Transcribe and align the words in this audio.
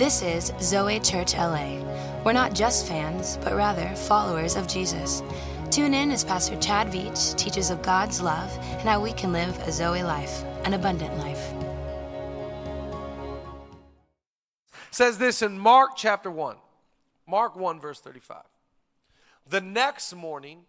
This 0.00 0.22
is 0.22 0.50
Zoe 0.62 0.98
Church 0.98 1.34
LA. 1.34 1.76
We're 2.24 2.32
not 2.32 2.54
just 2.54 2.88
fans, 2.88 3.36
but 3.44 3.54
rather 3.54 3.86
followers 3.94 4.56
of 4.56 4.66
Jesus. 4.66 5.22
Tune 5.70 5.92
in 5.92 6.10
as 6.10 6.24
Pastor 6.24 6.56
Chad 6.56 6.86
Veach 6.86 7.36
teaches 7.36 7.68
of 7.68 7.82
God's 7.82 8.22
love 8.22 8.50
and 8.78 8.88
how 8.88 8.98
we 9.02 9.12
can 9.12 9.30
live 9.30 9.54
a 9.68 9.70
Zoe 9.70 10.02
life, 10.02 10.42
an 10.64 10.72
abundant 10.72 11.18
life. 11.18 11.52
says 14.90 15.18
this 15.18 15.42
in 15.42 15.58
Mark 15.58 15.90
chapter 15.98 16.30
1. 16.30 16.56
Mark 17.26 17.54
1, 17.54 17.78
verse 17.78 18.00
35. 18.00 18.38
The 19.50 19.60
next 19.60 20.14
morning, 20.14 20.62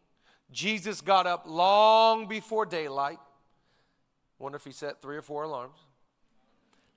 Jesus 0.51 0.99
got 0.99 1.25
up 1.25 1.45
long 1.47 2.27
before 2.27 2.65
daylight. 2.65 3.19
Wonder 4.39 4.57
if 4.57 4.65
he 4.65 4.73
set 4.73 5.01
three 5.01 5.15
or 5.15 5.21
four 5.21 5.43
alarms. 5.43 5.77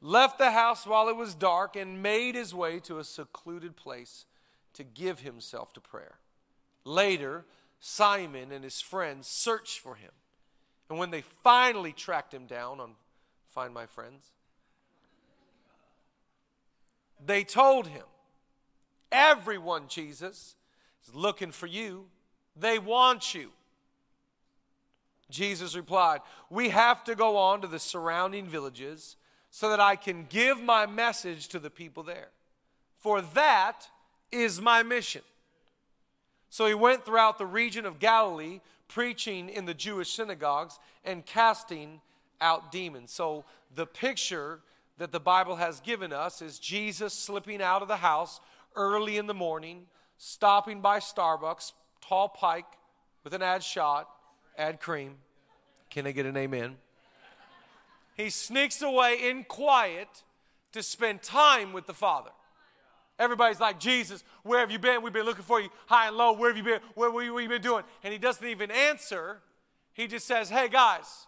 Left 0.00 0.38
the 0.38 0.50
house 0.50 0.86
while 0.86 1.08
it 1.08 1.16
was 1.16 1.34
dark 1.34 1.76
and 1.76 2.02
made 2.02 2.34
his 2.34 2.54
way 2.54 2.78
to 2.80 2.98
a 2.98 3.04
secluded 3.04 3.76
place 3.76 4.26
to 4.74 4.84
give 4.84 5.20
himself 5.20 5.72
to 5.72 5.80
prayer. 5.80 6.18
Later, 6.84 7.44
Simon 7.80 8.52
and 8.52 8.62
his 8.64 8.80
friends 8.80 9.26
searched 9.26 9.78
for 9.78 9.94
him. 9.94 10.10
And 10.90 10.98
when 10.98 11.10
they 11.10 11.22
finally 11.42 11.92
tracked 11.92 12.34
him 12.34 12.46
down 12.46 12.80
on 12.80 12.92
Find 13.48 13.72
My 13.72 13.86
Friends, 13.86 14.24
they 17.24 17.44
told 17.44 17.86
him, 17.86 18.04
Everyone, 19.10 19.84
Jesus, 19.88 20.56
is 21.06 21.14
looking 21.14 21.52
for 21.52 21.66
you. 21.66 22.06
They 22.56 22.78
want 22.78 23.34
you. 23.34 23.50
Jesus 25.30 25.74
replied, 25.74 26.20
We 26.50 26.70
have 26.70 27.04
to 27.04 27.14
go 27.14 27.36
on 27.36 27.60
to 27.62 27.66
the 27.66 27.78
surrounding 27.78 28.46
villages 28.46 29.16
so 29.54 29.68
that 29.68 29.78
I 29.78 29.94
can 29.94 30.26
give 30.28 30.60
my 30.60 30.84
message 30.84 31.46
to 31.50 31.60
the 31.60 31.70
people 31.70 32.02
there. 32.02 32.30
For 32.98 33.20
that 33.20 33.86
is 34.32 34.60
my 34.60 34.82
mission. 34.82 35.22
So 36.50 36.66
he 36.66 36.74
went 36.74 37.06
throughout 37.06 37.38
the 37.38 37.46
region 37.46 37.86
of 37.86 38.00
Galilee, 38.00 38.62
preaching 38.88 39.48
in 39.48 39.64
the 39.64 39.72
Jewish 39.72 40.10
synagogues 40.10 40.80
and 41.04 41.24
casting 41.24 42.00
out 42.40 42.72
demons. 42.72 43.12
So 43.12 43.44
the 43.72 43.86
picture 43.86 44.58
that 44.98 45.12
the 45.12 45.20
Bible 45.20 45.54
has 45.54 45.78
given 45.78 46.12
us 46.12 46.42
is 46.42 46.58
Jesus 46.58 47.14
slipping 47.14 47.62
out 47.62 47.80
of 47.80 47.86
the 47.86 47.98
house 47.98 48.40
early 48.74 49.18
in 49.18 49.28
the 49.28 49.34
morning, 49.34 49.86
stopping 50.18 50.80
by 50.80 50.98
Starbucks, 50.98 51.74
tall 52.00 52.28
pike 52.28 52.66
with 53.22 53.34
an 53.34 53.42
ad 53.42 53.62
shot, 53.62 54.08
add 54.58 54.80
cream. 54.80 55.14
Can 55.90 56.08
I 56.08 56.10
get 56.10 56.26
an 56.26 56.36
amen? 56.36 56.74
He 58.16 58.30
sneaks 58.30 58.80
away 58.82 59.28
in 59.28 59.44
quiet 59.44 60.08
to 60.72 60.82
spend 60.82 61.22
time 61.22 61.72
with 61.72 61.86
the 61.86 61.94
Father. 61.94 62.30
Everybody's 63.18 63.60
like, 63.60 63.78
Jesus, 63.78 64.24
where 64.42 64.60
have 64.60 64.70
you 64.70 64.78
been? 64.78 65.02
We've 65.02 65.12
been 65.12 65.24
looking 65.24 65.44
for 65.44 65.60
you 65.60 65.68
high 65.86 66.08
and 66.08 66.16
low. 66.16 66.32
Where 66.32 66.50
have 66.50 66.56
you 66.56 66.64
been? 66.64 66.80
What 66.94 67.12
have 67.12 67.42
you 67.42 67.48
been 67.48 67.62
doing? 67.62 67.84
And 68.02 68.12
he 68.12 68.18
doesn't 68.18 68.46
even 68.46 68.70
answer. 68.70 69.40
He 69.92 70.06
just 70.08 70.26
says, 70.26 70.48
Hey, 70.50 70.68
guys, 70.68 71.26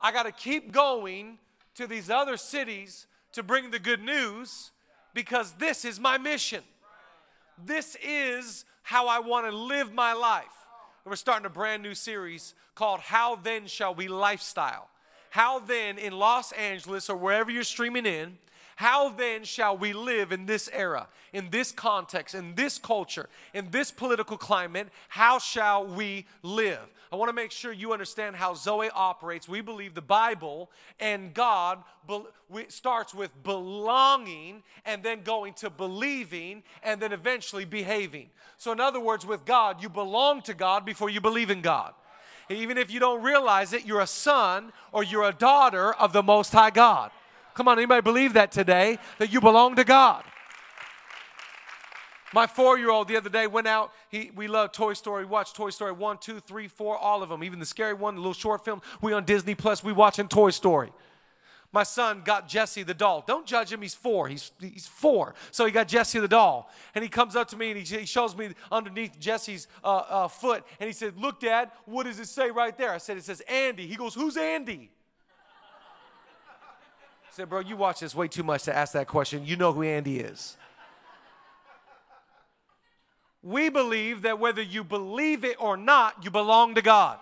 I 0.00 0.12
got 0.12 0.24
to 0.24 0.32
keep 0.32 0.70
going 0.70 1.38
to 1.74 1.86
these 1.86 2.08
other 2.08 2.36
cities 2.36 3.06
to 3.32 3.42
bring 3.42 3.70
the 3.70 3.80
good 3.80 4.02
news 4.02 4.70
because 5.12 5.52
this 5.54 5.84
is 5.84 5.98
my 5.98 6.18
mission. 6.18 6.62
This 7.64 7.96
is 8.04 8.64
how 8.82 9.08
I 9.08 9.18
want 9.18 9.46
to 9.46 9.56
live 9.56 9.92
my 9.92 10.12
life. 10.12 10.44
We're 11.04 11.16
starting 11.16 11.46
a 11.46 11.50
brand 11.50 11.82
new 11.82 11.94
series 11.94 12.54
called 12.74 13.00
How 13.00 13.36
Then 13.36 13.66
Shall 13.66 13.94
We 13.94 14.08
Lifestyle. 14.08 14.88
How 15.34 15.58
then 15.58 15.98
in 15.98 16.12
Los 16.12 16.52
Angeles 16.52 17.10
or 17.10 17.16
wherever 17.16 17.50
you're 17.50 17.64
streaming 17.64 18.06
in, 18.06 18.38
how 18.76 19.08
then 19.08 19.42
shall 19.42 19.76
we 19.76 19.92
live 19.92 20.30
in 20.30 20.46
this 20.46 20.70
era, 20.72 21.08
in 21.32 21.50
this 21.50 21.72
context, 21.72 22.36
in 22.36 22.54
this 22.54 22.78
culture, 22.78 23.28
in 23.52 23.68
this 23.72 23.90
political 23.90 24.36
climate? 24.36 24.90
How 25.08 25.40
shall 25.40 25.88
we 25.88 26.26
live? 26.44 26.78
I 27.10 27.16
want 27.16 27.30
to 27.30 27.32
make 27.32 27.50
sure 27.50 27.72
you 27.72 27.92
understand 27.92 28.36
how 28.36 28.54
Zoe 28.54 28.90
operates. 28.94 29.48
We 29.48 29.60
believe 29.60 29.96
the 29.96 30.02
Bible 30.02 30.70
and 31.00 31.34
God 31.34 31.82
starts 32.68 33.12
with 33.12 33.30
belonging 33.42 34.62
and 34.84 35.02
then 35.02 35.22
going 35.22 35.54
to 35.54 35.68
believing 35.68 36.62
and 36.84 37.02
then 37.02 37.12
eventually 37.12 37.64
behaving. 37.64 38.30
So, 38.56 38.70
in 38.70 38.78
other 38.78 39.00
words, 39.00 39.26
with 39.26 39.44
God, 39.44 39.82
you 39.82 39.88
belong 39.88 40.42
to 40.42 40.54
God 40.54 40.84
before 40.84 41.10
you 41.10 41.20
believe 41.20 41.50
in 41.50 41.60
God. 41.60 41.92
Even 42.50 42.78
if 42.78 42.90
you 42.90 43.00
don't 43.00 43.22
realize 43.22 43.72
it, 43.72 43.86
you're 43.86 44.00
a 44.00 44.06
son 44.06 44.72
or 44.92 45.02
you're 45.02 45.28
a 45.28 45.32
daughter 45.32 45.94
of 45.94 46.12
the 46.12 46.22
Most 46.22 46.52
High 46.52 46.70
God. 46.70 47.10
Come 47.54 47.68
on, 47.68 47.78
anybody 47.78 48.02
believe 48.02 48.32
that 48.34 48.52
today? 48.52 48.98
That 49.18 49.32
you 49.32 49.40
belong 49.40 49.76
to 49.76 49.84
God. 49.84 50.24
My 52.34 52.48
four 52.48 52.76
year 52.76 52.90
old 52.90 53.06
the 53.06 53.16
other 53.16 53.30
day 53.30 53.46
went 53.46 53.68
out. 53.68 53.92
He, 54.08 54.32
we 54.34 54.48
love 54.48 54.72
Toy 54.72 54.94
Story. 54.94 55.24
We 55.24 55.30
watched 55.30 55.54
Toy 55.54 55.70
Story 55.70 55.92
1, 55.92 56.18
2, 56.18 56.40
3, 56.40 56.66
4, 56.66 56.98
all 56.98 57.22
of 57.22 57.28
them. 57.28 57.44
Even 57.44 57.60
the 57.60 57.66
scary 57.66 57.94
one, 57.94 58.16
the 58.16 58.20
little 58.20 58.34
short 58.34 58.64
film. 58.64 58.82
We 59.00 59.12
on 59.12 59.24
Disney 59.24 59.54
Plus, 59.54 59.84
we 59.84 59.92
watching 59.92 60.26
Toy 60.26 60.50
Story. 60.50 60.92
My 61.74 61.82
son 61.82 62.22
got 62.24 62.46
Jesse 62.46 62.84
the 62.84 62.94
doll. 62.94 63.24
Don't 63.26 63.44
judge 63.44 63.72
him, 63.72 63.82
he's 63.82 63.96
four. 63.96 64.28
He's, 64.28 64.52
he's 64.60 64.86
four. 64.86 65.34
So 65.50 65.66
he 65.66 65.72
got 65.72 65.88
Jesse 65.88 66.20
the 66.20 66.28
doll. 66.28 66.70
And 66.94 67.02
he 67.02 67.08
comes 67.08 67.34
up 67.34 67.48
to 67.48 67.56
me 67.56 67.72
and 67.72 67.84
he, 67.84 67.98
he 67.98 68.06
shows 68.06 68.36
me 68.36 68.50
underneath 68.70 69.18
Jesse's 69.18 69.66
uh, 69.82 70.04
uh, 70.08 70.28
foot. 70.28 70.62
And 70.78 70.86
he 70.86 70.92
said, 70.92 71.18
Look, 71.18 71.40
Dad, 71.40 71.72
what 71.84 72.04
does 72.04 72.20
it 72.20 72.28
say 72.28 72.52
right 72.52 72.78
there? 72.78 72.92
I 72.92 72.98
said, 72.98 73.16
It 73.16 73.24
says 73.24 73.40
Andy. 73.48 73.88
He 73.88 73.96
goes, 73.96 74.14
Who's 74.14 74.36
Andy? 74.36 74.88
I 77.24 77.32
said, 77.32 77.48
Bro, 77.48 77.62
you 77.62 77.76
watch 77.76 77.98
this 77.98 78.14
way 78.14 78.28
too 78.28 78.44
much 78.44 78.62
to 78.62 78.76
ask 78.76 78.92
that 78.92 79.08
question. 79.08 79.44
You 79.44 79.56
know 79.56 79.72
who 79.72 79.82
Andy 79.82 80.20
is. 80.20 80.56
We 83.42 83.68
believe 83.68 84.22
that 84.22 84.38
whether 84.38 84.62
you 84.62 84.84
believe 84.84 85.44
it 85.44 85.56
or 85.58 85.76
not, 85.76 86.22
you 86.22 86.30
belong 86.30 86.76
to 86.76 86.82
God. 86.82 87.18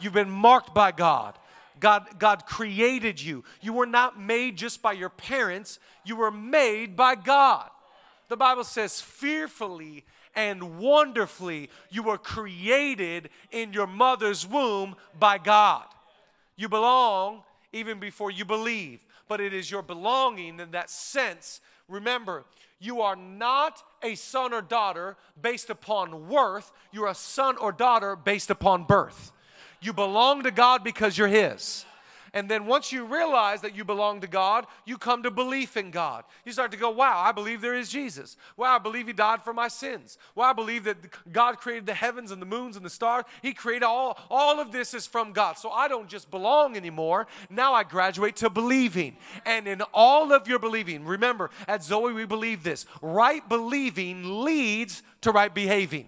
You've 0.00 0.12
been 0.12 0.28
marked 0.28 0.74
by 0.74 0.90
God. 0.90 1.38
God, 1.80 2.18
God 2.18 2.46
created 2.46 3.20
you. 3.20 3.44
You 3.60 3.72
were 3.72 3.86
not 3.86 4.20
made 4.20 4.56
just 4.56 4.82
by 4.82 4.92
your 4.92 5.08
parents, 5.08 5.78
you 6.04 6.16
were 6.16 6.30
made 6.30 6.96
by 6.96 7.14
God. 7.14 7.68
The 8.28 8.36
Bible 8.36 8.64
says, 8.64 9.00
fearfully 9.00 10.04
and 10.34 10.78
wonderfully 10.78 11.68
you 11.90 12.02
were 12.02 12.18
created 12.18 13.28
in 13.50 13.72
your 13.72 13.86
mother's 13.86 14.46
womb 14.46 14.96
by 15.18 15.38
God. 15.38 15.84
You 16.56 16.68
belong 16.68 17.42
even 17.72 17.98
before 17.98 18.30
you 18.30 18.44
believe, 18.44 19.04
but 19.28 19.40
it 19.40 19.52
is 19.52 19.70
your 19.70 19.82
belonging 19.82 20.60
in 20.60 20.70
that 20.72 20.90
sense. 20.90 21.60
Remember, 21.88 22.44
you 22.78 23.00
are 23.00 23.16
not 23.16 23.82
a 24.02 24.14
son 24.14 24.52
or 24.52 24.62
daughter 24.62 25.16
based 25.40 25.70
upon 25.70 26.28
worth, 26.28 26.72
you're 26.90 27.08
a 27.08 27.14
son 27.14 27.56
or 27.56 27.72
daughter 27.72 28.16
based 28.16 28.50
upon 28.50 28.84
birth. 28.84 29.32
You 29.82 29.92
belong 29.92 30.44
to 30.44 30.50
God 30.50 30.84
because 30.84 31.18
you're 31.18 31.28
His. 31.28 31.84
And 32.34 32.48
then 32.48 32.64
once 32.64 32.92
you 32.92 33.04
realize 33.04 33.60
that 33.60 33.76
you 33.76 33.84
belong 33.84 34.22
to 34.22 34.26
God, 34.26 34.66
you 34.86 34.96
come 34.96 35.22
to 35.24 35.30
belief 35.30 35.76
in 35.76 35.90
God. 35.90 36.24
You 36.46 36.52
start 36.52 36.70
to 36.70 36.78
go, 36.78 36.88
wow, 36.88 37.20
I 37.22 37.30
believe 37.30 37.60
there 37.60 37.74
is 37.74 37.90
Jesus. 37.90 38.38
Wow, 38.56 38.76
I 38.76 38.78
believe 38.78 39.06
He 39.06 39.12
died 39.12 39.42
for 39.42 39.52
my 39.52 39.68
sins. 39.68 40.16
Wow, 40.34 40.50
I 40.50 40.52
believe 40.54 40.84
that 40.84 40.96
God 41.30 41.58
created 41.58 41.84
the 41.84 41.92
heavens 41.92 42.30
and 42.30 42.40
the 42.40 42.46
moons 42.46 42.76
and 42.76 42.86
the 42.86 42.90
stars. 42.90 43.24
He 43.42 43.52
created 43.52 43.84
all, 43.84 44.18
all 44.30 44.60
of 44.60 44.72
this 44.72 44.94
is 44.94 45.06
from 45.06 45.32
God. 45.32 45.58
So 45.58 45.70
I 45.70 45.88
don't 45.88 46.08
just 46.08 46.30
belong 46.30 46.74
anymore. 46.74 47.26
Now 47.50 47.74
I 47.74 47.84
graduate 47.84 48.36
to 48.36 48.48
believing. 48.48 49.18
And 49.44 49.68
in 49.68 49.82
all 49.92 50.32
of 50.32 50.48
your 50.48 50.58
believing, 50.58 51.04
remember, 51.04 51.50
at 51.68 51.84
Zoe, 51.84 52.14
we 52.14 52.24
believe 52.24 52.62
this 52.62 52.86
right 53.02 53.46
believing 53.46 54.42
leads 54.42 55.02
to 55.20 55.32
right 55.32 55.54
behaving. 55.54 56.06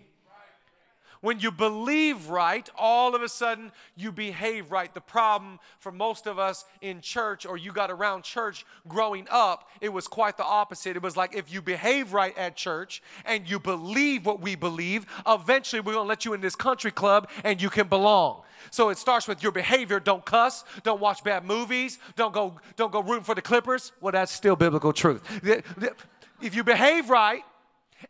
When 1.24 1.40
you 1.40 1.50
believe 1.50 2.28
right, 2.28 2.68
all 2.76 3.14
of 3.14 3.22
a 3.22 3.30
sudden 3.30 3.72
you 3.96 4.12
behave 4.12 4.70
right. 4.70 4.92
The 4.92 5.00
problem 5.00 5.58
for 5.78 5.90
most 5.90 6.26
of 6.26 6.38
us 6.38 6.66
in 6.82 7.00
church 7.00 7.46
or 7.46 7.56
you 7.56 7.72
got 7.72 7.90
around 7.90 8.24
church 8.24 8.66
growing 8.86 9.26
up, 9.30 9.70
it 9.80 9.88
was 9.88 10.06
quite 10.06 10.36
the 10.36 10.44
opposite. 10.44 10.96
It 10.96 11.02
was 11.02 11.16
like 11.16 11.34
if 11.34 11.50
you 11.50 11.62
behave 11.62 12.12
right 12.12 12.37
at 12.37 12.56
church 12.56 13.02
and 13.25 13.49
you 13.49 13.58
believe 13.58 14.26
what 14.26 14.43
we 14.43 14.54
believe, 14.54 15.06
eventually 15.26 15.81
we're 15.81 15.94
going 15.94 16.04
to 16.04 16.08
let 16.10 16.26
you 16.26 16.34
in 16.34 16.43
this 16.43 16.54
country 16.54 16.90
club 16.90 17.31
and 17.43 17.62
you 17.62 17.70
can 17.70 17.88
belong. 17.88 18.43
So 18.70 18.90
it 18.90 18.99
starts 18.99 19.26
with 19.26 19.43
your 19.43 19.52
behavior. 19.52 20.00
Don't 20.00 20.26
cuss. 20.26 20.62
Don't 20.82 21.00
watch 21.00 21.25
bad 21.25 21.46
movies. 21.46 22.00
Don't 22.16 22.34
go. 22.34 22.56
Don't 22.76 22.93
go 22.93 23.00
rooting 23.00 23.25
for 23.25 23.34
the 23.34 23.40
Clippers. 23.40 23.93
Well, 24.02 24.12
that's 24.12 24.31
still 24.31 24.56
biblical 24.56 24.93
truth. 24.93 25.22
If 26.43 26.54
you 26.54 26.64
behave 26.64 27.08
right, 27.08 27.44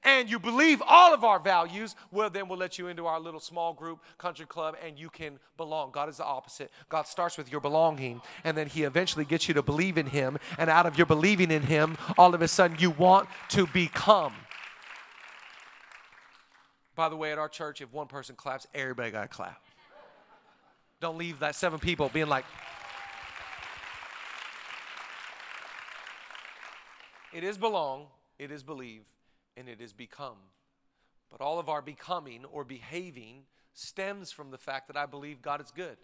and 0.03 0.29
you 0.29 0.39
believe 0.39 0.83
all 0.87 1.15
of 1.15 1.25
our 1.25 1.39
values, 1.39 1.95
well, 2.11 2.31
then 2.31 2.49
we'll 2.49 2.59
let 2.59 2.79
you 2.79 2.89
into 2.89 3.07
our 3.07 3.21
little 3.21 3.41
small 3.41 3.73
group 3.73 4.01
country 4.19 4.47
club 4.47 4.77
and 4.85 4.99
you 4.99 5.11
can 5.11 5.39
belong. 5.57 5.91
God 5.93 6.09
is 6.09 6.17
the 6.17 6.25
opposite. 6.25 6.71
God 6.89 7.07
starts 7.07 7.37
with 7.37 7.51
your 7.51 7.61
belonging, 7.61 8.21
and 8.43 8.57
then 8.57 8.67
He 8.67 8.83
eventually 8.83 9.25
gets 9.25 9.49
you 9.49 9.55
to 9.55 9.63
believe 9.63 9.99
in 9.99 10.07
Him. 10.07 10.39
And 10.59 10.71
out 10.71 10.87
of 10.87 10.97
your 10.97 11.07
believing 11.07 11.51
in 11.51 11.63
Him, 11.63 11.97
all 12.19 12.35
of 12.35 12.43
a 12.43 12.49
sudden 12.49 12.77
you 12.81 12.91
want 12.91 13.29
to 13.51 13.67
become. 13.69 14.35
By 16.97 17.09
the 17.09 17.17
way, 17.17 17.33
at 17.33 17.39
our 17.39 17.49
church, 17.49 17.81
if 17.81 17.93
one 17.93 18.07
person 18.07 18.37
claps, 18.37 18.67
everybody 18.75 19.11
got 19.11 19.23
to 19.23 19.29
clap. 19.29 19.61
Don't 21.01 21.19
leave 21.19 21.41
that 21.41 21.55
seven 21.55 21.79
people 21.79 22.09
being 22.09 22.29
like, 22.29 22.45
it 27.33 27.43
is 27.43 27.59
belong, 27.59 28.07
it 28.39 28.51
is 28.51 28.63
believe, 28.63 29.03
and 29.57 29.69
it 29.69 29.81
is 29.81 29.93
become. 29.93 30.37
But 31.31 31.41
all 31.41 31.59
of 31.59 31.69
our 31.69 31.83
becoming 31.83 32.45
or 32.45 32.65
behaving 32.65 33.43
stems 33.73 34.31
from 34.31 34.51
the 34.51 34.59
fact 34.59 34.87
that 34.89 34.97
I 34.97 35.07
believe 35.07 35.43
God 35.43 35.61
is 35.61 35.71
good. 35.71 35.97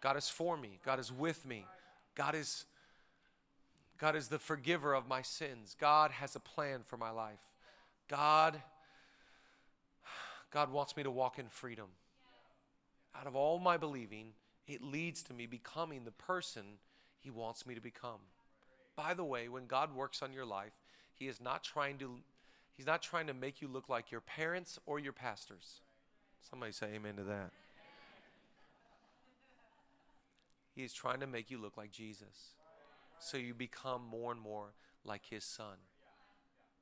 God 0.00 0.16
is 0.16 0.28
for 0.28 0.56
me. 0.56 0.80
God 0.84 0.98
is 0.98 1.12
with 1.12 1.46
me. 1.46 1.66
God 2.14 2.34
is 2.34 2.66
God 3.96 4.16
is 4.16 4.28
the 4.28 4.40
forgiver 4.40 4.92
of 4.92 5.06
my 5.06 5.22
sins. 5.22 5.76
God 5.80 6.10
has 6.10 6.34
a 6.34 6.40
plan 6.40 6.80
for 6.84 6.96
my 6.96 7.10
life. 7.10 7.40
God 8.08 8.60
God 10.50 10.70
wants 10.70 10.96
me 10.96 11.02
to 11.02 11.10
walk 11.10 11.38
in 11.38 11.48
freedom. 11.48 11.86
Out 13.18 13.26
of 13.26 13.36
all 13.36 13.58
my 13.58 13.76
believing, 13.76 14.32
it 14.66 14.82
leads 14.82 15.22
to 15.24 15.34
me 15.34 15.46
becoming 15.46 16.04
the 16.04 16.10
person 16.10 16.64
he 17.18 17.30
wants 17.30 17.66
me 17.66 17.74
to 17.74 17.80
become. 17.80 18.20
By 18.96 19.14
the 19.14 19.24
way, 19.24 19.48
when 19.48 19.66
God 19.66 19.94
works 19.94 20.22
on 20.22 20.32
your 20.32 20.44
life, 20.44 20.72
he 21.14 21.26
is 21.26 21.40
not 21.40 21.64
trying 21.64 21.98
to 21.98 22.18
he's 22.76 22.86
not 22.86 23.02
trying 23.02 23.26
to 23.26 23.34
make 23.34 23.60
you 23.60 23.68
look 23.68 23.88
like 23.88 24.10
your 24.10 24.20
parents 24.20 24.78
or 24.86 24.98
your 24.98 25.12
pastors. 25.12 25.80
Somebody 26.48 26.72
say 26.72 26.88
amen 26.94 27.16
to 27.16 27.24
that. 27.24 27.50
He 30.74 30.82
is 30.82 30.92
trying 30.92 31.20
to 31.20 31.26
make 31.26 31.50
you 31.50 31.58
look 31.58 31.76
like 31.76 31.92
Jesus. 31.92 32.54
So 33.20 33.36
you 33.36 33.54
become 33.54 34.02
more 34.10 34.32
and 34.32 34.40
more 34.40 34.74
like 35.04 35.22
his 35.28 35.44
son. 35.44 35.76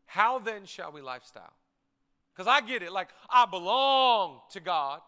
How 0.06 0.38
then 0.38 0.64
shall 0.64 0.92
we 0.92 1.00
lifestyle? 1.00 1.52
Because 2.34 2.46
I 2.46 2.66
get 2.66 2.82
it, 2.82 2.92
like 2.92 3.08
I 3.30 3.46
belong 3.46 4.40
to 4.52 4.60
God. 4.60 5.00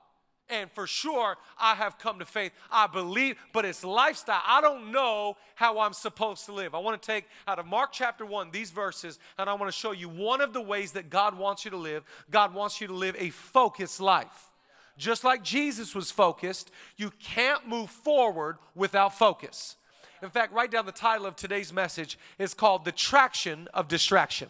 And 0.50 0.70
for 0.72 0.86
sure, 0.86 1.36
I 1.58 1.74
have 1.74 1.98
come 1.98 2.18
to 2.18 2.26
faith. 2.26 2.52
I 2.70 2.86
believe, 2.86 3.36
but 3.52 3.64
it's 3.64 3.82
lifestyle. 3.82 4.42
I 4.46 4.60
don't 4.60 4.92
know 4.92 5.36
how 5.54 5.78
I'm 5.78 5.94
supposed 5.94 6.44
to 6.46 6.52
live. 6.52 6.74
I 6.74 6.78
want 6.78 7.00
to 7.00 7.06
take 7.06 7.24
out 7.48 7.58
of 7.58 7.66
Mark 7.66 7.90
chapter 7.92 8.26
1 8.26 8.50
these 8.50 8.70
verses, 8.70 9.18
and 9.38 9.48
I 9.48 9.54
want 9.54 9.72
to 9.72 9.78
show 9.78 9.92
you 9.92 10.08
one 10.08 10.42
of 10.42 10.52
the 10.52 10.60
ways 10.60 10.92
that 10.92 11.08
God 11.08 11.38
wants 11.38 11.64
you 11.64 11.70
to 11.70 11.78
live. 11.78 12.04
God 12.30 12.52
wants 12.52 12.80
you 12.80 12.86
to 12.88 12.94
live 12.94 13.16
a 13.18 13.30
focused 13.30 14.00
life. 14.00 14.50
Just 14.98 15.24
like 15.24 15.42
Jesus 15.42 15.94
was 15.94 16.10
focused, 16.10 16.70
you 16.96 17.10
can't 17.18 17.66
move 17.66 17.90
forward 17.90 18.58
without 18.74 19.16
focus. 19.16 19.76
In 20.22 20.30
fact, 20.30 20.52
write 20.52 20.70
down 20.70 20.86
the 20.86 20.92
title 20.92 21.26
of 21.26 21.36
today's 21.36 21.72
message. 21.72 22.18
It's 22.38 22.54
called 22.54 22.84
The 22.84 22.92
Traction 22.92 23.68
of 23.74 23.88
Distraction. 23.88 24.48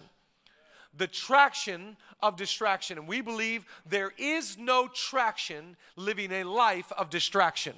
The 0.97 1.07
traction 1.07 1.97
of 2.23 2.37
distraction. 2.37 2.99
And 2.99 3.09
we 3.09 3.21
believe 3.21 3.65
there 3.87 4.13
is 4.17 4.57
no 4.59 4.89
traction 4.89 5.77
living 5.97 6.33
a 6.33 6.45
life 6.45 6.91
of 6.97 7.11
distraction. 7.11 7.75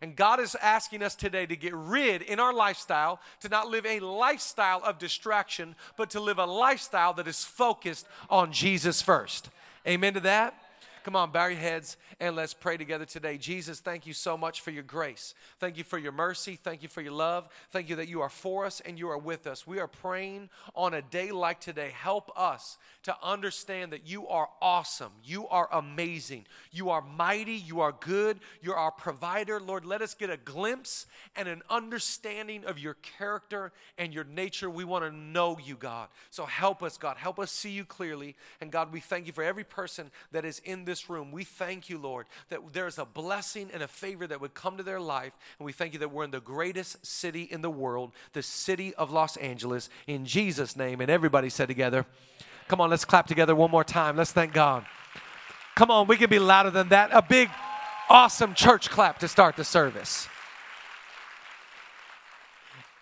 And 0.00 0.14
God 0.14 0.38
is 0.38 0.54
asking 0.54 1.02
us 1.02 1.16
today 1.16 1.44
to 1.46 1.56
get 1.56 1.74
rid 1.74 2.22
in 2.22 2.38
our 2.38 2.52
lifestyle, 2.52 3.20
to 3.40 3.48
not 3.48 3.68
live 3.68 3.84
a 3.84 3.98
lifestyle 3.98 4.80
of 4.84 4.98
distraction, 4.98 5.74
but 5.96 6.10
to 6.10 6.20
live 6.20 6.38
a 6.38 6.46
lifestyle 6.46 7.12
that 7.14 7.26
is 7.26 7.42
focused 7.44 8.06
on 8.30 8.52
Jesus 8.52 9.02
first. 9.02 9.50
Amen 9.86 10.14
to 10.14 10.20
that? 10.20 10.54
Come 11.08 11.16
on, 11.16 11.30
bow 11.30 11.46
your 11.46 11.58
heads 11.58 11.96
and 12.20 12.36
let's 12.36 12.52
pray 12.52 12.76
together 12.76 13.06
today. 13.06 13.38
Jesus, 13.38 13.80
thank 13.80 14.06
you 14.06 14.12
so 14.12 14.36
much 14.36 14.60
for 14.60 14.70
your 14.70 14.82
grace. 14.82 15.32
Thank 15.58 15.78
you 15.78 15.84
for 15.84 15.96
your 15.96 16.12
mercy. 16.12 16.56
Thank 16.56 16.82
you 16.82 16.88
for 16.90 17.00
your 17.00 17.14
love. 17.14 17.48
Thank 17.70 17.88
you 17.88 17.96
that 17.96 18.08
you 18.08 18.20
are 18.20 18.28
for 18.28 18.66
us 18.66 18.82
and 18.84 18.98
you 18.98 19.08
are 19.08 19.16
with 19.16 19.46
us. 19.46 19.66
We 19.66 19.80
are 19.80 19.86
praying 19.86 20.50
on 20.74 20.92
a 20.92 21.00
day 21.00 21.30
like 21.30 21.60
today. 21.60 21.92
Help 21.94 22.30
us 22.36 22.76
to 23.08 23.16
understand 23.22 23.92
that 23.92 24.06
you 24.06 24.28
are 24.28 24.50
awesome. 24.60 25.12
You 25.24 25.48
are 25.48 25.66
amazing. 25.72 26.44
You 26.70 26.90
are 26.90 27.00
mighty. 27.00 27.54
You 27.54 27.80
are 27.80 27.92
good. 27.92 28.38
You're 28.60 28.76
our 28.76 28.90
provider. 28.90 29.58
Lord, 29.60 29.86
let 29.86 30.02
us 30.02 30.12
get 30.12 30.28
a 30.28 30.36
glimpse 30.36 31.06
and 31.34 31.48
an 31.48 31.62
understanding 31.70 32.66
of 32.66 32.78
your 32.78 32.98
character 33.18 33.72
and 33.96 34.12
your 34.12 34.24
nature. 34.24 34.68
We 34.68 34.84
want 34.84 35.04
to 35.06 35.10
know 35.10 35.58
you, 35.58 35.74
God. 35.74 36.08
So 36.28 36.44
help 36.44 36.82
us, 36.82 36.98
God. 36.98 37.16
Help 37.16 37.38
us 37.38 37.50
see 37.50 37.70
you 37.70 37.86
clearly. 37.86 38.36
And 38.60 38.70
God, 38.70 38.92
we 38.92 39.00
thank 39.00 39.26
you 39.26 39.32
for 39.32 39.42
every 39.42 39.64
person 39.64 40.10
that 40.32 40.44
is 40.44 40.58
in 40.58 40.84
this 40.84 41.08
room, 41.08 41.32
we 41.32 41.44
thank 41.44 41.88
you, 41.88 41.96
Lord, 41.96 42.26
that 42.50 42.60
there's 42.74 42.98
a 42.98 43.06
blessing 43.06 43.70
and 43.72 43.82
a 43.82 43.88
favor 43.88 44.26
that 44.26 44.42
would 44.42 44.52
come 44.52 44.76
to 44.76 44.82
their 44.82 45.00
life. 45.00 45.32
And 45.58 45.64
we 45.64 45.72
thank 45.72 45.94
you 45.94 45.98
that 46.00 46.12
we're 46.12 46.24
in 46.24 46.30
the 46.30 46.40
greatest 46.40 47.06
city 47.06 47.44
in 47.44 47.62
the 47.62 47.70
world, 47.70 48.12
the 48.34 48.42
city 48.42 48.94
of 48.96 49.10
Los 49.10 49.38
Angeles, 49.38 49.88
in 50.06 50.26
Jesus' 50.26 50.76
name. 50.76 51.00
And 51.00 51.10
everybody 51.10 51.48
said 51.48 51.68
together, 51.68 52.04
Come 52.68 52.82
on, 52.82 52.90
let's 52.90 53.06
clap 53.06 53.26
together 53.26 53.56
one 53.56 53.70
more 53.70 53.84
time. 53.84 54.16
Let's 54.16 54.32
thank 54.32 54.52
God. 54.52 54.84
Come 55.74 55.90
on, 55.90 56.06
we 56.06 56.16
can 56.16 56.28
be 56.28 56.38
louder 56.38 56.70
than 56.70 56.90
that. 56.90 57.10
A 57.12 57.22
big, 57.22 57.48
awesome 58.10 58.52
church 58.52 58.90
clap 58.90 59.18
to 59.20 59.28
start 59.28 59.56
the 59.56 59.64
service. 59.64 60.28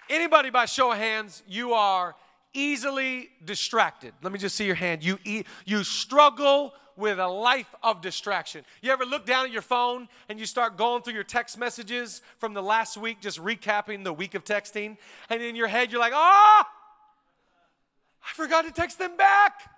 Anybody 0.08 0.50
by 0.50 0.66
show 0.66 0.92
of 0.92 0.98
hands, 0.98 1.42
you 1.48 1.72
are 1.72 2.14
easily 2.52 3.30
distracted. 3.44 4.12
Let 4.22 4.32
me 4.32 4.38
just 4.38 4.54
see 4.54 4.66
your 4.66 4.76
hand. 4.76 5.02
You 5.02 5.18
you 5.64 5.82
struggle 5.82 6.72
with 6.96 7.18
a 7.18 7.26
life 7.26 7.74
of 7.82 8.00
distraction. 8.00 8.64
You 8.82 8.92
ever 8.92 9.04
look 9.04 9.26
down 9.26 9.46
at 9.46 9.50
your 9.50 9.62
phone 9.62 10.08
and 10.28 10.38
you 10.38 10.46
start 10.46 10.76
going 10.76 11.02
through 11.02 11.14
your 11.14 11.24
text 11.24 11.58
messages 11.58 12.22
from 12.38 12.54
the 12.54 12.62
last 12.62 12.96
week, 12.96 13.20
just 13.20 13.42
recapping 13.42 14.04
the 14.04 14.12
week 14.12 14.34
of 14.34 14.44
texting, 14.44 14.96
and 15.28 15.42
in 15.42 15.56
your 15.56 15.66
head 15.66 15.90
you're 15.90 16.00
like, 16.00 16.14
oh, 16.14 16.62
I 18.28 18.32
forgot 18.34 18.64
to 18.64 18.72
text 18.72 18.98
them 18.98 19.16
back. 19.16 19.70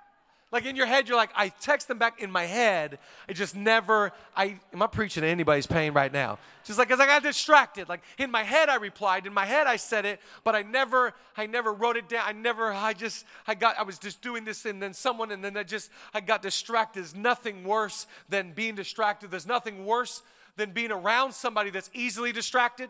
Like 0.51 0.65
in 0.65 0.77
your 0.77 0.87
head, 0.87 1.09
you're 1.09 1.17
like, 1.17 1.31
I 1.37 1.51
text 1.51 1.89
them 1.89 1.99
back 1.99 2.23
in 2.23 2.31
my 2.31 2.45
head. 2.47 2.99
I 3.29 3.35
just 3.35 3.55
never, 3.55 4.13
I, 4.35 4.59
am 4.73 4.83
I 4.83 4.87
preaching 4.87 5.21
to 5.21 5.27
anybody's 5.29 5.67
pain 5.67 5.93
right 5.93 6.11
now? 6.11 6.39
Just 6.65 6.79
like, 6.79 6.89
cause 6.89 7.01
I 7.01 7.07
got 7.07 7.23
distracted. 7.23 7.87
Like 7.87 8.01
in 8.17 8.31
my 8.31 8.43
head, 8.43 8.71
I 8.71 8.77
replied. 8.77 9.27
In 9.27 9.35
my 9.35 9.45
head, 9.45 9.67
I 9.67 9.77
said 9.77 10.07
it, 10.07 10.21
but 10.45 10.55
I 10.55 10.63
never, 10.63 11.13
I 11.37 11.45
never 11.45 11.75
wrote 11.75 11.99
it 11.99 12.09
down. 12.09 12.23
I 12.27 12.33
never, 12.33 12.73
I 12.73 12.95
just, 12.95 13.27
I 13.47 13.55
got, 13.55 13.79
I 13.79 13.83
was 13.83 13.99
just 13.99 14.23
doing 14.23 14.47
this 14.47 14.65
and 14.65 14.83
then 14.83 14.95
someone, 14.95 15.33
and 15.33 15.45
then 15.45 15.55
I 15.55 15.65
just, 15.65 15.91
I 16.15 16.21
got 16.21 16.41
distracted. 16.41 17.01
There's 17.01 17.15
nothing 17.15 17.65
worse 17.65 18.07
than 18.31 18.53
being 18.53 18.75
distracted. 18.75 19.31
There's 19.31 19.47
nothing 19.47 19.85
worse 19.85 20.23
than 20.57 20.71
being 20.71 20.93
around 20.93 21.33
somebody 21.33 21.69
that's 21.69 21.91
easily 21.93 22.33
distracted. 22.33 22.89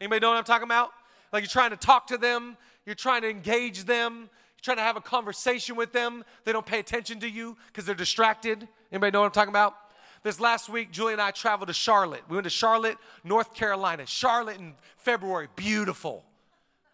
Anybody 0.00 0.20
know 0.20 0.30
what 0.30 0.38
I'm 0.38 0.44
talking 0.44 0.66
about? 0.66 0.90
Like 1.32 1.44
you're 1.44 1.48
trying 1.48 1.70
to 1.70 1.76
talk 1.76 2.08
to 2.08 2.18
them, 2.18 2.56
you're 2.84 2.96
trying 2.96 3.22
to 3.22 3.30
engage 3.30 3.84
them, 3.84 4.28
trying 4.60 4.76
to 4.78 4.82
have 4.82 4.96
a 4.96 5.00
conversation 5.00 5.76
with 5.76 5.92
them. 5.92 6.24
They 6.44 6.52
don't 6.52 6.66
pay 6.66 6.78
attention 6.78 7.20
to 7.20 7.28
you 7.28 7.56
because 7.68 7.84
they're 7.84 7.94
distracted. 7.94 8.66
Anybody 8.92 9.12
know 9.12 9.20
what 9.20 9.26
I'm 9.26 9.32
talking 9.32 9.50
about? 9.52 9.76
This 10.22 10.38
last 10.38 10.68
week, 10.68 10.90
Julia 10.90 11.14
and 11.14 11.22
I 11.22 11.30
traveled 11.30 11.68
to 11.68 11.74
Charlotte. 11.74 12.22
We 12.28 12.36
went 12.36 12.44
to 12.44 12.50
Charlotte, 12.50 12.98
North 13.24 13.54
Carolina. 13.54 14.06
Charlotte 14.06 14.58
in 14.58 14.74
February, 14.96 15.48
beautiful, 15.56 16.24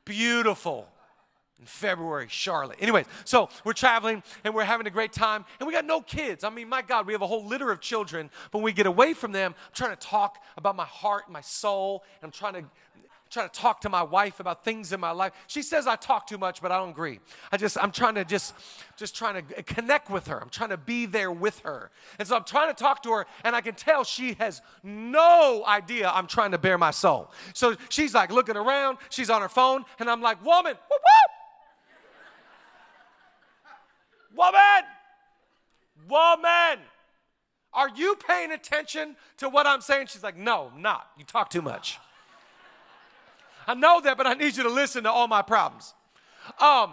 beautiful. 0.04 0.88
In 1.58 1.64
February, 1.64 2.26
Charlotte. 2.28 2.76
Anyways, 2.82 3.06
so 3.24 3.48
we're 3.64 3.72
traveling 3.72 4.22
and 4.44 4.54
we're 4.54 4.64
having 4.64 4.86
a 4.86 4.90
great 4.90 5.14
time, 5.14 5.46
and 5.58 5.66
we 5.66 5.72
got 5.72 5.86
no 5.86 6.02
kids. 6.02 6.44
I 6.44 6.50
mean, 6.50 6.68
my 6.68 6.82
God, 6.82 7.06
we 7.06 7.14
have 7.14 7.22
a 7.22 7.26
whole 7.26 7.46
litter 7.46 7.72
of 7.72 7.80
children. 7.80 8.28
But 8.50 8.58
when 8.58 8.64
we 8.64 8.72
get 8.74 8.84
away 8.84 9.14
from 9.14 9.32
them, 9.32 9.54
I'm 9.56 9.72
trying 9.72 9.96
to 9.96 10.06
talk 10.06 10.36
about 10.58 10.76
my 10.76 10.84
heart, 10.84 11.30
my 11.30 11.40
soul, 11.40 12.04
and 12.20 12.26
I'm 12.26 12.30
trying 12.30 12.62
to 12.62 12.64
trying 13.30 13.48
to 13.48 13.54
talk 13.54 13.80
to 13.80 13.88
my 13.88 14.02
wife 14.02 14.40
about 14.40 14.64
things 14.64 14.92
in 14.92 15.00
my 15.00 15.10
life. 15.10 15.32
She 15.46 15.62
says 15.62 15.86
I 15.86 15.96
talk 15.96 16.26
too 16.26 16.38
much, 16.38 16.62
but 16.62 16.70
I 16.70 16.78
don't 16.78 16.90
agree. 16.90 17.20
I 17.50 17.56
just 17.56 17.76
I'm 17.80 17.90
trying 17.90 18.14
to 18.14 18.24
just 18.24 18.54
just 18.96 19.16
trying 19.16 19.44
to 19.46 19.62
connect 19.62 20.10
with 20.10 20.26
her. 20.28 20.40
I'm 20.40 20.48
trying 20.48 20.70
to 20.70 20.76
be 20.76 21.06
there 21.06 21.32
with 21.32 21.58
her. 21.60 21.90
And 22.18 22.26
so 22.26 22.36
I'm 22.36 22.44
trying 22.44 22.68
to 22.68 22.74
talk 22.74 23.02
to 23.02 23.10
her 23.12 23.26
and 23.44 23.56
I 23.56 23.60
can 23.60 23.74
tell 23.74 24.04
she 24.04 24.34
has 24.34 24.62
no 24.82 25.64
idea 25.66 26.08
I'm 26.08 26.26
trying 26.26 26.52
to 26.52 26.58
bare 26.58 26.78
my 26.78 26.90
soul. 26.90 27.32
So 27.52 27.76
she's 27.88 28.14
like 28.14 28.30
looking 28.30 28.56
around, 28.56 28.98
she's 29.10 29.30
on 29.30 29.42
her 29.42 29.48
phone 29.48 29.84
and 29.98 30.08
I'm 30.08 30.22
like, 30.22 30.44
"Woman, 30.44 30.74
whoop, 30.74 30.80
whoop. 30.90 31.30
Woman! 34.36 34.84
Woman! 36.08 36.84
Are 37.72 37.88
you 37.94 38.16
paying 38.16 38.52
attention 38.52 39.16
to 39.38 39.48
what 39.48 39.66
I'm 39.66 39.80
saying?" 39.80 40.06
She's 40.06 40.22
like, 40.22 40.36
"No, 40.36 40.70
I'm 40.74 40.82
not. 40.82 41.08
You 41.18 41.24
talk 41.24 41.50
too 41.50 41.62
much." 41.62 41.98
I 43.66 43.74
know 43.74 44.00
that, 44.00 44.16
but 44.16 44.26
I 44.26 44.34
need 44.34 44.56
you 44.56 44.62
to 44.62 44.68
listen 44.68 45.04
to 45.04 45.10
all 45.10 45.28
my 45.28 45.42
problems. 45.42 45.94
Um, 46.60 46.92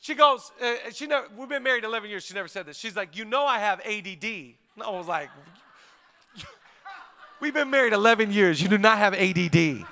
she 0.00 0.14
goes, 0.14 0.52
uh, 0.62 0.90
she 0.92 1.06
never, 1.06 1.26
we've 1.36 1.48
been 1.48 1.62
married 1.62 1.84
11 1.84 2.10
years. 2.10 2.24
She 2.24 2.34
never 2.34 2.48
said 2.48 2.66
this. 2.66 2.76
She's 2.76 2.94
like, 2.94 3.16
you 3.16 3.24
know, 3.24 3.44
I 3.46 3.58
have 3.58 3.80
ADD. 3.80 4.24
And 4.24 4.82
I 4.84 4.90
was 4.90 5.06
like, 5.06 5.30
we've 7.40 7.54
been 7.54 7.70
married 7.70 7.92
11 7.94 8.30
years. 8.30 8.60
You 8.60 8.68
do 8.68 8.78
not 8.78 8.98
have 8.98 9.14
ADD. 9.14 9.86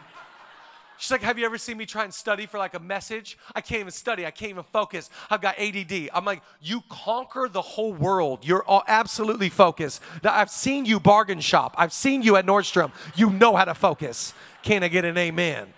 She's 1.02 1.10
like, 1.10 1.22
Have 1.22 1.36
you 1.36 1.44
ever 1.44 1.58
seen 1.58 1.78
me 1.78 1.84
try 1.84 2.04
and 2.04 2.14
study 2.14 2.46
for 2.46 2.58
like 2.58 2.74
a 2.74 2.78
message? 2.78 3.36
I 3.56 3.60
can't 3.60 3.80
even 3.80 3.90
study. 3.90 4.24
I 4.24 4.30
can't 4.30 4.50
even 4.50 4.62
focus. 4.62 5.10
I've 5.30 5.40
got 5.40 5.58
ADD. 5.58 6.10
I'm 6.14 6.24
like, 6.24 6.42
You 6.60 6.82
conquer 6.88 7.48
the 7.50 7.60
whole 7.60 7.92
world. 7.92 8.46
You're 8.46 8.64
absolutely 8.86 9.48
focused. 9.48 10.00
I've 10.22 10.48
seen 10.48 10.84
you 10.86 11.00
bargain 11.00 11.40
shop, 11.40 11.74
I've 11.76 11.92
seen 11.92 12.22
you 12.22 12.36
at 12.36 12.46
Nordstrom. 12.46 12.92
You 13.16 13.30
know 13.30 13.56
how 13.56 13.64
to 13.64 13.74
focus. 13.74 14.32
Can 14.62 14.84
I 14.84 14.88
get 14.88 15.04
an 15.04 15.18
amen? 15.18 15.74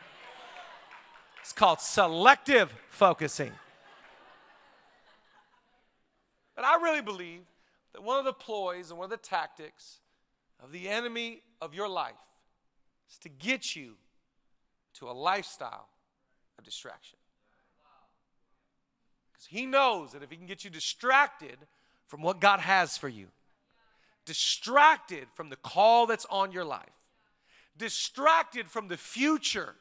It's 1.45 1.53
called 1.53 1.79
selective 1.79 2.75
focusing. 2.89 3.53
But 6.57 6.65
I 6.65 6.77
really 6.77 7.03
believe 7.03 7.43
that 7.93 8.03
one 8.03 8.19
of 8.19 8.25
the 8.25 8.33
ploys 8.33 8.89
and 8.89 8.99
one 8.99 9.05
of 9.05 9.11
the 9.11 9.19
tactics 9.19 9.99
of 10.63 10.73
the 10.73 10.89
enemy 10.89 11.43
of 11.61 11.75
your 11.75 11.87
life 11.87 12.15
is 13.11 13.19
to 13.19 13.29
get 13.29 13.77
you 13.77 13.97
to 14.95 15.11
a 15.11 15.13
lifestyle 15.13 15.91
of 16.59 16.65
distraction. 16.65 17.19
Because 19.31 19.45
he 19.45 19.67
knows 19.67 20.13
that 20.13 20.23
if 20.23 20.31
he 20.31 20.39
can 20.39 20.47
get 20.47 20.65
you 20.65 20.71
distracted 20.71 21.59
from 22.07 22.23
what 22.23 22.41
God 22.41 22.61
has 22.61 22.97
for 22.97 23.11
you, 23.11 23.27
distracted 24.25 25.27
from 25.35 25.51
the 25.51 25.57
call 25.57 26.07
that's 26.07 26.25
on 26.31 26.53
your 26.53 26.65
life, 26.65 26.89
distracted 27.77 28.67
from 28.67 28.89
the 28.89 28.97
future 28.97 29.75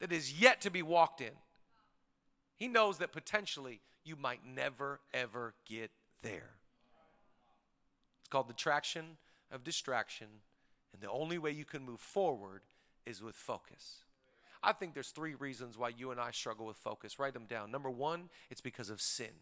that 0.00 0.12
is 0.12 0.40
yet 0.40 0.60
to 0.62 0.70
be 0.70 0.82
walked 0.82 1.20
in, 1.20 1.32
he 2.56 2.68
knows 2.68 2.98
that 2.98 3.12
potentially 3.12 3.80
you 4.04 4.16
might 4.16 4.40
never, 4.44 5.00
ever 5.14 5.54
get 5.66 5.90
there. 6.22 6.50
It's 8.20 8.28
called 8.28 8.48
the 8.48 8.54
traction 8.54 9.16
of 9.50 9.64
distraction, 9.64 10.26
and 10.92 11.02
the 11.02 11.10
only 11.10 11.38
way 11.38 11.50
you 11.50 11.64
can 11.64 11.84
move 11.84 12.00
forward 12.00 12.62
is 13.06 13.22
with 13.22 13.34
focus. 13.34 14.04
I 14.62 14.72
think 14.72 14.92
there's 14.92 15.10
three 15.10 15.34
reasons 15.34 15.78
why 15.78 15.88
you 15.88 16.10
and 16.10 16.20
I 16.20 16.32
struggle 16.32 16.66
with 16.66 16.76
focus. 16.76 17.18
Write 17.18 17.32
them 17.32 17.46
down. 17.46 17.70
Number 17.70 17.90
one, 17.90 18.28
it's 18.50 18.60
because 18.60 18.90
of 18.90 19.00
sin. 19.00 19.32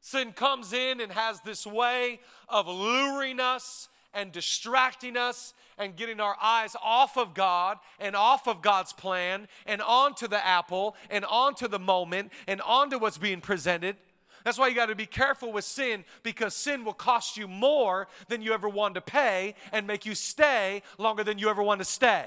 Sin 0.00 0.32
comes 0.32 0.72
in 0.72 1.00
and 1.00 1.12
has 1.12 1.40
this 1.40 1.66
way 1.66 2.20
of 2.48 2.68
luring 2.68 3.40
us 3.40 3.88
and 4.16 4.32
distracting 4.32 5.16
us 5.16 5.54
and 5.78 5.94
getting 5.94 6.18
our 6.20 6.36
eyes 6.42 6.74
off 6.82 7.16
of 7.16 7.34
God 7.34 7.78
and 8.00 8.16
off 8.16 8.48
of 8.48 8.62
God's 8.62 8.92
plan 8.92 9.46
and 9.66 9.82
onto 9.82 10.26
the 10.26 10.44
apple 10.44 10.96
and 11.10 11.24
onto 11.24 11.68
the 11.68 11.78
moment 11.78 12.32
and 12.48 12.60
onto 12.62 12.98
what's 12.98 13.18
being 13.18 13.40
presented. 13.40 13.96
That's 14.42 14.58
why 14.58 14.68
you 14.68 14.74
got 14.74 14.86
to 14.86 14.94
be 14.94 15.06
careful 15.06 15.52
with 15.52 15.64
sin 15.64 16.04
because 16.22 16.54
sin 16.54 16.84
will 16.84 16.94
cost 16.94 17.36
you 17.36 17.46
more 17.46 18.08
than 18.28 18.42
you 18.42 18.52
ever 18.52 18.68
want 18.68 18.94
to 18.94 19.00
pay 19.00 19.54
and 19.72 19.86
make 19.86 20.06
you 20.06 20.14
stay 20.14 20.82
longer 20.98 21.22
than 21.22 21.38
you 21.38 21.50
ever 21.50 21.62
want 21.62 21.80
to 21.80 21.84
stay. 21.84 22.26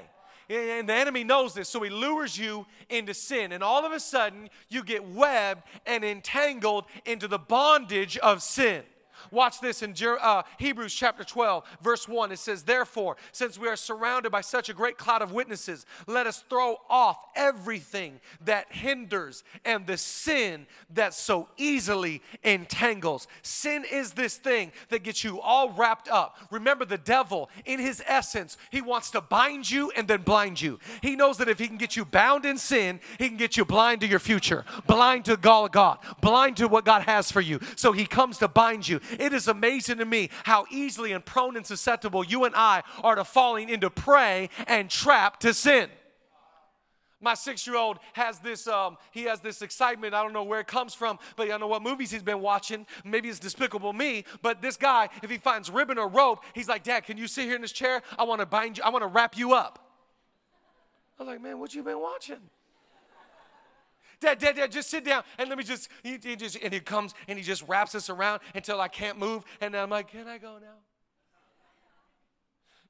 And 0.50 0.90
the 0.90 0.96
enemy 0.96 1.24
knows 1.24 1.54
this, 1.54 1.70
so 1.70 1.82
he 1.82 1.92
lures 1.92 2.38
you 2.38 2.66
into 2.90 3.14
sin. 3.14 3.52
And 3.52 3.64
all 3.64 3.86
of 3.86 3.92
a 3.92 4.00
sudden, 4.00 4.50
you 4.68 4.84
get 4.84 5.08
webbed 5.08 5.62
and 5.86 6.04
entangled 6.04 6.86
into 7.06 7.28
the 7.28 7.38
bondage 7.38 8.18
of 8.18 8.42
sin. 8.42 8.84
Watch 9.32 9.60
this 9.60 9.82
in 9.82 9.96
uh, 10.22 10.44
Hebrews 10.58 10.94
chapter 10.94 11.24
12, 11.24 11.64
verse 11.82 12.08
1. 12.08 12.32
It 12.32 12.40
says, 12.40 12.64
Therefore, 12.64 13.18
since 13.32 13.58
we 13.58 13.68
are 13.68 13.76
surrounded 13.76 14.32
by 14.32 14.42
such 14.42 14.70
a 14.70 14.74
great 14.74 14.98
cloud 14.98 15.22
of 15.22 15.32
witnesses, 15.32 15.86
let 16.08 16.28
us 16.28 16.44
throw 16.50 16.78
off 16.90 17.18
everything 17.36 18.20
that 18.46 18.72
hinders 18.72 19.44
and 19.66 19.86
the 19.86 19.98
sin 19.98 20.68
that 20.94 21.14
so 21.14 21.48
easily 21.58 22.22
entangles. 22.44 23.28
Sin 23.42 23.86
is 23.90 24.14
this 24.14 24.38
thing 24.38 24.72
that 24.90 25.04
gets 25.04 25.24
you 25.24 25.40
all 25.40 25.72
wrapped 25.72 26.10
up. 26.10 26.38
Remember, 26.52 26.86
the 26.86 26.98
devil, 26.98 27.50
in 27.66 27.80
his 27.80 28.04
essence, 28.06 28.58
he 28.72 28.82
wants 28.82 29.12
to 29.12 29.22
bind 29.22 29.70
you 29.70 29.92
and 29.96 30.08
then 30.08 30.22
blind 30.22 30.62
you. 30.62 30.80
He 31.02 31.16
knows 31.16 31.38
that 31.38 31.50
if 31.50 31.60
he 31.60 31.68
can 31.68 31.78
get 31.78 31.96
you 31.96 32.06
bound 32.06 32.46
in 32.46 32.58
sin, 32.58 33.00
he 33.18 33.28
can 33.28 33.38
get 33.38 33.58
you 33.58 33.66
blind 33.66 34.02
to 34.02 34.08
your 34.08 34.20
future, 34.20 34.66
blind 34.88 35.26
to 35.26 35.38
God, 35.38 36.00
blind 36.22 36.58
to 36.58 36.68
what 36.68 36.86
God 36.86 37.04
has 37.04 37.32
for 37.32 37.42
you. 37.42 37.60
So 37.76 37.92
he 37.92 38.06
comes 38.06 38.38
to 38.40 38.48
bind 38.48 38.88
you. 38.88 39.00
It 39.18 39.34
is 39.34 39.48
amazing 39.48 39.98
to 40.00 40.06
me 40.06 40.30
how 40.44 40.66
easily 40.70 41.12
and 41.12 41.26
prone 41.26 41.58
and 41.58 41.66
susceptible 41.66 42.24
you 42.24 42.46
and 42.46 42.56
I 42.56 42.84
are 43.04 43.16
to 43.16 43.24
falling 43.24 43.70
into 43.70 43.90
prey 43.90 44.50
and 44.68 44.90
trap 44.90 45.40
to 45.42 45.54
sin. 45.54 45.90
My 47.22 47.34
six-year-old 47.34 48.00
has 48.14 48.40
this. 48.40 48.66
Um, 48.66 48.98
he 49.12 49.24
has 49.24 49.42
this 49.42 49.62
excitement. 49.62 50.14
I 50.14 50.24
don't 50.24 50.32
know 50.32 50.44
where 50.44 50.62
it 50.62 50.68
comes 50.68 50.94
from, 50.94 51.20
but 51.36 51.48
I 51.48 51.50
don't 51.50 51.60
know 51.60 51.68
what 51.68 51.82
movies 51.82 52.12
he's 52.12 52.24
been 52.24 52.40
watching. 52.40 52.86
Maybe 53.04 53.28
it's 53.28 53.40
Despicable 53.40 53.92
Me. 53.92 54.24
But 54.42 54.62
this 54.62 54.78
guy, 54.78 55.10
if 55.22 55.30
he 55.30 55.38
finds 55.38 55.70
ribbon 55.70 55.98
or 55.98 56.08
rope, 56.08 56.46
he's 56.54 56.70
like, 56.70 56.84
"Dad, 56.84 57.02
can 57.02 57.18
you 57.18 57.28
sit 57.28 57.44
here 57.44 57.56
in 57.56 57.62
this 57.62 57.74
chair? 57.74 58.04
I 58.18 58.24
want 58.24 58.40
to 58.40 58.46
bind 58.46 58.78
you. 58.78 58.84
I 58.86 58.90
want 58.90 59.04
to 59.04 59.08
wrap 59.08 59.38
you 59.38 59.54
up." 59.54 59.86
I 61.20 61.24
was 61.24 61.28
like, 61.28 61.42
"Man, 61.42 61.60
what 61.60 61.74
you 61.74 61.84
been 61.84 62.00
watching?" 62.00 62.40
Dad, 64.20 64.38
Dad, 64.40 64.56
Dad, 64.56 64.72
just 64.72 64.90
sit 64.90 65.06
down 65.06 65.24
and 65.38 65.48
let 65.48 65.58
me 65.58 65.64
just, 65.64 65.88
he, 66.04 66.18
he 66.22 66.36
just, 66.36 66.58
and 66.62 66.74
he 66.74 66.80
comes 66.80 67.14
and 67.28 67.38
he 67.38 67.44
just 67.44 67.66
wraps 67.68 67.96
us 67.96 68.10
around 68.10 68.42
until 68.54 68.82
I 68.82 68.90
can't 68.90 69.18
move. 69.18 69.44
And 69.62 69.76
I'm 69.76 69.90
like, 69.90 70.12
can 70.12 70.28
I 70.28 70.38
go 70.38 70.58
now? 70.60 70.78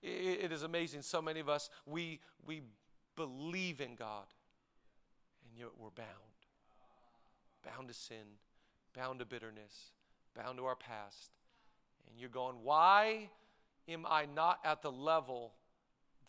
it, 0.01 0.45
it 0.45 0.51
is 0.51 0.63
amazing. 0.63 1.01
So 1.01 1.21
many 1.21 1.39
of 1.39 1.49
us, 1.49 1.69
we, 1.85 2.19
we 2.45 2.61
believe 3.15 3.81
in 3.81 3.95
God, 3.95 4.25
and 5.43 5.59
yet 5.59 5.69
we're 5.77 5.89
bound. 5.89 6.07
Bound 7.65 7.87
to 7.89 7.93
sin, 7.93 8.37
bound 8.95 9.19
to 9.19 9.25
bitterness, 9.25 9.91
bound 10.35 10.57
to 10.57 10.65
our 10.65 10.75
past. 10.75 11.31
And 12.07 12.19
you're 12.19 12.29
going, 12.29 12.55
why 12.63 13.29
am 13.87 14.05
I 14.09 14.25
not 14.33 14.59
at 14.63 14.81
the 14.81 14.91
level 14.91 15.53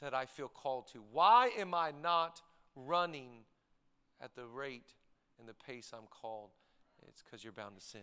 that 0.00 0.14
I 0.14 0.26
feel 0.26 0.48
called 0.48 0.88
to? 0.92 1.02
Why 1.12 1.50
am 1.58 1.74
I 1.74 1.92
not 2.02 2.42
running 2.74 3.44
at 4.22 4.34
the 4.34 4.46
rate 4.46 4.94
and 5.38 5.48
the 5.48 5.54
pace 5.54 5.92
I'm 5.94 6.06
called, 6.10 6.50
it's 7.08 7.22
because 7.22 7.42
you're 7.42 7.52
bound 7.52 7.76
to 7.76 7.84
sin. 7.84 8.00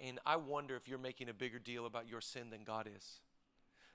And 0.00 0.18
I 0.26 0.36
wonder 0.36 0.76
if 0.76 0.88
you're 0.88 0.98
making 0.98 1.28
a 1.28 1.34
bigger 1.34 1.58
deal 1.58 1.86
about 1.86 2.08
your 2.08 2.20
sin 2.20 2.50
than 2.50 2.64
God 2.64 2.88
is. 2.94 3.20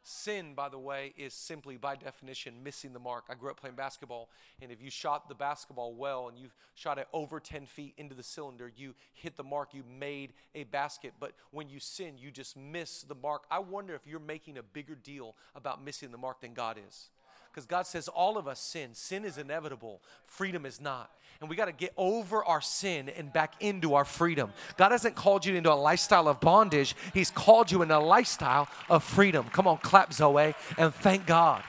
Sin, 0.03 0.55
by 0.55 0.67
the 0.67 0.79
way, 0.79 1.13
is 1.15 1.31
simply 1.31 1.77
by 1.77 1.95
definition 1.95 2.63
missing 2.63 2.91
the 2.91 2.99
mark. 2.99 3.25
I 3.29 3.35
grew 3.35 3.51
up 3.51 3.61
playing 3.61 3.75
basketball, 3.75 4.29
and 4.59 4.71
if 4.71 4.81
you 4.81 4.89
shot 4.89 5.29
the 5.29 5.35
basketball 5.35 5.93
well 5.93 6.27
and 6.27 6.39
you 6.39 6.47
shot 6.73 6.97
it 6.97 7.07
over 7.13 7.39
10 7.39 7.67
feet 7.67 7.93
into 7.97 8.15
the 8.15 8.23
cylinder, 8.23 8.71
you 8.75 8.95
hit 9.13 9.37
the 9.37 9.43
mark, 9.43 9.75
you 9.75 9.83
made 9.99 10.33
a 10.55 10.63
basket. 10.63 11.13
But 11.19 11.33
when 11.51 11.69
you 11.69 11.79
sin, 11.79 12.15
you 12.17 12.31
just 12.31 12.57
miss 12.57 13.03
the 13.03 13.13
mark. 13.13 13.43
I 13.51 13.59
wonder 13.59 13.93
if 13.93 14.07
you're 14.07 14.19
making 14.19 14.57
a 14.57 14.63
bigger 14.63 14.95
deal 14.95 15.35
about 15.53 15.83
missing 15.83 16.11
the 16.11 16.17
mark 16.17 16.41
than 16.41 16.55
God 16.55 16.79
is 16.87 17.09
because 17.51 17.65
God 17.65 17.85
says 17.85 18.07
all 18.07 18.37
of 18.37 18.47
us 18.47 18.59
sin. 18.59 18.91
Sin 18.93 19.25
is 19.25 19.37
inevitable, 19.37 20.01
freedom 20.25 20.65
is 20.65 20.79
not. 20.79 21.11
And 21.39 21.49
we 21.49 21.55
got 21.55 21.65
to 21.65 21.71
get 21.71 21.91
over 21.97 22.45
our 22.45 22.61
sin 22.61 23.09
and 23.09 23.33
back 23.33 23.55
into 23.59 23.95
our 23.95 24.05
freedom. 24.05 24.51
God 24.77 24.91
hasn't 24.91 25.15
called 25.15 25.43
you 25.43 25.55
into 25.55 25.73
a 25.73 25.75
lifestyle 25.75 26.27
of 26.27 26.39
bondage, 26.39 26.95
He's 27.13 27.31
called 27.31 27.71
you 27.71 27.81
in 27.81 27.91
a 27.91 27.99
lifestyle 27.99 28.69
of 28.89 29.03
freedom. 29.03 29.47
Come 29.51 29.67
on, 29.67 29.77
clap, 29.77 30.13
Zoe, 30.13 30.53
and 30.77 30.93
thank 30.93 31.25
God. 31.25 31.63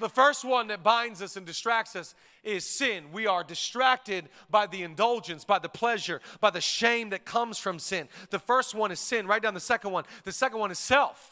The 0.00 0.08
first 0.08 0.46
one 0.46 0.68
that 0.68 0.82
binds 0.82 1.20
us 1.20 1.36
and 1.36 1.44
distracts 1.44 1.94
us 1.94 2.14
is 2.42 2.64
sin. 2.64 3.12
We 3.12 3.26
are 3.26 3.44
distracted 3.44 4.30
by 4.50 4.66
the 4.66 4.82
indulgence, 4.82 5.44
by 5.44 5.58
the 5.58 5.68
pleasure, 5.68 6.22
by 6.40 6.48
the 6.48 6.60
shame 6.60 7.10
that 7.10 7.26
comes 7.26 7.58
from 7.58 7.78
sin. 7.78 8.08
The 8.30 8.38
first 8.38 8.74
one 8.74 8.90
is 8.90 8.98
sin. 8.98 9.26
Write 9.26 9.42
down 9.42 9.52
the 9.52 9.60
second 9.60 9.92
one. 9.92 10.04
The 10.24 10.32
second 10.32 10.58
one 10.58 10.70
is 10.70 10.78
self 10.78 11.29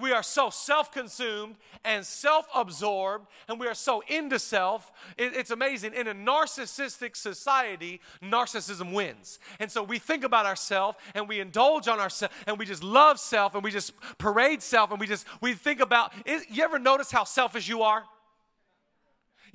we 0.00 0.12
are 0.12 0.22
so 0.22 0.50
self 0.50 0.92
consumed 0.92 1.56
and 1.84 2.04
self 2.04 2.46
absorbed, 2.54 3.26
and 3.48 3.58
we 3.58 3.66
are 3.66 3.74
so 3.74 4.02
into 4.08 4.38
self. 4.38 4.92
It, 5.16 5.34
it's 5.34 5.50
amazing. 5.50 5.94
In 5.94 6.06
a 6.06 6.14
narcissistic 6.14 7.16
society, 7.16 8.00
narcissism 8.22 8.92
wins. 8.92 9.38
And 9.58 9.70
so 9.70 9.82
we 9.82 9.98
think 9.98 10.24
about 10.24 10.46
ourselves 10.46 10.96
and 11.14 11.28
we 11.28 11.40
indulge 11.40 11.88
on 11.88 11.98
ourselves 11.98 12.34
and 12.46 12.58
we 12.58 12.64
just 12.64 12.82
love 12.82 13.18
self 13.18 13.54
and 13.54 13.64
we 13.64 13.70
just 13.70 13.92
parade 14.18 14.62
self 14.62 14.90
and 14.90 15.00
we 15.00 15.06
just, 15.06 15.26
we 15.40 15.54
think 15.54 15.80
about, 15.80 16.12
it, 16.24 16.44
you 16.50 16.62
ever 16.62 16.78
notice 16.78 17.10
how 17.10 17.24
selfish 17.24 17.68
you 17.68 17.82
are? 17.82 18.04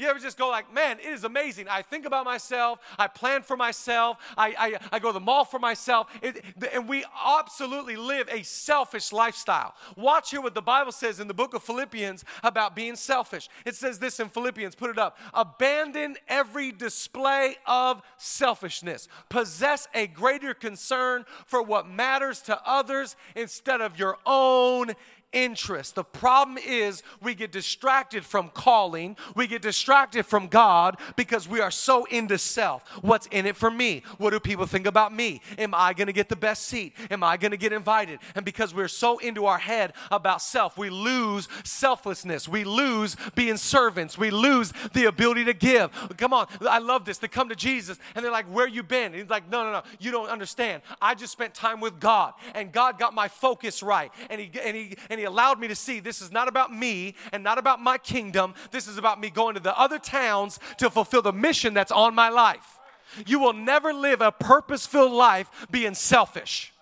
You 0.03 0.09
ever 0.09 0.19
just 0.19 0.37
go 0.37 0.49
like, 0.49 0.73
man, 0.73 0.99
it 0.99 1.05
is 1.05 1.23
amazing. 1.23 1.69
I 1.69 1.81
think 1.81 2.05
about 2.05 2.25
myself. 2.25 2.79
I 2.99 3.07
plan 3.07 3.41
for 3.41 3.55
myself. 3.55 4.17
I, 4.35 4.53
I, 4.59 4.77
I 4.91 4.99
go 4.99 5.07
to 5.09 5.13
the 5.13 5.21
mall 5.21 5.45
for 5.45 5.59
myself. 5.59 6.07
It, 6.21 6.43
and 6.73 6.89
we 6.89 7.05
absolutely 7.25 7.95
live 7.95 8.27
a 8.29 8.43
selfish 8.43 9.13
lifestyle. 9.13 9.75
Watch 9.95 10.31
here 10.31 10.41
what 10.41 10.55
the 10.55 10.61
Bible 10.61 10.91
says 10.91 11.21
in 11.21 11.29
the 11.29 11.33
book 11.33 11.53
of 11.53 11.63
Philippians 11.63 12.25
about 12.43 12.75
being 12.75 12.97
selfish. 12.97 13.47
It 13.65 13.75
says 13.75 13.97
this 13.97 14.19
in 14.19 14.27
Philippians, 14.27 14.75
put 14.75 14.89
it 14.89 14.99
up. 14.99 15.17
Abandon 15.33 16.17
every 16.27 16.73
display 16.73 17.55
of 17.65 18.01
selfishness. 18.17 19.07
Possess 19.29 19.87
a 19.93 20.07
greater 20.07 20.53
concern 20.53 21.23
for 21.45 21.63
what 21.63 21.87
matters 21.87 22.41
to 22.41 22.59
others 22.65 23.15
instead 23.37 23.79
of 23.79 23.97
your 23.97 24.17
own 24.25 24.91
interest. 25.33 25.95
The 25.95 26.03
problem 26.03 26.57
is 26.57 27.03
we 27.21 27.35
get 27.35 27.51
distracted 27.51 28.23
from 28.23 28.49
calling, 28.49 29.17
we 29.35 29.47
get 29.47 29.61
distracted 29.61 30.25
from 30.25 30.47
God 30.47 30.97
because 31.15 31.47
we 31.47 31.59
are 31.59 31.71
so 31.71 32.05
into 32.05 32.37
self. 32.37 32.87
What's 33.01 33.27
in 33.27 33.45
it 33.45 33.57
for 33.57 33.69
me? 33.69 34.03
What 34.17 34.29
do 34.29 34.39
people 34.39 34.65
think 34.65 34.87
about 34.87 35.13
me? 35.13 35.41
Am 35.57 35.73
I 35.73 35.93
going 35.93 36.07
to 36.07 36.13
get 36.13 36.29
the 36.29 36.35
best 36.35 36.65
seat? 36.65 36.95
Am 37.11 37.23
I 37.23 37.37
going 37.37 37.51
to 37.51 37.57
get 37.57 37.73
invited? 37.73 38.19
And 38.35 38.45
because 38.45 38.73
we're 38.73 38.87
so 38.87 39.17
into 39.17 39.45
our 39.45 39.57
head 39.57 39.93
about 40.11 40.41
self, 40.41 40.77
we 40.77 40.89
lose 40.89 41.47
selflessness. 41.63 42.47
We 42.47 42.63
lose 42.63 43.15
being 43.35 43.57
servants. 43.57 44.17
We 44.17 44.29
lose 44.29 44.71
the 44.93 45.05
ability 45.05 45.45
to 45.45 45.53
give. 45.53 45.91
Come 46.17 46.33
on, 46.33 46.47
I 46.61 46.79
love 46.79 47.05
this. 47.05 47.17
They 47.17 47.27
come 47.27 47.49
to 47.49 47.55
Jesus 47.55 47.97
and 48.15 48.23
they're 48.23 48.31
like, 48.31 48.45
Where 48.45 48.67
you 48.67 48.83
been? 48.83 49.07
And 49.07 49.15
he's 49.15 49.29
like, 49.29 49.49
No, 49.49 49.63
no, 49.63 49.71
no, 49.71 49.83
you 49.99 50.11
don't 50.11 50.29
understand. 50.29 50.81
I 51.01 51.15
just 51.15 51.31
spent 51.31 51.53
time 51.53 51.79
with 51.79 51.99
God 51.99 52.33
and 52.53 52.71
God 52.71 52.99
got 52.99 53.13
my 53.13 53.27
focus 53.27 53.81
right. 53.81 54.11
And 54.29 54.39
he 54.39 54.51
and 54.63 54.75
he 54.75 54.95
and 55.09 55.19
he 55.19 55.22
allowed 55.23 55.59
me 55.59 55.67
to 55.67 55.75
see 55.75 55.99
this 55.99 56.21
is 56.21 56.31
not 56.31 56.47
about 56.47 56.73
me 56.73 57.15
and 57.31 57.43
not 57.43 57.57
about 57.57 57.81
my 57.81 57.97
kingdom. 57.97 58.53
This 58.71 58.87
is 58.87 58.97
about 58.97 59.19
me 59.19 59.29
going 59.29 59.55
to 59.55 59.61
the 59.61 59.77
other 59.77 59.99
towns 59.99 60.59
to 60.77 60.89
fulfill 60.89 61.21
the 61.21 61.33
mission 61.33 61.73
that's 61.73 61.91
on 61.91 62.15
my 62.15 62.29
life. 62.29 62.79
You 63.25 63.39
will 63.39 63.53
never 63.53 63.93
live 63.93 64.21
a 64.21 64.31
purpose 64.31 64.85
filled 64.85 65.11
life 65.11 65.67
being 65.69 65.93
selfish. 65.93 66.72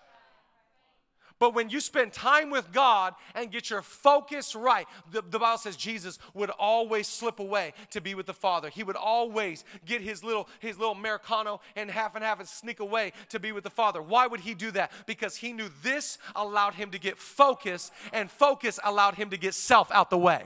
But 1.42 1.56
when 1.56 1.72
you 1.72 1.80
spend 1.80 2.14
time 2.14 2.52
with 2.52 2.72
God 2.72 3.16
and 3.34 3.52
get 3.52 3.72
your 3.72 3.82
focus 3.82 4.54
right, 4.54 4.86
the, 5.12 5.24
the, 5.24 5.40
Bible 5.40 5.58
says 5.58 5.76
Jesus 5.76 6.20
would 6.36 6.52
always 6.52 7.08
slip 7.08 7.40
away 7.40 7.74
to 7.90 8.00
be 8.00 8.14
with 8.14 8.28
the 8.28 8.34
Father. 8.34 8.70
He 8.70 8.84
would 8.84 8.96
always 8.96 9.66
get 9.84 10.02
his 10.02 10.24
little 10.24 10.48
his 10.60 10.78
little 10.78 10.94
Americano 10.94 11.60
and 11.76 11.90
half 11.90 12.14
and 12.14 12.24
half 12.24 12.40
and 12.40 12.48
sneak 12.48 12.80
away 12.80 13.12
to 13.30 13.40
be 13.40 13.54
with 13.54 13.64
the 13.64 13.72
Father. 13.72 14.04
Why 14.04 14.28
would 14.28 14.42
he 14.42 14.54
do 14.54 14.70
that? 14.70 14.92
Because 15.08 15.36
he 15.36 15.52
knew 15.52 15.72
this 15.82 16.20
allowed 16.36 16.76
him 16.76 16.92
to 16.92 17.00
get 17.00 17.18
focus, 17.18 17.90
and 18.14 18.30
focus 18.30 18.80
allowed 18.84 19.16
him 19.16 19.32
to 19.32 19.38
get 19.38 19.56
self 19.56 19.92
out 19.92 20.12
the 20.12 20.20
way. 20.20 20.44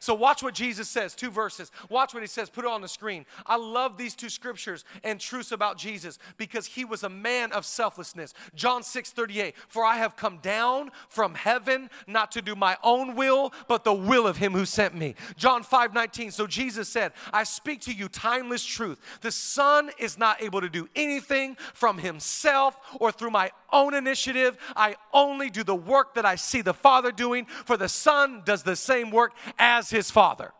So 0.00 0.14
watch 0.14 0.42
what 0.42 0.54
Jesus 0.54 0.88
says, 0.88 1.14
two 1.14 1.30
verses. 1.30 1.70
Watch 1.88 2.14
what 2.14 2.22
he 2.22 2.26
says, 2.26 2.50
put 2.50 2.64
it 2.64 2.70
on 2.70 2.80
the 2.80 2.88
screen. 2.88 3.26
I 3.46 3.56
love 3.56 3.96
these 3.96 4.14
two 4.14 4.28
scriptures 4.28 4.84
and 5.04 5.20
truths 5.20 5.52
about 5.52 5.78
Jesus 5.78 6.18
because 6.36 6.66
he 6.66 6.84
was 6.84 7.02
a 7.02 7.08
man 7.08 7.52
of 7.52 7.64
selflessness. 7.64 8.34
John 8.54 8.82
6 8.82 9.10
38, 9.10 9.54
for 9.68 9.84
I 9.84 9.96
have 9.96 10.16
come 10.16 10.38
down 10.38 10.90
from 11.08 11.34
heaven 11.34 11.90
not 12.06 12.32
to 12.32 12.42
do 12.42 12.54
my 12.54 12.76
own 12.82 13.14
will, 13.14 13.52
but 13.66 13.84
the 13.84 13.94
will 13.94 14.26
of 14.26 14.36
him 14.36 14.52
who 14.52 14.64
sent 14.64 14.94
me. 14.94 15.14
John 15.36 15.62
5 15.62 15.94
19, 15.94 16.30
so 16.30 16.46
Jesus 16.46 16.88
said, 16.88 17.12
I 17.32 17.44
speak 17.44 17.80
to 17.82 17.92
you 17.92 18.08
timeless 18.08 18.64
truth. 18.64 19.00
The 19.20 19.32
Son 19.32 19.90
is 19.98 20.18
not 20.18 20.42
able 20.42 20.60
to 20.60 20.68
do 20.68 20.88
anything 20.94 21.56
from 21.74 21.98
himself 21.98 22.76
or 23.00 23.12
through 23.12 23.30
my 23.30 23.50
own 23.72 23.94
initiative. 23.94 24.56
I 24.76 24.96
only 25.12 25.50
do 25.50 25.62
the 25.62 25.74
work 25.74 26.14
that 26.14 26.26
I 26.26 26.36
see 26.36 26.62
the 26.62 26.74
Father 26.74 27.12
doing, 27.12 27.46
for 27.46 27.76
the 27.76 27.88
Son 27.88 28.42
does 28.44 28.62
the 28.62 28.76
same 28.76 29.10
work 29.10 29.32
as 29.58 29.90
his 29.90 30.10
Father. 30.10 30.52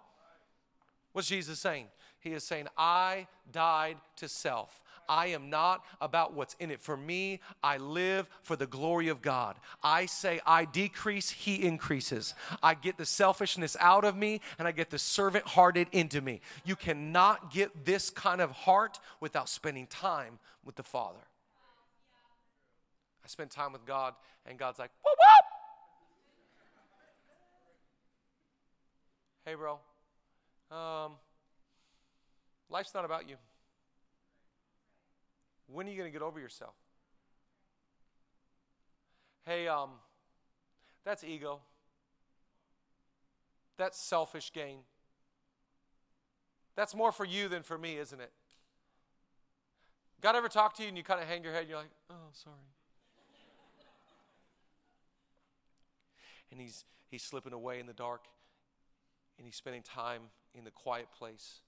What's 1.13 1.29
Jesus 1.29 1.59
saying? 1.59 1.87
He 2.21 2.31
is 2.31 2.45
saying, 2.45 2.67
I 2.77 3.27
died 3.51 3.97
to 4.17 4.29
self. 4.29 4.83
I 5.09 5.29
am 5.29 5.49
not 5.49 5.85
about 6.01 6.35
what's 6.35 6.55
in 6.61 6.71
it 6.71 6.81
for 6.81 6.97
me. 6.97 7.41
I 7.63 7.79
live 7.79 8.29
for 8.43 8.57
the 8.57 8.67
glory 8.67 9.09
of 9.09 9.23
God. 9.23 9.57
I 9.83 10.07
say, 10.07 10.41
I 10.47 10.67
decrease, 10.67 11.31
He 11.31 11.63
increases. 11.63 12.35
I 12.63 12.75
get 12.75 12.99
the 12.99 13.07
selfishness 13.07 13.77
out 13.81 14.05
of 14.05 14.17
me 14.17 14.41
and 14.59 14.69
I 14.69 14.73
get 14.73 14.91
the 14.91 14.99
servant 14.99 15.47
hearted 15.47 15.89
into 15.93 16.21
me. 16.21 16.41
You 16.65 16.77
cannot 16.77 17.53
get 17.53 17.87
this 17.87 18.11
kind 18.11 18.41
of 18.41 18.51
heart 18.51 19.01
without 19.21 19.49
spending 19.49 19.87
time 19.87 20.39
with 20.65 20.77
the 20.77 20.83
Father. 20.83 21.21
I 23.29 23.31
spend 23.31 23.51
time 23.51 23.75
with 23.75 23.85
God, 23.85 24.15
and 24.47 24.59
God's 24.59 24.79
like, 24.79 24.91
whoop, 25.05 25.15
whoop. 25.19 25.45
Hey, 29.45 29.55
bro, 29.55 29.79
um, 30.75 31.13
life's 32.71 32.95
not 32.95 33.05
about 33.05 33.29
you. 33.29 33.37
When 35.67 35.87
are 35.87 35.91
you 35.91 35.97
going 35.99 36.11
to 36.11 36.13
get 36.13 36.23
over 36.23 36.41
yourself? 36.41 36.73
Hey, 39.45 39.69
um, 39.69 39.91
that's 41.05 41.23
ego. 41.23 41.61
That's 43.77 44.01
selfish 44.01 44.55
gain. 44.55 44.79
That's 46.77 46.95
more 46.95 47.13
for 47.13 47.27
you 47.27 47.49
than 47.49 47.63
for 47.63 47.77
me, 47.77 47.99
isn't 47.99 48.21
it? 48.23 48.33
God 50.23 50.35
ever 50.35 50.49
talk 50.49 50.75
to 50.77 50.83
you 50.83 50.89
and 50.89 50.97
you 50.97 51.05
kind 51.05 51.21
of 51.21 51.29
hang 51.29 51.45
your 51.45 51.53
head 51.53 51.63
and 51.63 51.69
you're 51.69 51.79
like, 51.79 51.91
oh, 52.11 52.15
sorry. 52.33 52.57
And 56.51 56.61
he's, 56.61 56.85
he's 57.09 57.23
slipping 57.23 57.53
away 57.53 57.81
in 57.81 57.87
the 57.87 57.93
dark 57.93 58.25
and 59.37 59.47
he's 59.47 59.57
spending 59.57 59.83
time 59.83 60.23
in 60.55 60.65
the 60.65 60.71
quiet 60.71 61.09
place 61.17 61.61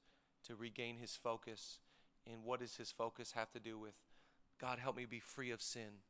to 0.46 0.56
regain 0.56 0.96
his 0.96 1.16
focus. 1.16 1.78
And 2.26 2.44
what 2.44 2.60
does 2.60 2.76
his 2.76 2.90
focus 2.90 3.32
have 3.32 3.50
to 3.52 3.60
do 3.60 3.78
with? 3.78 3.94
God, 4.60 4.78
help 4.78 4.96
me 4.96 5.06
be 5.06 5.20
free 5.20 5.50
of 5.50 5.62
sin. 5.62 6.02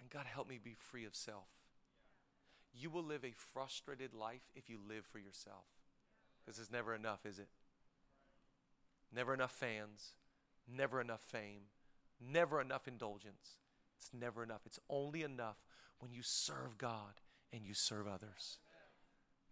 And 0.00 0.10
God, 0.10 0.26
help 0.26 0.48
me 0.48 0.58
be 0.62 0.74
free 0.74 1.04
of 1.04 1.14
self. 1.14 1.48
You 2.72 2.90
will 2.90 3.04
live 3.04 3.24
a 3.24 3.32
frustrated 3.32 4.14
life 4.14 4.50
if 4.54 4.70
you 4.70 4.78
live 4.88 5.04
for 5.04 5.18
yourself. 5.18 5.66
Because 6.44 6.58
it's 6.58 6.72
never 6.72 6.94
enough, 6.94 7.26
is 7.26 7.38
it? 7.38 7.48
Never 9.14 9.34
enough 9.34 9.52
fans, 9.52 10.12
never 10.72 11.00
enough 11.00 11.20
fame, 11.20 11.62
never 12.20 12.60
enough 12.60 12.86
indulgence. 12.86 13.58
It's 13.98 14.10
never 14.18 14.42
enough. 14.42 14.60
It's 14.64 14.78
only 14.88 15.22
enough 15.22 15.56
when 15.98 16.12
you 16.12 16.22
serve 16.22 16.78
God 16.78 17.20
and 17.52 17.64
you 17.64 17.74
serve 17.74 18.06
others. 18.06 18.58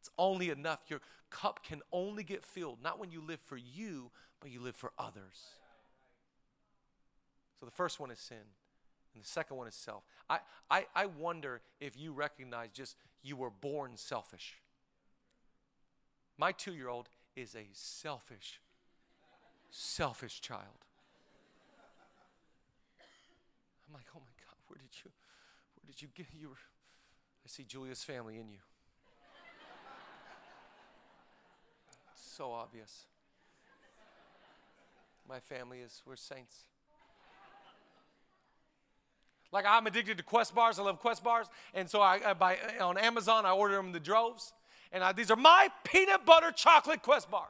It's 0.00 0.10
only 0.18 0.50
enough. 0.50 0.80
Your 0.88 1.00
cup 1.30 1.64
can 1.64 1.82
only 1.92 2.22
get 2.22 2.44
filled, 2.44 2.82
not 2.82 2.98
when 2.98 3.10
you 3.10 3.20
live 3.20 3.40
for 3.44 3.56
you, 3.56 4.10
but 4.40 4.50
you 4.50 4.60
live 4.60 4.76
for 4.76 4.92
others. 4.98 5.56
So 7.58 7.66
the 7.66 7.72
first 7.72 7.98
one 7.98 8.10
is 8.10 8.20
sin, 8.20 8.36
and 9.14 9.22
the 9.22 9.28
second 9.28 9.56
one 9.56 9.66
is 9.66 9.74
self. 9.74 10.04
I, 10.30 10.38
I, 10.70 10.86
I 10.94 11.06
wonder 11.06 11.60
if 11.80 11.98
you 11.98 12.12
recognize 12.12 12.70
just 12.72 12.96
you 13.22 13.36
were 13.36 13.50
born 13.50 13.96
selfish. 13.96 14.54
My 16.38 16.52
two 16.52 16.72
year 16.72 16.88
old 16.88 17.08
is 17.34 17.56
a 17.56 17.66
selfish, 17.72 18.60
selfish 19.70 20.40
child. 20.40 20.86
I'm 23.88 23.94
like, 23.94 24.06
oh 24.14 24.20
my 24.20 24.32
God, 24.46 24.54
where 24.68 24.78
did 24.78 24.90
you, 25.04 25.10
where 25.74 25.86
did 25.90 26.00
you 26.00 26.08
get, 26.14 26.26
you 26.38 26.50
were, 26.50 26.56
I 27.48 27.50
see 27.50 27.64
Julia's 27.64 28.04
family 28.04 28.34
in 28.34 28.50
you. 28.50 28.58
It's 32.12 32.30
so 32.36 32.52
obvious. 32.52 33.06
My 35.26 35.40
family 35.40 35.78
is, 35.78 36.02
we're 36.04 36.16
saints. 36.16 36.64
Like 39.50 39.64
I'm 39.66 39.86
addicted 39.86 40.18
to 40.18 40.22
Quest 40.22 40.54
bars. 40.54 40.78
I 40.78 40.82
love 40.82 40.98
Quest 40.98 41.24
bars, 41.24 41.46
and 41.72 41.88
so 41.88 42.02
I, 42.02 42.20
I 42.22 42.34
buy 42.34 42.58
on 42.82 42.98
Amazon. 42.98 43.46
I 43.46 43.52
order 43.52 43.76
them 43.76 43.86
in 43.86 43.92
the 43.92 44.00
droves, 44.00 44.52
and 44.92 45.02
I, 45.02 45.12
these 45.12 45.30
are 45.30 45.36
my 45.36 45.68
peanut 45.84 46.26
butter 46.26 46.52
chocolate 46.52 47.00
Quest 47.00 47.30
bars. 47.30 47.48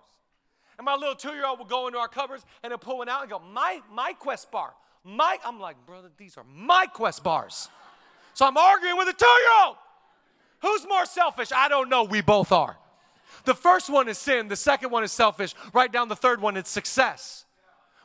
And 0.78 0.84
my 0.84 0.94
little 0.94 1.16
two-year-old 1.16 1.58
will 1.58 1.66
go 1.66 1.88
into 1.88 1.98
our 1.98 2.06
cupboards 2.06 2.46
and 2.62 2.70
he'll 2.70 2.78
pull 2.78 2.98
one 2.98 3.08
out 3.08 3.22
and 3.22 3.30
go, 3.30 3.40
"My 3.40 3.82
my 3.92 4.12
Quest 4.12 4.52
bar, 4.52 4.74
my." 5.02 5.38
I'm 5.44 5.58
like, 5.58 5.84
brother, 5.86 6.08
these 6.16 6.36
are 6.36 6.44
my 6.44 6.86
Quest 6.86 7.24
bars. 7.24 7.68
So 8.34 8.46
I'm 8.46 8.56
arguing 8.56 8.96
with 8.96 9.08
a 9.08 9.12
two-year-old. 9.12 9.74
Who's 10.60 10.86
more 10.88 11.06
selfish? 11.06 11.52
I 11.52 11.68
don't 11.68 11.88
know. 11.88 12.04
We 12.04 12.20
both 12.20 12.52
are. 12.52 12.76
The 13.44 13.54
first 13.54 13.88
one 13.88 14.08
is 14.08 14.18
sin, 14.18 14.48
the 14.48 14.56
second 14.56 14.90
one 14.90 15.04
is 15.04 15.12
selfish. 15.12 15.54
Write 15.72 15.92
down 15.92 16.08
the 16.08 16.16
third 16.16 16.40
one, 16.40 16.56
it's 16.56 16.70
success. 16.70 17.46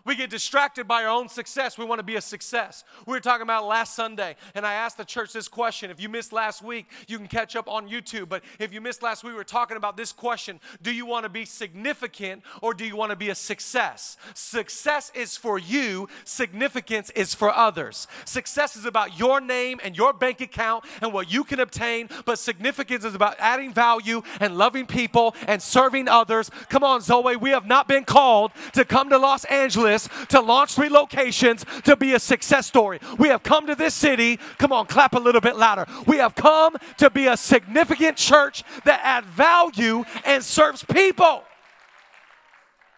We 0.05 0.15
get 0.17 0.29
distracted 0.29 0.85
by 0.85 1.03
our 1.03 1.09
own 1.09 1.29
success. 1.29 1.77
We 1.77 1.85
want 1.85 1.99
to 1.99 2.03
be 2.03 2.17
a 2.17 2.21
success. 2.21 2.83
We 3.05 3.13
were 3.13 3.21
talking 3.21 3.43
about 3.43 3.65
last 3.65 3.95
Sunday, 3.95 4.35
and 4.53 4.65
I 4.65 4.73
asked 4.73 4.97
the 4.97 5.05
church 5.05 5.31
this 5.31 5.47
question. 5.47 5.89
If 5.89 6.01
you 6.01 6.09
missed 6.09 6.33
last 6.33 6.61
week, 6.61 6.87
you 7.07 7.17
can 7.17 7.27
catch 7.27 7.55
up 7.55 7.69
on 7.69 7.87
YouTube. 7.87 8.27
But 8.27 8.43
if 8.59 8.73
you 8.73 8.81
missed 8.81 9.01
last 9.01 9.23
week, 9.23 9.31
we 9.31 9.37
were 9.37 9.45
talking 9.45 9.77
about 9.77 9.95
this 9.95 10.11
question 10.11 10.59
Do 10.81 10.91
you 10.91 11.05
want 11.05 11.23
to 11.23 11.29
be 11.29 11.45
significant 11.45 12.43
or 12.61 12.73
do 12.73 12.85
you 12.85 12.97
want 12.97 13.11
to 13.11 13.15
be 13.15 13.29
a 13.29 13.35
success? 13.35 14.17
Success 14.33 15.09
is 15.15 15.37
for 15.37 15.57
you, 15.57 16.09
significance 16.25 17.09
is 17.11 17.33
for 17.33 17.53
others. 17.53 18.07
Success 18.25 18.75
is 18.75 18.83
about 18.83 19.17
your 19.17 19.39
name 19.39 19.79
and 19.85 19.95
your 19.95 20.11
bank 20.11 20.41
account 20.41 20.83
and 21.01 21.13
what 21.13 21.31
you 21.31 21.45
can 21.45 21.61
obtain, 21.61 22.09
but 22.25 22.37
significance 22.39 23.05
is 23.05 23.15
about 23.15 23.35
adding 23.39 23.73
value 23.73 24.21
and 24.41 24.57
loving 24.57 24.85
people 24.85 25.33
and 25.47 25.61
serving 25.61 26.09
others. 26.09 26.51
Come 26.67 26.83
on, 26.83 26.99
Zoe, 26.99 27.37
we 27.37 27.51
have 27.51 27.65
not 27.65 27.87
been 27.87 28.03
called 28.03 28.51
to 28.73 28.83
come 28.83 29.09
to 29.09 29.17
Los 29.17 29.45
Angeles 29.45 29.92
to 30.29 30.41
launch 30.41 30.75
three 30.75 30.89
locations 30.89 31.65
to 31.83 31.95
be 31.95 32.13
a 32.13 32.19
success 32.19 32.67
story. 32.67 32.99
We 33.17 33.29
have 33.29 33.43
come 33.43 33.67
to 33.67 33.75
this 33.75 33.93
city. 33.93 34.39
Come 34.57 34.71
on, 34.71 34.85
clap 34.85 35.13
a 35.13 35.19
little 35.19 35.41
bit 35.41 35.57
louder. 35.57 35.85
We 36.07 36.17
have 36.17 36.35
come 36.35 36.75
to 36.97 37.09
be 37.09 37.27
a 37.27 37.37
significant 37.37 38.17
church 38.17 38.63
that 38.85 38.99
adds 39.03 39.27
value 39.27 40.03
and 40.25 40.43
serves 40.43 40.83
people. 40.83 41.43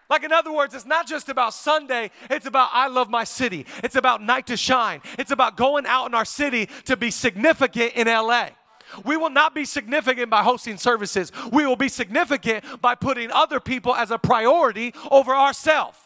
Like, 0.08 0.22
in 0.22 0.32
other 0.32 0.52
words, 0.52 0.74
it's 0.74 0.86
not 0.86 1.06
just 1.06 1.28
about 1.28 1.52
Sunday, 1.52 2.10
it's 2.30 2.46
about 2.46 2.70
I 2.72 2.86
love 2.88 3.10
my 3.10 3.24
city. 3.24 3.66
It's 3.82 3.96
about 3.96 4.22
night 4.22 4.46
to 4.46 4.56
shine. 4.56 5.00
It's 5.18 5.32
about 5.32 5.56
going 5.56 5.84
out 5.86 6.06
in 6.06 6.14
our 6.14 6.24
city 6.24 6.68
to 6.84 6.96
be 6.96 7.10
significant 7.10 7.94
in 7.94 8.06
LA. 8.06 8.50
We 9.04 9.16
will 9.16 9.30
not 9.30 9.54
be 9.54 9.64
significant 9.64 10.30
by 10.30 10.42
hosting 10.42 10.76
services. 10.76 11.32
We 11.52 11.66
will 11.66 11.76
be 11.76 11.88
significant 11.88 12.64
by 12.80 12.94
putting 12.94 13.32
other 13.32 13.58
people 13.58 13.94
as 13.96 14.12
a 14.12 14.18
priority 14.18 14.94
over 15.10 15.34
ourselves. 15.34 15.98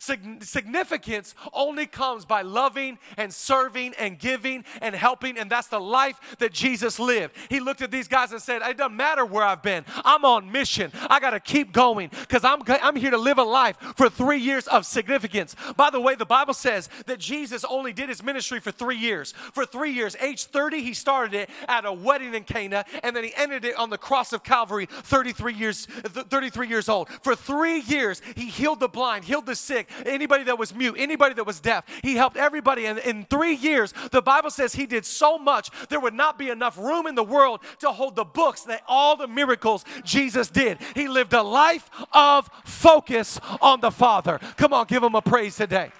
Significance 0.00 1.34
only 1.52 1.84
comes 1.84 2.24
by 2.24 2.40
loving 2.40 2.98
and 3.18 3.32
serving 3.32 3.92
and 3.98 4.18
giving 4.18 4.64
and 4.80 4.94
helping, 4.94 5.36
and 5.36 5.50
that's 5.50 5.66
the 5.66 5.78
life 5.78 6.18
that 6.38 6.54
Jesus 6.54 6.98
lived. 6.98 7.36
He 7.50 7.60
looked 7.60 7.82
at 7.82 7.90
these 7.90 8.08
guys 8.08 8.32
and 8.32 8.40
said, 8.40 8.62
It 8.62 8.78
doesn't 8.78 8.96
matter 8.96 9.26
where 9.26 9.44
I've 9.44 9.62
been, 9.62 9.84
I'm 10.02 10.24
on 10.24 10.50
mission. 10.50 10.90
I 11.10 11.20
got 11.20 11.30
to 11.30 11.40
keep 11.40 11.72
going 11.72 12.08
because 12.08 12.44
I'm, 12.44 12.62
I'm 12.66 12.96
here 12.96 13.10
to 13.10 13.18
live 13.18 13.36
a 13.36 13.42
life 13.42 13.76
for 13.94 14.08
three 14.08 14.38
years 14.38 14.66
of 14.68 14.86
significance. 14.86 15.54
By 15.76 15.90
the 15.90 16.00
way, 16.00 16.14
the 16.14 16.24
Bible 16.24 16.54
says 16.54 16.88
that 17.04 17.18
Jesus 17.18 17.62
only 17.68 17.92
did 17.92 18.08
his 18.08 18.22
ministry 18.22 18.58
for 18.58 18.70
three 18.70 18.96
years. 18.96 19.32
For 19.52 19.66
three 19.66 19.90
years, 19.90 20.16
age 20.18 20.44
30, 20.44 20.80
he 20.80 20.94
started 20.94 21.34
it 21.34 21.50
at 21.68 21.84
a 21.84 21.92
wedding 21.92 22.34
in 22.34 22.44
Cana, 22.44 22.86
and 23.02 23.14
then 23.14 23.24
he 23.24 23.34
ended 23.36 23.66
it 23.66 23.76
on 23.76 23.90
the 23.90 23.98
cross 23.98 24.32
of 24.32 24.44
Calvary, 24.44 24.86
33 24.90 25.52
years, 25.52 25.84
33 25.84 26.68
years 26.68 26.88
old. 26.88 27.10
For 27.22 27.36
three 27.36 27.80
years, 27.80 28.22
he 28.34 28.46
healed 28.46 28.80
the 28.80 28.88
blind, 28.88 29.26
healed 29.26 29.44
the 29.44 29.54
sick, 29.54 29.88
anybody 30.06 30.44
that 30.44 30.58
was 30.58 30.74
mute, 30.74 30.96
anybody 30.98 31.34
that 31.34 31.44
was 31.44 31.60
deaf. 31.60 31.84
He 32.02 32.16
helped 32.16 32.36
everybody. 32.36 32.86
And 32.86 32.98
in 32.98 33.24
three 33.24 33.54
years, 33.54 33.92
the 34.10 34.22
Bible 34.22 34.50
says 34.50 34.74
he 34.74 34.86
did 34.86 35.04
so 35.04 35.38
much, 35.38 35.70
there 35.88 36.00
would 36.00 36.14
not 36.14 36.38
be 36.38 36.50
enough 36.50 36.78
room 36.78 37.06
in 37.06 37.14
the 37.14 37.24
world 37.24 37.60
to 37.80 37.90
hold 37.90 38.16
the 38.16 38.24
books 38.24 38.62
that 38.62 38.82
all 38.88 39.16
the 39.16 39.28
miracles 39.28 39.84
Jesus 40.04 40.48
did. 40.48 40.78
He 40.94 41.08
lived 41.08 41.32
a 41.32 41.42
life 41.42 41.90
of 42.12 42.48
focus 42.64 43.40
on 43.60 43.80
the 43.80 43.90
Father. 43.90 44.38
Come 44.56 44.72
on, 44.72 44.86
give 44.86 45.02
him 45.02 45.14
a 45.14 45.22
praise 45.22 45.56
today. 45.56 45.92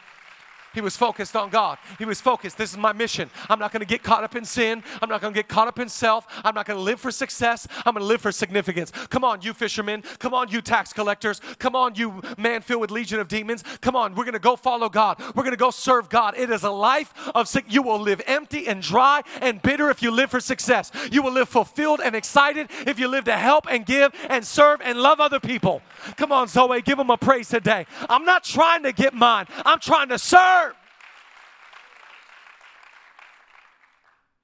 He 0.75 0.81
was 0.81 0.97
focused 0.97 1.37
on 1.37 1.51
God. 1.51 1.79
He 1.99 2.05
was 2.05 2.21
focused. 2.21 2.57
This 2.59 2.71
is 2.71 2.77
my 2.77 2.93
mission. 2.93 3.31
I'm 3.49 3.59
not 3.59 3.73
going 3.73 3.81
to 3.81 3.87
get 3.87 4.03
caught 4.03 4.25
up 4.25 4.37
in 4.37 4.45
sin. 4.45 4.83
I'm 5.03 5.09
not 5.09 5.21
going 5.21 5.35
to 5.35 5.39
get 5.39 5.49
caught 5.49 5.69
up 5.69 5.79
in 5.79 5.89
self. 5.89 6.27
I'm 6.45 6.55
not 6.55 6.67
going 6.67 6.79
to 6.79 6.83
live 6.83 7.01
for 7.01 7.11
success. 7.11 7.67
I'm 7.85 7.95
going 7.95 8.03
to 8.03 8.07
live 8.07 8.21
for 8.21 8.33
significance. 8.33 8.91
Come 9.11 9.25
on, 9.25 9.43
you 9.43 9.53
fishermen. 9.53 10.03
Come 10.19 10.35
on, 10.35 10.49
you 10.49 10.61
tax 10.61 10.93
collectors. 10.93 11.41
Come 11.59 11.77
on, 11.77 11.95
you 11.95 12.23
man 12.39 12.63
filled 12.63 12.81
with 12.81 12.91
legion 12.91 13.21
of 13.21 13.29
demons. 13.29 13.63
Come 13.81 13.97
on, 13.97 14.15
we're 14.15 14.25
going 14.25 14.33
to 14.33 14.39
go 14.39 14.57
follow 14.57 14.89
God. 14.89 15.19
We're 15.35 15.43
going 15.43 15.51
to 15.51 15.57
go 15.57 15.71
serve 15.71 16.09
God. 16.09 16.35
It 16.37 16.51
is 16.51 16.63
a 16.63 16.71
life 16.71 17.13
of. 17.35 17.49
You 17.69 17.83
will 17.83 17.99
live 17.99 18.23
empty 18.27 18.69
and 18.69 18.83
dry 18.83 19.23
and 19.41 19.61
bitter 19.61 19.91
if 19.91 20.03
you 20.03 20.11
live 20.11 20.31
for 20.31 20.41
success. 20.41 20.91
You 21.11 21.23
will 21.23 21.33
live 21.33 21.49
fulfilled 21.49 22.01
and 22.03 22.15
excited 22.15 22.71
if 22.87 22.99
you 22.99 23.09
live 23.09 23.25
to 23.25 23.37
help 23.37 23.67
and 23.71 23.85
give 23.85 24.13
and 24.29 24.45
serve 24.45 24.81
and 24.83 24.99
love 24.99 25.21
other 25.21 25.41
people. 25.41 25.83
Come 26.17 26.33
on, 26.33 26.49
Zoe, 26.49 26.81
give 26.83 26.99
them 26.99 27.11
a 27.11 27.17
praise 27.17 27.49
today. 27.49 27.87
I'm 28.09 28.25
not 28.25 28.45
trying 28.45 28.83
to 28.85 28.93
get 28.93 29.15
mine. 29.15 29.47
I'm 29.65 29.81
trying 29.81 30.09
to 30.11 30.19
serve. 30.19 30.70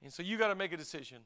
And 0.07 0.13
so 0.13 0.23
you 0.23 0.37
got 0.37 0.47
to 0.47 0.55
make 0.55 0.71
a 0.71 0.77
decision. 0.77 1.17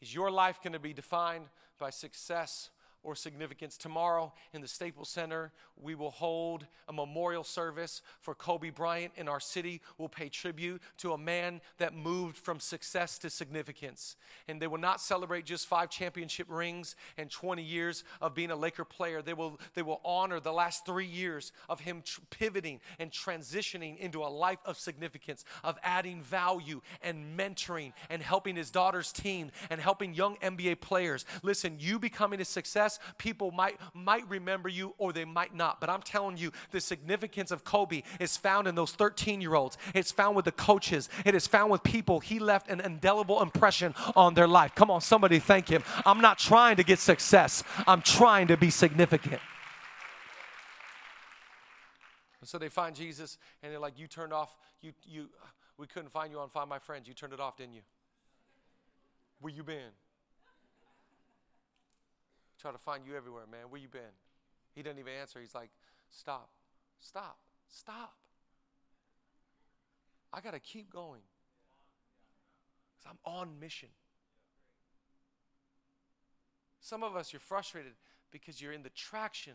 Is 0.00 0.12
your 0.12 0.28
life 0.28 0.58
going 0.60 0.72
to 0.72 0.80
be 0.80 0.92
defined 0.92 1.44
by 1.78 1.90
success 1.90 2.68
or 3.02 3.14
significance. 3.14 3.76
Tomorrow 3.76 4.32
in 4.52 4.60
the 4.60 4.68
Staples 4.68 5.08
Center, 5.08 5.52
we 5.76 5.94
will 5.94 6.10
hold 6.10 6.66
a 6.88 6.92
memorial 6.92 7.44
service 7.44 8.02
for 8.20 8.34
Kobe 8.34 8.70
Bryant 8.70 9.12
in 9.16 9.28
our 9.28 9.40
city. 9.40 9.80
We'll 9.96 10.08
pay 10.08 10.28
tribute 10.28 10.82
to 10.98 11.12
a 11.12 11.18
man 11.18 11.60
that 11.78 11.94
moved 11.94 12.36
from 12.36 12.60
success 12.60 13.18
to 13.20 13.30
significance. 13.30 14.16
And 14.48 14.60
they 14.60 14.66
will 14.66 14.78
not 14.78 15.00
celebrate 15.00 15.44
just 15.44 15.66
five 15.66 15.90
championship 15.90 16.46
rings 16.50 16.96
and 17.16 17.30
20 17.30 17.62
years 17.62 18.04
of 18.20 18.34
being 18.34 18.50
a 18.50 18.56
Laker 18.56 18.84
player. 18.84 19.22
They 19.22 19.34
will, 19.34 19.60
they 19.74 19.82
will 19.82 20.00
honor 20.04 20.40
the 20.40 20.52
last 20.52 20.84
three 20.84 21.06
years 21.06 21.52
of 21.68 21.80
him 21.80 22.02
tr- 22.04 22.20
pivoting 22.30 22.80
and 22.98 23.10
transitioning 23.10 23.98
into 23.98 24.22
a 24.22 24.28
life 24.28 24.58
of 24.64 24.78
significance, 24.78 25.44
of 25.62 25.78
adding 25.82 26.22
value 26.22 26.80
and 27.02 27.38
mentoring 27.38 27.92
and 28.10 28.22
helping 28.22 28.56
his 28.56 28.70
daughter's 28.70 29.12
team 29.12 29.50
and 29.70 29.80
helping 29.80 30.14
young 30.14 30.36
NBA 30.36 30.80
players. 30.80 31.24
Listen, 31.42 31.76
you 31.78 31.98
becoming 31.98 32.40
a 32.40 32.44
success 32.44 32.87
people 33.18 33.50
might, 33.50 33.78
might 33.94 34.28
remember 34.28 34.68
you 34.68 34.94
or 34.98 35.12
they 35.12 35.24
might 35.24 35.54
not. 35.54 35.80
But 35.80 35.90
I'm 35.90 36.02
telling 36.02 36.36
you, 36.36 36.52
the 36.70 36.80
significance 36.80 37.50
of 37.50 37.64
Kobe 37.64 38.02
is 38.20 38.36
found 38.36 38.66
in 38.66 38.74
those 38.74 38.92
13 38.92 39.40
year 39.40 39.54
olds. 39.54 39.76
It's 39.94 40.12
found 40.12 40.36
with 40.36 40.44
the 40.44 40.52
coaches. 40.52 41.08
It 41.24 41.34
is 41.34 41.46
found 41.46 41.70
with 41.70 41.82
people. 41.82 42.20
He 42.20 42.38
left 42.38 42.68
an 42.70 42.80
indelible 42.80 43.42
impression 43.42 43.94
on 44.16 44.34
their 44.34 44.48
life. 44.48 44.74
Come 44.74 44.90
on, 44.90 45.00
somebody 45.00 45.38
thank 45.38 45.68
him. 45.68 45.82
I'm 46.06 46.20
not 46.20 46.38
trying 46.38 46.76
to 46.76 46.84
get 46.84 46.98
success, 46.98 47.62
I'm 47.86 48.02
trying 48.02 48.48
to 48.48 48.56
be 48.56 48.70
significant. 48.70 49.40
So 52.44 52.56
they 52.56 52.70
find 52.70 52.96
Jesus 52.96 53.36
and 53.62 53.70
they're 53.70 53.80
like, 53.80 53.98
You 53.98 54.06
turned 54.06 54.32
off, 54.32 54.56
you, 54.80 54.92
you, 55.04 55.28
we 55.76 55.86
couldn't 55.86 56.10
find 56.10 56.32
you 56.32 56.38
on 56.38 56.48
Find 56.48 56.68
My 56.68 56.78
Friends. 56.78 57.06
You 57.06 57.14
turned 57.14 57.32
it 57.32 57.40
off, 57.40 57.56
didn't 57.56 57.74
you? 57.74 57.82
Where 59.40 59.52
you 59.52 59.62
been? 59.62 59.92
Try 62.60 62.72
to 62.72 62.78
find 62.78 63.04
you 63.06 63.16
everywhere, 63.16 63.44
man. 63.50 63.70
Where 63.70 63.80
you 63.80 63.88
been? 63.88 64.00
He 64.74 64.82
doesn't 64.82 64.98
even 64.98 65.12
answer. 65.12 65.40
He's 65.40 65.54
like, 65.54 65.70
stop, 66.10 66.50
stop, 66.98 67.38
stop. 67.68 68.14
I 70.32 70.40
got 70.40 70.52
to 70.52 70.60
keep 70.60 70.92
going. 70.92 71.22
Because 72.96 73.12
I'm 73.12 73.32
on 73.32 73.60
mission. 73.60 73.88
Some 76.80 77.02
of 77.02 77.16
us, 77.16 77.32
you're 77.32 77.40
frustrated 77.40 77.92
because 78.30 78.60
you're 78.60 78.72
in 78.72 78.82
the 78.82 78.90
traction 78.90 79.54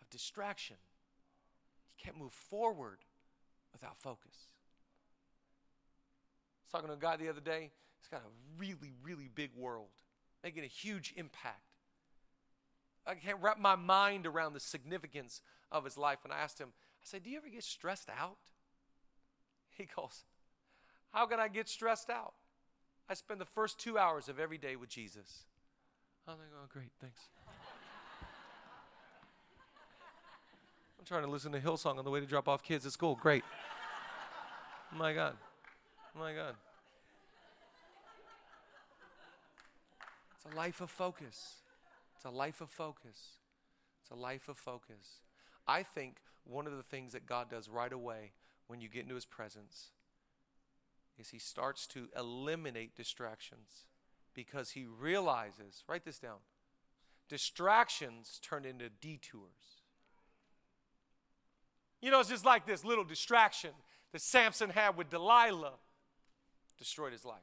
of 0.00 0.08
distraction. 0.10 0.76
You 1.98 2.04
can't 2.04 2.18
move 2.18 2.32
forward 2.32 2.98
without 3.72 3.98
focus. 3.98 4.48
I 6.56 6.64
was 6.64 6.72
talking 6.72 6.88
to 6.88 6.94
a 6.94 6.96
guy 6.96 7.16
the 7.16 7.28
other 7.28 7.40
day. 7.40 7.70
He's 8.00 8.08
got 8.08 8.20
a 8.20 8.30
really, 8.58 8.92
really 9.02 9.28
big 9.34 9.50
world, 9.56 9.88
making 10.42 10.64
a 10.64 10.68
huge 10.68 11.12
impact. 11.16 11.71
I 13.06 13.14
can't 13.14 13.38
wrap 13.40 13.58
my 13.58 13.74
mind 13.74 14.26
around 14.26 14.52
the 14.52 14.60
significance 14.60 15.40
of 15.70 15.84
his 15.84 15.98
life. 15.98 16.18
And 16.24 16.32
I 16.32 16.38
asked 16.38 16.60
him, 16.60 16.68
I 16.68 17.04
said, 17.04 17.22
Do 17.24 17.30
you 17.30 17.36
ever 17.38 17.48
get 17.48 17.64
stressed 17.64 18.08
out? 18.08 18.36
He 19.70 19.88
goes, 19.96 20.24
How 21.12 21.26
can 21.26 21.40
I 21.40 21.48
get 21.48 21.68
stressed 21.68 22.10
out? 22.10 22.34
I 23.08 23.14
spend 23.14 23.40
the 23.40 23.46
first 23.46 23.78
two 23.78 23.98
hours 23.98 24.28
of 24.28 24.38
every 24.38 24.58
day 24.58 24.76
with 24.76 24.88
Jesus. 24.88 25.44
I'm 26.28 26.34
like, 26.34 26.46
Oh, 26.54 26.66
great, 26.72 26.92
thanks. 27.00 27.20
I'm 30.98 31.04
trying 31.04 31.24
to 31.24 31.30
listen 31.30 31.50
to 31.52 31.60
Hillsong 31.60 31.98
on 31.98 32.04
the 32.04 32.10
way 32.10 32.20
to 32.20 32.26
drop 32.26 32.48
off 32.48 32.62
kids 32.62 32.86
at 32.86 32.92
school. 32.92 33.18
Great. 33.20 33.42
My 34.96 35.12
God. 35.12 35.36
My 36.16 36.32
God. 36.32 36.54
It's 40.36 40.52
a 40.52 40.56
life 40.56 40.80
of 40.80 40.90
focus. 40.90 41.61
It's 42.22 42.32
a 42.32 42.36
life 42.36 42.60
of 42.60 42.70
focus. 42.70 43.38
It's 44.00 44.12
a 44.12 44.14
life 44.14 44.48
of 44.48 44.56
focus. 44.56 45.22
I 45.66 45.82
think 45.82 46.18
one 46.44 46.68
of 46.68 46.76
the 46.76 46.84
things 46.84 47.14
that 47.14 47.26
God 47.26 47.50
does 47.50 47.68
right 47.68 47.92
away 47.92 48.30
when 48.68 48.80
you 48.80 48.88
get 48.88 49.02
into 49.02 49.16
His 49.16 49.24
presence 49.24 49.88
is 51.18 51.30
He 51.30 51.40
starts 51.40 51.84
to 51.88 52.06
eliminate 52.16 52.94
distractions 52.94 53.86
because 54.34 54.70
He 54.70 54.84
realizes, 54.84 55.82
write 55.88 56.04
this 56.04 56.20
down, 56.20 56.36
distractions 57.28 58.38
turn 58.40 58.64
into 58.64 58.88
detours. 58.88 59.80
You 62.00 62.12
know, 62.12 62.20
it's 62.20 62.28
just 62.28 62.44
like 62.44 62.68
this 62.68 62.84
little 62.84 63.02
distraction 63.02 63.70
that 64.12 64.22
Samson 64.22 64.70
had 64.70 64.96
with 64.96 65.10
Delilah 65.10 65.74
destroyed 66.78 67.10
his 67.10 67.24
life. 67.24 67.40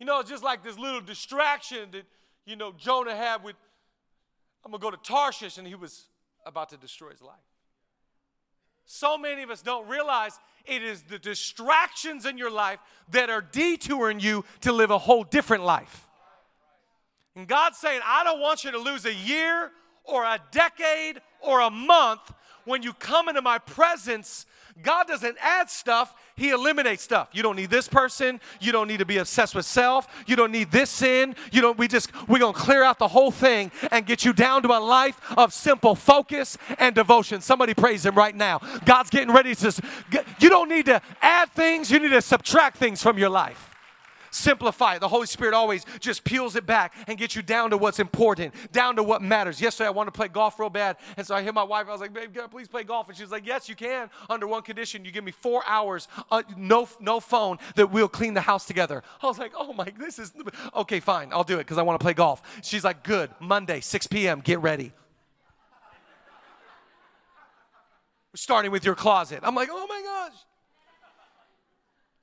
You 0.00 0.06
know, 0.06 0.20
it's 0.20 0.30
just 0.30 0.42
like 0.42 0.64
this 0.64 0.78
little 0.78 1.02
distraction 1.02 1.90
that 1.92 2.04
you 2.46 2.56
know, 2.56 2.72
Jonah 2.76 3.14
had 3.14 3.42
with, 3.44 3.56
I'm 4.64 4.70
going 4.70 4.80
to 4.80 4.84
go 4.84 4.90
to 4.90 4.96
Tarshish, 4.96 5.58
and 5.58 5.66
he 5.66 5.74
was 5.74 6.06
about 6.44 6.70
to 6.70 6.76
destroy 6.76 7.10
his 7.10 7.22
life. 7.22 7.36
So 8.84 9.16
many 9.16 9.42
of 9.42 9.50
us 9.50 9.62
don't 9.62 9.88
realize 9.88 10.38
it 10.64 10.82
is 10.82 11.02
the 11.02 11.18
distractions 11.18 12.26
in 12.26 12.36
your 12.36 12.50
life 12.50 12.78
that 13.10 13.30
are 13.30 13.40
detouring 13.40 14.20
you 14.20 14.44
to 14.62 14.72
live 14.72 14.90
a 14.90 14.98
whole 14.98 15.24
different 15.24 15.64
life. 15.64 16.08
And 17.34 17.46
God's 17.48 17.78
saying, 17.78 18.00
I 18.04 18.24
don't 18.24 18.40
want 18.40 18.64
you 18.64 18.72
to 18.72 18.78
lose 18.78 19.06
a 19.06 19.14
year 19.14 19.70
or 20.04 20.24
a 20.24 20.38
decade 20.50 21.20
or 21.40 21.60
a 21.60 21.70
month 21.70 22.32
when 22.64 22.82
you 22.82 22.92
come 22.92 23.28
into 23.28 23.42
my 23.42 23.58
presence 23.58 24.46
God 24.80 25.06
doesn't 25.06 25.36
add 25.40 25.68
stuff, 25.68 26.14
He 26.36 26.50
eliminates 26.50 27.02
stuff. 27.02 27.28
You 27.32 27.42
don't 27.42 27.56
need 27.56 27.70
this 27.70 27.88
person. 27.88 28.40
You 28.60 28.72
don't 28.72 28.88
need 28.88 28.98
to 28.98 29.04
be 29.04 29.18
obsessed 29.18 29.54
with 29.54 29.66
self. 29.66 30.06
You 30.26 30.36
don't 30.36 30.52
need 30.52 30.70
this 30.70 30.90
sin. 30.90 31.34
You 31.50 31.60
don't, 31.60 31.78
we 31.78 31.88
just, 31.88 32.10
we're 32.28 32.38
going 32.38 32.54
to 32.54 32.58
clear 32.58 32.82
out 32.82 32.98
the 32.98 33.08
whole 33.08 33.30
thing 33.30 33.70
and 33.90 34.06
get 34.06 34.24
you 34.24 34.32
down 34.32 34.62
to 34.62 34.68
a 34.68 34.80
life 34.80 35.20
of 35.36 35.52
simple 35.52 35.94
focus 35.94 36.56
and 36.78 36.94
devotion. 36.94 37.40
Somebody 37.40 37.74
praise 37.74 38.06
Him 38.06 38.14
right 38.14 38.34
now. 38.34 38.60
God's 38.84 39.10
getting 39.10 39.32
ready 39.34 39.54
to, 39.56 39.82
you 40.40 40.48
don't 40.48 40.68
need 40.68 40.86
to 40.86 41.02
add 41.20 41.50
things, 41.50 41.90
you 41.90 41.98
need 41.98 42.10
to 42.10 42.22
subtract 42.22 42.78
things 42.78 43.02
from 43.02 43.18
your 43.18 43.30
life 43.30 43.71
simplify 44.32 44.96
it. 44.96 45.00
The 45.00 45.08
Holy 45.08 45.26
Spirit 45.26 45.54
always 45.54 45.84
just 46.00 46.24
peels 46.24 46.56
it 46.56 46.66
back 46.66 46.94
and 47.06 47.16
gets 47.16 47.36
you 47.36 47.42
down 47.42 47.70
to 47.70 47.76
what's 47.76 48.00
important, 48.00 48.54
down 48.72 48.96
to 48.96 49.02
what 49.02 49.22
matters. 49.22 49.60
Yesterday, 49.60 49.86
I 49.86 49.90
wanted 49.90 50.12
to 50.12 50.16
play 50.16 50.28
golf 50.28 50.58
real 50.58 50.70
bad. 50.70 50.96
And 51.16 51.26
so 51.26 51.34
I 51.34 51.42
hit 51.42 51.54
my 51.54 51.62
wife. 51.62 51.86
I 51.88 51.92
was 51.92 52.00
like, 52.00 52.12
babe, 52.12 52.32
can 52.32 52.44
I 52.44 52.46
please 52.46 52.68
play 52.68 52.82
golf? 52.82 53.08
And 53.08 53.16
she 53.16 53.22
was 53.22 53.30
like, 53.30 53.46
yes, 53.46 53.68
you 53.68 53.76
can, 53.76 54.10
under 54.28 54.46
one 54.46 54.62
condition. 54.62 55.04
You 55.04 55.12
give 55.12 55.24
me 55.24 55.32
four 55.32 55.62
hours, 55.66 56.08
uh, 56.30 56.42
no, 56.56 56.88
no 57.00 57.20
phone, 57.20 57.58
that 57.76 57.90
we'll 57.90 58.08
clean 58.08 58.34
the 58.34 58.40
house 58.40 58.66
together. 58.66 59.02
I 59.22 59.26
was 59.26 59.38
like, 59.38 59.52
oh 59.56 59.72
my, 59.72 59.92
this 59.98 60.18
is, 60.18 60.32
okay, 60.74 61.00
fine, 61.00 61.30
I'll 61.32 61.44
do 61.44 61.56
it 61.56 61.64
because 61.64 61.78
I 61.78 61.82
want 61.82 62.00
to 62.00 62.04
play 62.04 62.14
golf. 62.14 62.42
She's 62.62 62.84
like, 62.84 63.04
good, 63.04 63.30
Monday, 63.40 63.80
6 63.80 64.06
p.m., 64.08 64.40
get 64.40 64.60
ready. 64.60 64.92
Starting 68.34 68.70
with 68.70 68.84
your 68.84 68.94
closet. 68.94 69.40
I'm 69.42 69.54
like, 69.54 69.68
oh 69.70 69.86
my 69.86 70.02
gosh. 70.02 70.38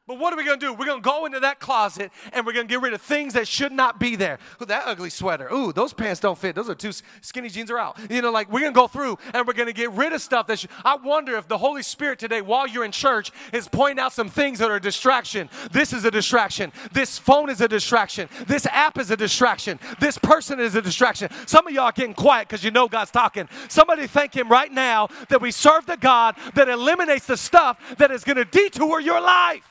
But 0.10 0.18
what 0.18 0.34
are 0.34 0.38
we 0.38 0.44
going 0.44 0.60
to 0.60 0.66
do? 0.66 0.74
We're 0.74 0.88
going 0.88 1.04
to 1.04 1.08
go 1.08 1.28
into 1.28 1.40
that 1.42 1.60
closet 1.60 2.12
and 2.34 2.44
we're 2.44 2.54
going 2.54 2.68
to 2.68 2.74
get 2.74 2.82
rid 2.82 2.94
of 2.94 3.02
things 3.02 3.36
that 3.36 3.48
should 3.48 3.72
not 3.72 4.00
be 4.00 4.16
there. 4.16 4.40
Ooh, 4.60 4.66
that 4.66 4.88
ugly 4.88 5.12
sweater. 5.12 5.48
Ooh, 5.54 5.72
those 5.72 5.94
pants 5.94 6.20
don't 6.20 6.36
fit. 6.36 6.56
Those 6.56 6.68
are 6.68 6.74
too 6.74 6.92
skinny 7.22 7.48
jeans 7.48 7.70
are 7.70 7.78
out. 7.78 7.96
You 8.10 8.24
know, 8.24 8.32
like 8.32 8.52
we're 8.52 8.62
going 8.62 8.74
to 8.74 8.76
go 8.76 8.88
through 8.88 9.20
and 9.36 9.46
we're 9.46 9.54
going 9.54 9.68
to 9.68 9.74
get 9.74 9.92
rid 9.92 10.12
of 10.12 10.20
stuff 10.20 10.48
that 10.48 10.58
should. 10.58 10.72
I 10.84 10.96
wonder 10.96 11.38
if 11.38 11.48
the 11.48 11.60
Holy 11.60 11.84
Spirit 11.84 12.18
today, 12.18 12.42
while 12.42 12.66
you're 12.66 12.86
in 12.86 12.92
church, 12.92 13.32
is 13.54 13.68
pointing 13.68 14.00
out 14.00 14.12
some 14.12 14.30
things 14.30 14.58
that 14.58 14.72
are 14.72 14.78
a 14.78 14.82
distraction. 14.82 15.48
This 15.72 15.94
is 15.94 16.04
a 16.06 16.10
distraction. 16.10 16.72
This 16.92 17.20
phone 17.20 17.52
is 17.52 17.62
a 17.62 17.68
distraction. 17.68 18.30
This 18.48 18.66
app 18.66 18.98
is 18.98 19.12
a 19.12 19.16
distraction. 19.16 19.80
This 20.00 20.18
person 20.18 20.60
is 20.60 20.74
a 20.74 20.82
distraction. 20.82 21.30
Some 21.46 21.68
of 21.68 21.74
y'all 21.74 21.84
are 21.84 21.92
getting 21.92 22.16
quiet 22.16 22.48
because 22.48 22.64
you 22.64 22.72
know 22.72 22.88
God's 22.88 23.12
talking. 23.12 23.48
Somebody 23.68 24.08
thank 24.08 24.36
Him 24.36 24.50
right 24.50 24.72
now 24.72 25.10
that 25.30 25.40
we 25.40 25.52
serve 25.52 25.86
the 25.86 25.98
God 25.98 26.36
that 26.56 26.68
eliminates 26.68 27.28
the 27.28 27.38
stuff 27.38 27.78
that 28.00 28.10
is 28.10 28.24
going 28.24 28.38
to 28.38 28.46
detour 28.46 29.00
your 29.00 29.22
life. 29.22 29.69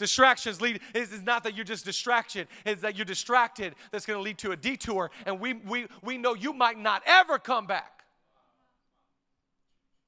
Distractions 0.00 0.62
lead 0.62 0.80
is, 0.94 1.20
not 1.24 1.44
that 1.44 1.54
you're 1.54 1.62
just 1.62 1.84
distraction, 1.84 2.48
it's 2.64 2.80
that 2.80 2.96
you're 2.96 3.04
distracted 3.04 3.74
that's 3.92 4.06
going 4.06 4.18
to 4.18 4.22
lead 4.22 4.38
to 4.38 4.52
a 4.52 4.56
detour, 4.56 5.10
and 5.26 5.38
we, 5.38 5.52
we, 5.52 5.88
we 6.02 6.16
know 6.16 6.32
you 6.32 6.54
might 6.54 6.78
not 6.78 7.02
ever 7.04 7.38
come 7.38 7.66
back. 7.66 8.02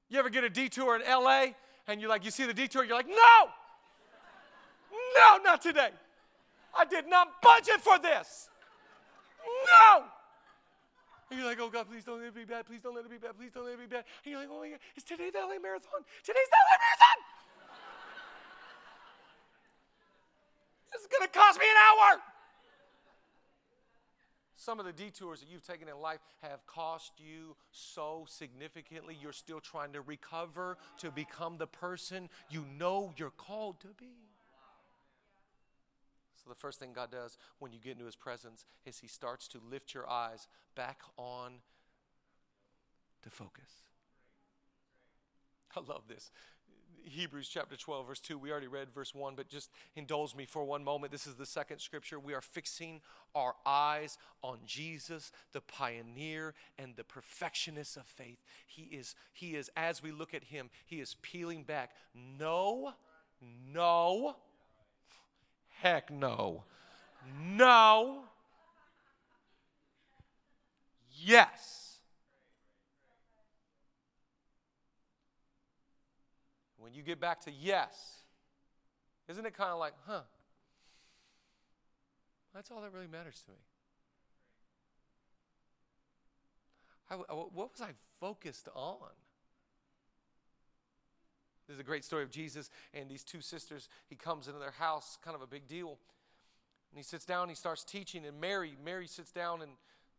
You 0.08 0.18
ever 0.18 0.30
get 0.30 0.44
a 0.44 0.48
detour 0.48 0.96
in 0.96 1.02
LA 1.02 1.48
and 1.86 2.00
you're 2.00 2.08
like, 2.08 2.24
you 2.24 2.30
see 2.30 2.46
the 2.46 2.54
detour, 2.54 2.84
you're 2.84 2.96
like, 2.96 3.06
no, 3.06 3.50
no, 5.14 5.42
not 5.44 5.60
today. 5.60 5.90
I 6.74 6.86
did 6.86 7.06
not 7.06 7.42
budget 7.42 7.82
for 7.82 7.98
this. 7.98 8.48
No. 9.44 10.04
And 11.30 11.38
you're 11.38 11.46
like, 11.46 11.60
oh 11.60 11.68
God, 11.68 11.86
please 11.86 12.04
don't 12.04 12.18
let 12.18 12.28
it 12.28 12.34
be 12.34 12.46
bad. 12.46 12.64
Please 12.64 12.80
don't 12.80 12.94
let 12.94 13.04
it 13.04 13.10
be 13.10 13.18
bad. 13.18 13.36
Please 13.36 13.50
don't 13.52 13.66
let 13.66 13.74
it 13.74 13.80
be 13.80 13.94
bad. 13.94 14.04
And 14.24 14.32
you're 14.32 14.40
like, 14.40 14.48
oh 14.50 14.60
my 14.60 14.70
God, 14.70 14.78
is 14.96 15.04
today 15.04 15.28
the 15.28 15.38
LA 15.38 15.60
Marathon? 15.60 16.00
Today's 16.24 16.48
the 16.48 16.60
LA 16.64 16.76
Marathon. 16.80 17.18
This 20.92 21.02
is 21.02 21.08
going 21.08 21.26
to 21.26 21.38
cost 21.38 21.58
me 21.58 21.66
an 21.66 21.76
hour. 21.76 22.20
Some 24.56 24.78
of 24.78 24.86
the 24.86 24.92
detours 24.92 25.40
that 25.40 25.48
you've 25.50 25.66
taken 25.66 25.88
in 25.88 25.98
life 26.00 26.20
have 26.40 26.64
cost 26.66 27.12
you 27.18 27.56
so 27.72 28.26
significantly, 28.28 29.16
you're 29.20 29.32
still 29.32 29.58
trying 29.58 29.92
to 29.94 30.02
recover 30.02 30.78
to 30.98 31.10
become 31.10 31.58
the 31.58 31.66
person 31.66 32.28
you 32.48 32.64
know 32.78 33.12
you're 33.16 33.30
called 33.30 33.80
to 33.80 33.88
be. 33.88 34.14
So, 36.36 36.48
the 36.48 36.54
first 36.54 36.78
thing 36.78 36.90
God 36.94 37.10
does 37.10 37.38
when 37.58 37.72
you 37.72 37.78
get 37.80 37.92
into 37.92 38.04
His 38.04 38.14
presence 38.14 38.64
is 38.84 38.98
He 38.98 39.08
starts 39.08 39.48
to 39.48 39.60
lift 39.68 39.94
your 39.94 40.08
eyes 40.08 40.46
back 40.76 41.00
on 41.16 41.54
to 43.22 43.30
focus. 43.30 43.70
I 45.76 45.80
love 45.80 46.02
this. 46.08 46.30
Hebrews 47.04 47.48
chapter 47.48 47.76
12, 47.76 48.06
verse 48.06 48.20
2. 48.20 48.38
We 48.38 48.50
already 48.50 48.66
read 48.66 48.92
verse 48.94 49.14
1, 49.14 49.34
but 49.34 49.48
just 49.48 49.70
indulge 49.96 50.34
me 50.34 50.46
for 50.46 50.64
one 50.64 50.84
moment. 50.84 51.12
This 51.12 51.26
is 51.26 51.34
the 51.34 51.46
second 51.46 51.80
scripture. 51.80 52.18
We 52.18 52.34
are 52.34 52.40
fixing 52.40 53.00
our 53.34 53.54
eyes 53.64 54.18
on 54.42 54.58
Jesus, 54.66 55.32
the 55.52 55.60
pioneer 55.60 56.54
and 56.78 56.96
the 56.96 57.04
perfectionist 57.04 57.96
of 57.96 58.06
faith. 58.06 58.38
He 58.66 58.82
is, 58.82 59.14
he 59.32 59.56
is, 59.56 59.70
as 59.76 60.02
we 60.02 60.10
look 60.12 60.34
at 60.34 60.44
him, 60.44 60.70
he 60.86 61.00
is 61.00 61.16
peeling 61.22 61.64
back. 61.64 61.92
No, 62.14 62.94
no, 63.72 64.36
heck 65.80 66.10
no, 66.10 66.64
no, 67.40 68.24
yes. 71.10 71.81
When 76.92 76.98
you 76.98 77.04
get 77.04 77.20
back 77.20 77.40
to 77.44 77.50
yes, 77.50 78.18
isn't 79.26 79.46
it 79.46 79.56
kind 79.56 79.70
of 79.70 79.78
like, 79.78 79.94
huh? 80.06 80.20
That's 82.54 82.70
all 82.70 82.82
that 82.82 82.92
really 82.92 83.06
matters 83.06 83.40
to 83.46 83.50
me. 83.50 83.56
I, 87.10 87.14
what 87.32 87.54
was 87.54 87.80
I 87.80 87.92
focused 88.20 88.68
on? 88.74 89.08
There's 91.66 91.80
a 91.80 91.82
great 91.82 92.04
story 92.04 92.24
of 92.24 92.30
Jesus 92.30 92.68
and 92.92 93.08
these 93.08 93.24
two 93.24 93.40
sisters. 93.40 93.88
He 94.10 94.14
comes 94.14 94.46
into 94.46 94.60
their 94.60 94.72
house, 94.72 95.16
kind 95.24 95.34
of 95.34 95.40
a 95.40 95.46
big 95.46 95.66
deal. 95.66 95.96
And 96.90 96.98
he 96.98 97.02
sits 97.02 97.24
down, 97.24 97.48
he 97.48 97.54
starts 97.54 97.84
teaching, 97.84 98.26
and 98.26 98.38
Mary, 98.38 98.76
Mary 98.84 99.06
sits 99.06 99.32
down, 99.32 99.62
and 99.62 99.72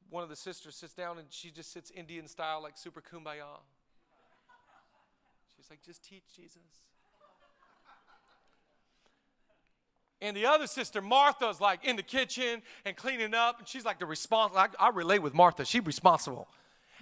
one 0.09 0.23
of 0.23 0.29
the 0.29 0.35
sisters 0.35 0.73
sits 0.73 0.95
down, 0.95 1.19
and 1.19 1.27
she 1.29 1.51
just 1.51 1.71
sits 1.71 1.91
Indian 1.91 2.27
style, 2.27 2.63
like 2.63 2.79
super 2.79 2.99
kumbaya. 2.99 3.59
She's 5.63 5.69
like, 5.69 5.81
just 5.81 6.03
teach 6.03 6.23
Jesus. 6.35 6.57
And 10.21 10.35
the 10.37 10.45
other 10.45 10.67
sister, 10.67 11.01
Martha's 11.01 11.59
like 11.59 11.83
in 11.83 11.97
the 11.97 12.03
kitchen 12.03 12.61
and 12.85 12.95
cleaning 12.95 13.33
up, 13.33 13.59
and 13.59 13.67
she's 13.67 13.83
like 13.83 13.99
the 13.99 14.05
responsible. 14.05 14.57
I, 14.57 14.67
I 14.79 14.89
relate 14.89 15.21
with 15.21 15.33
Martha. 15.33 15.65
She's 15.65 15.85
responsible. 15.85 16.47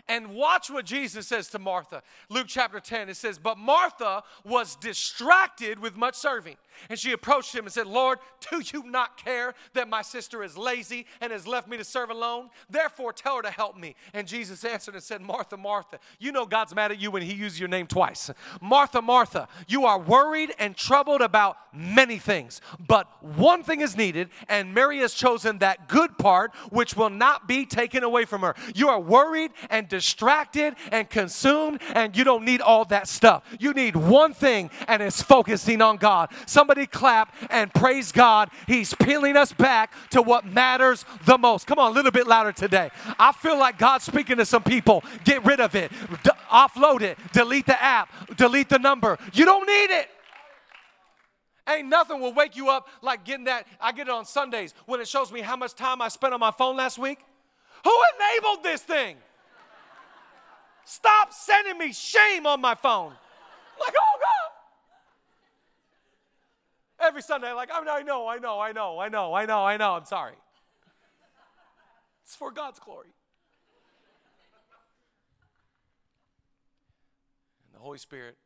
And 0.08 0.34
watch 0.34 0.69
what 0.69 0.86
Jesus 0.86 1.28
says 1.28 1.47
to 1.50 1.60
Martha. 1.60 2.02
Luke 2.30 2.47
chapter 2.47 2.80
10, 2.80 3.10
it 3.10 3.17
says, 3.17 3.38
But 3.38 3.58
Martha 3.58 4.24
was 4.43 4.76
distracted 4.76 5.80
with 5.80 5.95
much 5.95 6.15
serving. 6.15 6.58
And 6.89 6.97
she 6.97 7.12
approached 7.12 7.53
him 7.53 7.65
and 7.65 7.73
said, 7.73 7.88
Lord, 7.88 8.19
do 8.49 8.62
you 8.73 8.84
not 8.84 9.17
care 9.17 9.53
that 9.73 9.89
my 9.89 10.01
sister 10.01 10.43
is 10.43 10.57
lazy 10.57 11.05
and 11.19 11.31
has 11.31 11.47
left 11.47 11.67
me 11.67 11.77
to 11.77 11.84
serve 11.84 12.10
alone? 12.10 12.49
Therefore, 12.69 13.13
tell 13.13 13.38
her 13.38 13.41
to 13.41 13.51
help 13.51 13.77
me. 13.77 13.95
And 14.13 14.27
Jesus 14.27 14.63
answered 14.63 14.95
and 14.95 15.03
said, 15.03 15.21
Martha, 15.21 15.57
Martha, 15.57 15.99
you 16.19 16.31
know 16.31 16.45
God's 16.45 16.75
mad 16.75 16.91
at 16.91 16.99
you 16.99 17.12
when 17.12 17.21
he 17.21 17.34
uses 17.34 17.60
your 17.60 17.69
name 17.69 17.88
twice. 17.88 18.29
Martha, 18.62 19.01
Martha, 19.01 19.47
you 19.67 19.86
are 19.86 19.99
worried 19.99 20.53
and 20.60 20.75
troubled 20.75 21.21
about 21.21 21.57
many 21.73 22.17
things, 22.17 22.60
but 22.86 23.07
one 23.23 23.63
thing 23.63 23.81
is 23.81 23.95
needed, 23.95 24.29
and 24.49 24.73
Mary 24.73 24.99
has 24.99 25.13
chosen 25.13 25.60
that 25.60 25.88
good 25.88 26.17
part 26.17 26.53
which 26.69 26.95
will 26.95 27.10
not 27.10 27.47
be 27.47 27.65
taken 27.65 28.03
away 28.03 28.25
from 28.25 28.41
her. 28.41 28.55
You 28.75 28.89
are 28.89 28.99
worried 28.99 29.51
and 29.69 29.88
distracted 29.88 30.75
and 30.91 31.10
consumed, 31.10 31.81
and 31.93 32.15
you 32.15 32.23
don't 32.23 32.43
need 32.43 32.62
all 32.62 32.86
that 32.86 33.07
stuff. 33.07 33.43
You 33.60 33.73
need 33.73 33.95
one 33.95 34.34
thing, 34.34 34.69
and 34.88 35.01
it's 35.01 35.21
focusing 35.21 35.81
on 35.81 35.97
God. 35.97 36.29
Somebody 36.62 36.86
clap 36.86 37.34
and 37.50 37.74
praise 37.74 38.12
God. 38.12 38.52
He's 38.67 38.93
peeling 38.93 39.36
us 39.36 39.52
back 39.52 39.95
to 40.12 40.21
what 40.21 40.45
matters 40.45 41.06
the 41.26 41.36
most. 41.36 41.65
Come 41.65 41.80
on, 41.80 41.91
a 41.91 41.95
little 41.95 42.12
bit 42.12 42.28
louder 42.28 42.52
today. 42.52 42.91
I 43.17 43.32
feel 43.32 43.58
like 43.58 43.80
God's 43.80 44.06
speaking 44.06 44.38
to 44.38 44.45
some 44.45 44.62
people. 44.62 45.04
Get 45.24 45.43
rid 45.43 45.60
of 45.60 45.74
it, 45.74 45.91
D- 46.21 46.30
offload 46.52 47.02
it, 47.02 47.17
delete 47.34 47.65
the 47.65 47.82
app, 47.82 48.10
delete 48.38 48.69
the 48.69 48.78
number. 48.78 49.17
You 49.34 49.43
don't 49.43 49.65
need 49.65 49.89
it. 50.02 50.08
Ain't 51.67 51.88
nothing 51.88 52.19
will 52.19 52.34
wake 52.34 52.56
you 52.56 52.69
up 52.69 52.88
like 53.02 53.26
getting 53.26 53.45
that. 53.45 53.65
I 53.80 53.91
get 53.91 54.08
it 54.08 54.13
on 54.13 54.26
Sundays 54.26 54.76
when 54.86 55.02
it 55.02 55.08
shows 55.08 55.32
me 55.32 55.41
how 55.41 55.56
much 55.56 55.74
time 55.74 56.00
I 56.00 56.10
spent 56.10 56.32
on 56.32 56.39
my 56.39 56.52
phone 56.52 56.78
last 56.78 57.00
week. 57.00 57.17
Who 57.84 58.04
enabled 58.19 58.63
this 58.63 58.84
thing? 58.84 59.17
Stop 60.86 61.34
sending 61.34 61.80
me 61.80 61.91
shame 61.91 62.45
on 62.45 62.62
my 62.62 62.76
phone. 62.76 63.13
Like, 63.80 63.95
oh. 64.00 64.11
Every 67.01 67.21
Sunday, 67.21 67.51
like, 67.53 67.69
I, 67.73 67.79
mean, 67.79 67.89
I 67.89 68.01
know, 68.01 68.27
I 68.27 68.37
know, 68.37 68.59
I 68.59 68.71
know, 68.71 68.99
I 68.99 69.09
know, 69.09 69.33
I 69.33 69.45
know, 69.45 69.65
I 69.65 69.77
know, 69.77 69.93
I'm 69.93 70.05
sorry. 70.05 70.35
It's 72.23 72.35
for 72.35 72.51
God's 72.51 72.79
glory. 72.79 73.13
And 77.65 77.75
the 77.75 77.79
Holy 77.79 77.97
Spirit 77.97 78.37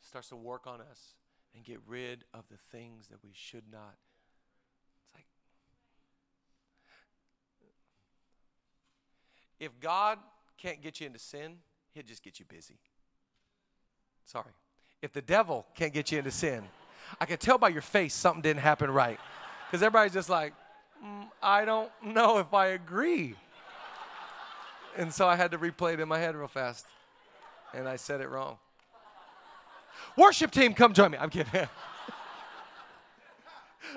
starts 0.00 0.30
to 0.30 0.36
work 0.36 0.66
on 0.66 0.80
us 0.80 1.14
and 1.54 1.64
get 1.64 1.80
rid 1.86 2.24
of 2.32 2.44
the 2.50 2.56
things 2.72 3.08
that 3.08 3.18
we 3.22 3.30
should 3.34 3.64
not. 3.70 3.94
It's 5.04 5.14
like, 5.14 5.26
if 9.60 9.78
God 9.80 10.18
can't 10.56 10.80
get 10.80 11.00
you 11.00 11.06
into 11.06 11.18
sin, 11.18 11.58
He'll 11.92 12.04
just 12.04 12.22
get 12.22 12.38
you 12.38 12.46
busy. 12.48 12.78
Sorry. 14.24 14.52
If 15.02 15.12
the 15.12 15.22
devil 15.22 15.66
can't 15.74 15.92
get 15.92 16.10
you 16.10 16.18
into 16.18 16.30
sin, 16.30 16.64
I 17.20 17.26
can 17.26 17.38
tell 17.38 17.58
by 17.58 17.68
your 17.68 17.82
face 17.82 18.14
something 18.14 18.42
didn't 18.42 18.60
happen 18.60 18.90
right. 18.90 19.18
Because 19.66 19.82
everybody's 19.82 20.14
just 20.14 20.28
like, 20.28 20.54
mm, 21.04 21.26
I 21.42 21.64
don't 21.64 21.90
know 22.02 22.38
if 22.38 22.54
I 22.54 22.68
agree. 22.68 23.34
And 24.96 25.12
so 25.12 25.28
I 25.28 25.36
had 25.36 25.50
to 25.52 25.58
replay 25.58 25.94
it 25.94 26.00
in 26.00 26.08
my 26.08 26.18
head 26.18 26.34
real 26.34 26.48
fast. 26.48 26.86
And 27.74 27.88
I 27.88 27.96
said 27.96 28.20
it 28.20 28.28
wrong. 28.28 28.58
Worship 30.16 30.50
team, 30.50 30.74
come 30.74 30.92
join 30.92 31.10
me. 31.10 31.18
I'm 31.18 31.30
kidding. 31.30 31.52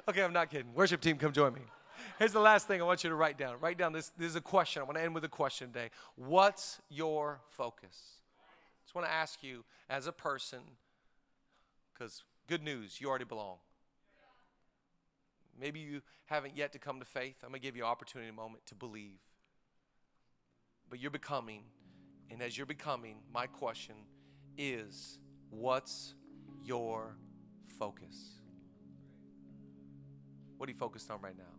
okay, 0.09 0.23
I'm 0.23 0.33
not 0.33 0.49
kidding. 0.49 0.73
Worship 0.73 1.01
team, 1.01 1.17
come 1.17 1.31
join 1.31 1.53
me. 1.53 1.61
Here's 2.19 2.33
the 2.33 2.39
last 2.39 2.67
thing 2.67 2.81
I 2.81 2.83
want 2.85 3.03
you 3.03 3.09
to 3.09 3.15
write 3.15 3.37
down. 3.37 3.55
Write 3.59 3.77
down 3.77 3.93
this. 3.93 4.11
This 4.17 4.29
is 4.29 4.35
a 4.35 4.41
question. 4.41 4.81
I 4.81 4.85
want 4.85 4.97
to 4.97 5.03
end 5.03 5.15
with 5.15 5.23
a 5.23 5.29
question 5.29 5.69
today. 5.69 5.89
What's 6.15 6.79
your 6.89 7.39
focus? 7.49 7.97
I 8.39 8.83
just 8.85 8.93
want 8.93 9.07
to 9.07 9.13
ask 9.13 9.41
you 9.41 9.63
as 9.89 10.05
a 10.05 10.11
person, 10.11 10.59
because 11.93 12.23
good 12.51 12.63
news, 12.63 12.99
you 12.99 13.07
already 13.07 13.23
belong. 13.23 13.55
Maybe 15.57 15.79
you 15.79 16.01
haven't 16.25 16.57
yet 16.57 16.73
to 16.73 16.79
come 16.79 16.99
to 16.99 17.05
faith. 17.05 17.37
I'm 17.43 17.51
going 17.51 17.61
to 17.61 17.65
give 17.65 17.77
you 17.77 17.83
an 17.83 17.89
opportunity 17.89 18.27
in 18.27 18.33
a 18.33 18.35
moment 18.35 18.65
to 18.65 18.75
believe. 18.75 19.21
But 20.89 20.99
you're 20.99 21.11
becoming, 21.11 21.63
and 22.29 22.41
as 22.41 22.57
you're 22.57 22.65
becoming, 22.65 23.19
my 23.33 23.47
question 23.47 23.95
is 24.57 25.17
what's 25.49 26.13
your 26.61 27.15
focus? 27.79 28.41
What 30.57 30.67
are 30.67 30.73
you 30.73 30.77
focused 30.77 31.09
on 31.09 31.21
right 31.21 31.37
now? 31.37 31.55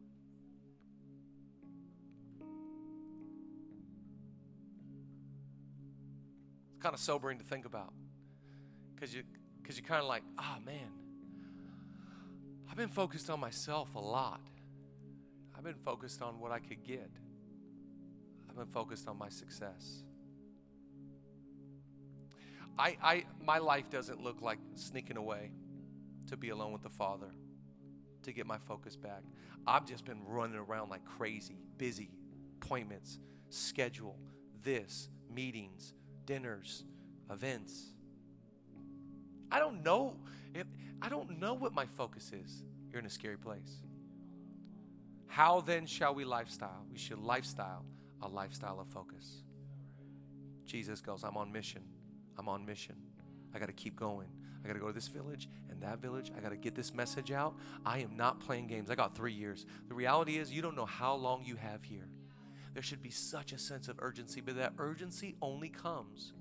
It's 6.74 6.82
kind 6.82 6.94
of 6.94 7.00
sobering 7.00 7.38
to 7.38 7.44
think 7.44 7.64
about 7.64 7.94
because 8.94 9.14
you 9.14 9.22
because 9.62 9.78
you're 9.78 9.86
kind 9.86 10.02
of 10.02 10.08
like, 10.08 10.22
ah, 10.38 10.56
oh, 10.56 10.64
man, 10.64 10.90
I've 12.70 12.76
been 12.76 12.88
focused 12.88 13.30
on 13.30 13.38
myself 13.38 13.94
a 13.94 14.00
lot. 14.00 14.40
I've 15.56 15.64
been 15.64 15.74
focused 15.74 16.22
on 16.22 16.40
what 16.40 16.50
I 16.50 16.58
could 16.58 16.82
get. 16.84 17.10
I've 18.48 18.56
been 18.56 18.66
focused 18.66 19.08
on 19.08 19.18
my 19.18 19.28
success. 19.28 20.02
I, 22.78 22.96
I, 23.02 23.24
my 23.44 23.58
life 23.58 23.90
doesn't 23.90 24.22
look 24.22 24.40
like 24.40 24.58
sneaking 24.74 25.16
away 25.16 25.52
to 26.28 26.36
be 26.36 26.48
alone 26.48 26.72
with 26.72 26.82
the 26.82 26.90
Father, 26.90 27.30
to 28.22 28.32
get 28.32 28.46
my 28.46 28.58
focus 28.58 28.96
back. 28.96 29.22
I've 29.66 29.86
just 29.86 30.04
been 30.04 30.24
running 30.26 30.56
around 30.56 30.88
like 30.88 31.04
crazy, 31.04 31.58
busy, 31.76 32.10
appointments, 32.60 33.18
schedule, 33.50 34.18
this, 34.62 35.08
meetings, 35.30 35.92
dinners, 36.24 36.84
events. 37.30 37.91
I 39.52 39.58
don't 39.58 39.84
know 39.84 40.16
if 40.54 40.66
I 41.00 41.08
don't 41.08 41.38
know 41.38 41.54
what 41.54 41.74
my 41.74 41.86
focus 41.86 42.32
is. 42.32 42.64
You're 42.90 43.00
in 43.00 43.06
a 43.06 43.10
scary 43.10 43.36
place. 43.36 43.82
How 45.26 45.60
then 45.60 45.86
shall 45.86 46.14
we 46.14 46.24
lifestyle? 46.24 46.84
We 46.90 46.98
should 46.98 47.18
lifestyle 47.18 47.84
a 48.22 48.28
lifestyle 48.28 48.80
of 48.80 48.88
focus. 48.88 49.42
Jesus 50.64 51.00
goes, 51.00 51.24
I'm 51.24 51.36
on 51.36 51.52
mission. 51.52 51.82
I'm 52.38 52.48
on 52.48 52.64
mission. 52.64 52.96
I 53.54 53.58
got 53.58 53.66
to 53.66 53.72
keep 53.72 53.96
going. 53.96 54.28
I 54.64 54.68
got 54.68 54.74
to 54.74 54.80
go 54.80 54.86
to 54.86 54.92
this 54.92 55.08
village 55.08 55.48
and 55.70 55.80
that 55.82 56.00
village. 56.00 56.30
I 56.36 56.40
got 56.40 56.50
to 56.50 56.56
get 56.56 56.74
this 56.74 56.94
message 56.94 57.32
out. 57.32 57.54
I 57.84 57.98
am 57.98 58.16
not 58.16 58.40
playing 58.40 58.68
games. 58.68 58.90
I 58.90 58.94
got 58.94 59.16
three 59.16 59.32
years. 59.32 59.66
The 59.88 59.94
reality 59.94 60.38
is, 60.38 60.52
you 60.52 60.62
don't 60.62 60.76
know 60.76 60.86
how 60.86 61.14
long 61.14 61.44
you 61.44 61.56
have 61.56 61.82
here. 61.82 62.08
There 62.74 62.82
should 62.82 63.02
be 63.02 63.10
such 63.10 63.52
a 63.52 63.58
sense 63.58 63.88
of 63.88 63.96
urgency, 63.98 64.40
but 64.40 64.56
that 64.56 64.72
urgency 64.78 65.34
only 65.42 65.68
comes 65.68 66.32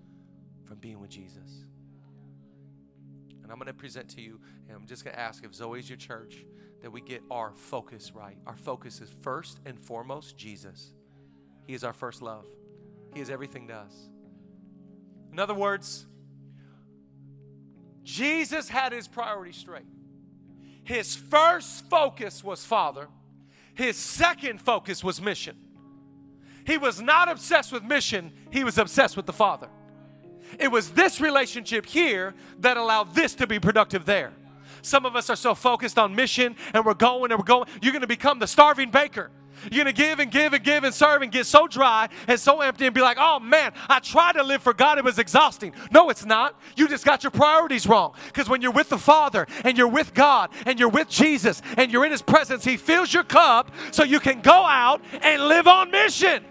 from 0.66 0.78
being 0.78 1.00
with 1.00 1.10
Jesus. 1.10 1.66
And 3.52 3.60
I'm 3.60 3.66
going 3.66 3.76
to 3.76 3.78
present 3.78 4.08
to 4.12 4.22
you, 4.22 4.40
and 4.70 4.78
I'm 4.78 4.86
just 4.86 5.04
going 5.04 5.14
to 5.14 5.20
ask 5.20 5.44
if 5.44 5.54
Zoe's 5.54 5.90
your 5.90 5.98
church, 5.98 6.46
that 6.82 6.90
we 6.90 7.02
get 7.02 7.22
our 7.30 7.52
focus 7.54 8.14
right. 8.16 8.38
Our 8.48 8.56
focus 8.56 9.02
is 9.02 9.10
first 9.20 9.60
and 9.66 9.78
foremost 9.78 10.38
Jesus. 10.38 10.94
He 11.68 11.74
is 11.74 11.84
our 11.84 11.92
first 11.92 12.22
love, 12.22 12.46
He 13.14 13.20
is 13.20 13.30
everything 13.30 13.68
to 13.68 13.76
us. 13.76 13.94
In 15.34 15.40
other 15.40 15.54
words, 15.54 16.06
Jesus 18.04 18.70
had 18.70 18.94
his 18.94 19.10
priorities 19.10 19.58
straight. 19.58 19.84
His 20.86 21.18
first 21.18 21.90
focus 21.90 22.46
was 22.46 22.64
Father, 22.64 23.10
his 23.74 23.98
second 23.98 24.62
focus 24.62 25.04
was 25.04 25.22
mission. 25.22 25.58
He 26.66 26.78
was 26.78 27.02
not 27.02 27.30
obsessed 27.30 27.74
with 27.74 27.84
mission, 27.84 28.32
he 28.50 28.64
was 28.64 28.78
obsessed 28.78 29.18
with 29.18 29.26
the 29.26 29.34
Father. 29.34 29.68
It 30.60 30.70
was 30.70 30.92
this 30.92 31.22
relationship 31.22 31.86
here 31.86 32.34
that 32.60 32.78
allowed 32.78 33.14
this 33.16 33.36
to 33.36 33.48
be 33.48 33.60
productive 33.60 34.06
there. 34.06 34.34
Some 34.82 35.06
of 35.06 35.16
us 35.16 35.30
are 35.30 35.36
so 35.36 35.54
focused 35.54 36.00
on 36.00 36.16
mission 36.16 36.56
and 36.74 36.86
we're 36.86 36.94
going 36.94 37.32
and 37.32 37.40
we're 37.40 37.46
going. 37.46 37.68
You're 37.82 37.94
going 37.94 38.02
to 38.02 38.08
become 38.08 38.40
the 38.40 38.48
starving 38.48 38.90
baker. 38.90 39.32
You're 39.70 39.84
going 39.84 39.94
to 39.94 40.02
give 40.02 40.20
and 40.20 40.32
give 40.32 40.54
and 40.54 40.64
give 40.64 40.84
and 40.84 40.94
serve 40.94 41.22
and 41.22 41.32
get 41.32 41.46
so 41.46 41.68
dry 41.68 42.10
and 42.28 42.40
so 42.40 42.62
empty 42.62 42.86
and 42.86 42.96
be 42.96 43.02
like, 43.02 43.18
oh 43.20 43.40
man, 43.40 43.74
I 43.88 44.00
tried 44.00 44.34
to 44.34 44.44
live 44.44 44.64
for 44.64 44.74
God. 44.74 44.98
It 44.98 45.04
was 45.04 45.20
exhausting. 45.20 45.74
No, 45.92 46.10
it's 46.10 46.26
not. 46.26 46.60
You 46.76 46.88
just 46.88 47.06
got 47.06 47.24
your 47.24 47.32
priorities 47.32 47.86
wrong. 47.86 48.16
Because 48.26 48.50
when 48.50 48.62
you're 48.62 48.72
with 48.72 48.90
the 48.90 48.98
Father 48.98 49.46
and 49.64 49.78
you're 49.78 49.88
with 49.88 50.14
God 50.14 50.50
and 50.66 50.80
you're 50.80 50.90
with 50.90 51.10
Jesus 51.10 51.62
and 51.78 51.92
you're 51.92 52.06
in 52.06 52.12
His 52.12 52.24
presence, 52.24 52.64
He 52.64 52.78
fills 52.78 53.14
your 53.14 53.24
cup 53.24 53.72
so 53.92 54.04
you 54.04 54.20
can 54.20 54.42
go 54.42 54.66
out 54.66 55.02
and 55.22 55.48
live 55.48 55.68
on 55.68 55.92
mission. 55.92 56.44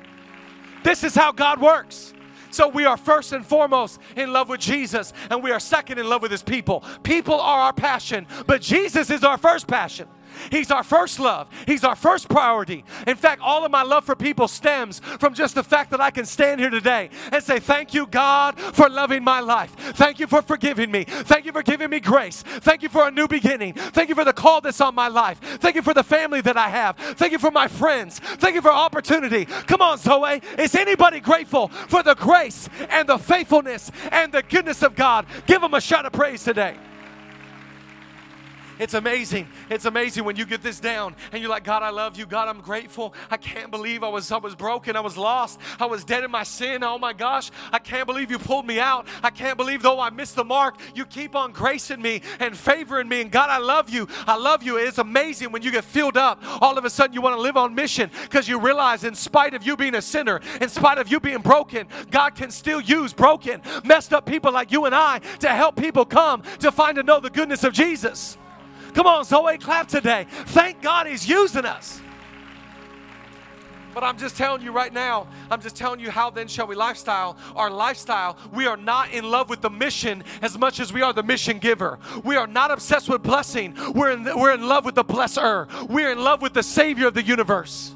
This 0.84 1.02
is 1.02 1.14
how 1.14 1.32
God 1.32 1.60
works. 1.60 2.14
So 2.50 2.68
we 2.68 2.84
are 2.84 2.96
first 2.96 3.32
and 3.32 3.44
foremost 3.44 4.00
in 4.16 4.32
love 4.32 4.48
with 4.48 4.60
Jesus, 4.60 5.12
and 5.30 5.42
we 5.42 5.50
are 5.50 5.60
second 5.60 5.98
in 5.98 6.08
love 6.08 6.22
with 6.22 6.30
His 6.30 6.42
people. 6.42 6.84
People 7.02 7.40
are 7.40 7.60
our 7.62 7.72
passion, 7.72 8.26
but 8.46 8.60
Jesus 8.60 9.10
is 9.10 9.24
our 9.24 9.38
first 9.38 9.66
passion. 9.66 10.08
He's 10.50 10.70
our 10.70 10.82
first 10.82 11.18
love. 11.18 11.48
He's 11.66 11.84
our 11.84 11.96
first 11.96 12.28
priority. 12.28 12.84
In 13.06 13.16
fact, 13.16 13.40
all 13.42 13.64
of 13.64 13.70
my 13.70 13.82
love 13.82 14.04
for 14.04 14.16
people 14.16 14.48
stems 14.48 15.00
from 15.18 15.34
just 15.34 15.54
the 15.54 15.62
fact 15.62 15.90
that 15.90 16.00
I 16.00 16.10
can 16.10 16.24
stand 16.24 16.60
here 16.60 16.70
today 16.70 17.10
and 17.32 17.42
say, 17.42 17.60
Thank 17.60 17.94
you, 17.94 18.06
God, 18.06 18.58
for 18.58 18.88
loving 18.88 19.22
my 19.22 19.40
life. 19.40 19.74
Thank 19.94 20.18
you 20.18 20.26
for 20.26 20.42
forgiving 20.42 20.90
me. 20.90 21.04
Thank 21.04 21.44
you 21.44 21.52
for 21.52 21.62
giving 21.62 21.90
me 21.90 22.00
grace. 22.00 22.42
Thank 22.42 22.82
you 22.82 22.88
for 22.88 23.08
a 23.08 23.10
new 23.10 23.28
beginning. 23.28 23.74
Thank 23.74 24.08
you 24.08 24.14
for 24.14 24.24
the 24.24 24.32
call 24.32 24.60
that's 24.60 24.80
on 24.80 24.94
my 24.94 25.08
life. 25.08 25.38
Thank 25.60 25.76
you 25.76 25.82
for 25.82 25.94
the 25.94 26.02
family 26.02 26.40
that 26.40 26.56
I 26.56 26.68
have. 26.68 26.96
Thank 26.96 27.32
you 27.32 27.38
for 27.38 27.50
my 27.50 27.68
friends. 27.68 28.18
Thank 28.18 28.54
you 28.54 28.62
for 28.62 28.72
opportunity. 28.72 29.44
Come 29.44 29.82
on, 29.82 29.98
Zoe. 29.98 30.40
Is 30.58 30.74
anybody 30.74 31.20
grateful 31.20 31.68
for 31.68 32.02
the 32.02 32.14
grace 32.14 32.68
and 32.88 33.08
the 33.08 33.18
faithfulness 33.18 33.90
and 34.10 34.32
the 34.32 34.42
goodness 34.42 34.82
of 34.82 34.94
God? 34.94 35.26
Give 35.46 35.60
them 35.60 35.74
a 35.74 35.80
shout 35.80 36.06
of 36.06 36.12
praise 36.12 36.44
today. 36.44 36.76
It's 38.80 38.94
amazing. 38.94 39.46
It's 39.68 39.84
amazing 39.84 40.24
when 40.24 40.36
you 40.36 40.46
get 40.46 40.62
this 40.62 40.80
down 40.80 41.14
and 41.32 41.42
you're 41.42 41.50
like, 41.50 41.64
God, 41.64 41.82
I 41.82 41.90
love 41.90 42.16
you. 42.16 42.24
God, 42.24 42.48
I'm 42.48 42.62
grateful. 42.62 43.12
I 43.30 43.36
can't 43.36 43.70
believe 43.70 44.02
I 44.02 44.08
was 44.08 44.32
I 44.32 44.38
was 44.38 44.54
broken. 44.54 44.96
I 44.96 45.00
was 45.00 45.18
lost. 45.18 45.60
I 45.78 45.84
was 45.84 46.02
dead 46.02 46.24
in 46.24 46.30
my 46.30 46.44
sin. 46.44 46.82
Oh 46.82 46.96
my 46.98 47.12
gosh. 47.12 47.50
I 47.72 47.78
can't 47.78 48.06
believe 48.06 48.30
you 48.30 48.38
pulled 48.38 48.66
me 48.66 48.80
out. 48.80 49.06
I 49.22 49.28
can't 49.28 49.58
believe 49.58 49.82
though 49.82 50.00
I 50.00 50.08
missed 50.08 50.34
the 50.34 50.44
mark, 50.44 50.80
you 50.94 51.04
keep 51.04 51.36
on 51.36 51.52
gracing 51.52 52.00
me 52.00 52.22
and 52.38 52.56
favoring 52.56 53.06
me. 53.06 53.20
And 53.20 53.30
God, 53.30 53.50
I 53.50 53.58
love 53.58 53.90
you. 53.90 54.08
I 54.26 54.36
love 54.36 54.62
you. 54.62 54.78
It's 54.78 54.96
amazing 54.96 55.52
when 55.52 55.60
you 55.60 55.70
get 55.70 55.84
filled 55.84 56.16
up. 56.16 56.42
All 56.62 56.78
of 56.78 56.86
a 56.86 56.90
sudden 56.90 57.12
you 57.12 57.20
want 57.20 57.36
to 57.36 57.42
live 57.42 57.58
on 57.58 57.74
mission 57.74 58.10
because 58.22 58.48
you 58.48 58.58
realize 58.58 59.04
in 59.04 59.14
spite 59.14 59.52
of 59.52 59.62
you 59.62 59.76
being 59.76 59.94
a 59.94 60.02
sinner, 60.02 60.40
in 60.58 60.70
spite 60.70 60.96
of 60.96 61.08
you 61.08 61.20
being 61.20 61.42
broken, 61.42 61.86
God 62.10 62.34
can 62.34 62.50
still 62.50 62.80
use 62.80 63.12
broken, 63.12 63.60
messed 63.84 64.14
up 64.14 64.24
people 64.24 64.52
like 64.52 64.72
you 64.72 64.86
and 64.86 64.94
I 64.94 65.18
to 65.40 65.48
help 65.48 65.76
people 65.76 66.06
come 66.06 66.42
to 66.60 66.72
find 66.72 66.96
to 66.96 67.02
know 67.02 67.20
the 67.20 67.28
goodness 67.28 67.62
of 67.62 67.74
Jesus. 67.74 68.38
Come 68.94 69.06
on, 69.06 69.24
Zoe, 69.24 69.58
clap 69.58 69.88
today. 69.88 70.26
Thank 70.30 70.82
God 70.82 71.06
He's 71.06 71.28
using 71.28 71.64
us. 71.64 72.00
But 73.92 74.04
I'm 74.04 74.16
just 74.16 74.36
telling 74.36 74.62
you 74.62 74.70
right 74.72 74.92
now, 74.92 75.26
I'm 75.50 75.60
just 75.60 75.74
telling 75.74 75.98
you 76.00 76.10
how 76.10 76.30
then 76.30 76.46
shall 76.46 76.66
we 76.66 76.76
lifestyle. 76.76 77.36
Our 77.56 77.70
lifestyle, 77.70 78.38
we 78.52 78.66
are 78.66 78.76
not 78.76 79.10
in 79.10 79.28
love 79.28 79.50
with 79.50 79.62
the 79.62 79.70
mission 79.70 80.22
as 80.42 80.56
much 80.56 80.78
as 80.78 80.92
we 80.92 81.02
are 81.02 81.12
the 81.12 81.24
mission 81.24 81.58
giver. 81.58 81.98
We 82.24 82.36
are 82.36 82.46
not 82.46 82.70
obsessed 82.70 83.08
with 83.08 83.22
blessing. 83.22 83.74
We're 83.94 84.12
in, 84.12 84.24
we're 84.24 84.54
in 84.54 84.68
love 84.68 84.84
with 84.84 84.94
the 84.94 85.04
blesser. 85.04 85.68
We're 85.88 86.12
in 86.12 86.22
love 86.22 86.40
with 86.40 86.54
the 86.54 86.62
Savior 86.62 87.08
of 87.08 87.14
the 87.14 87.22
universe. 87.22 87.94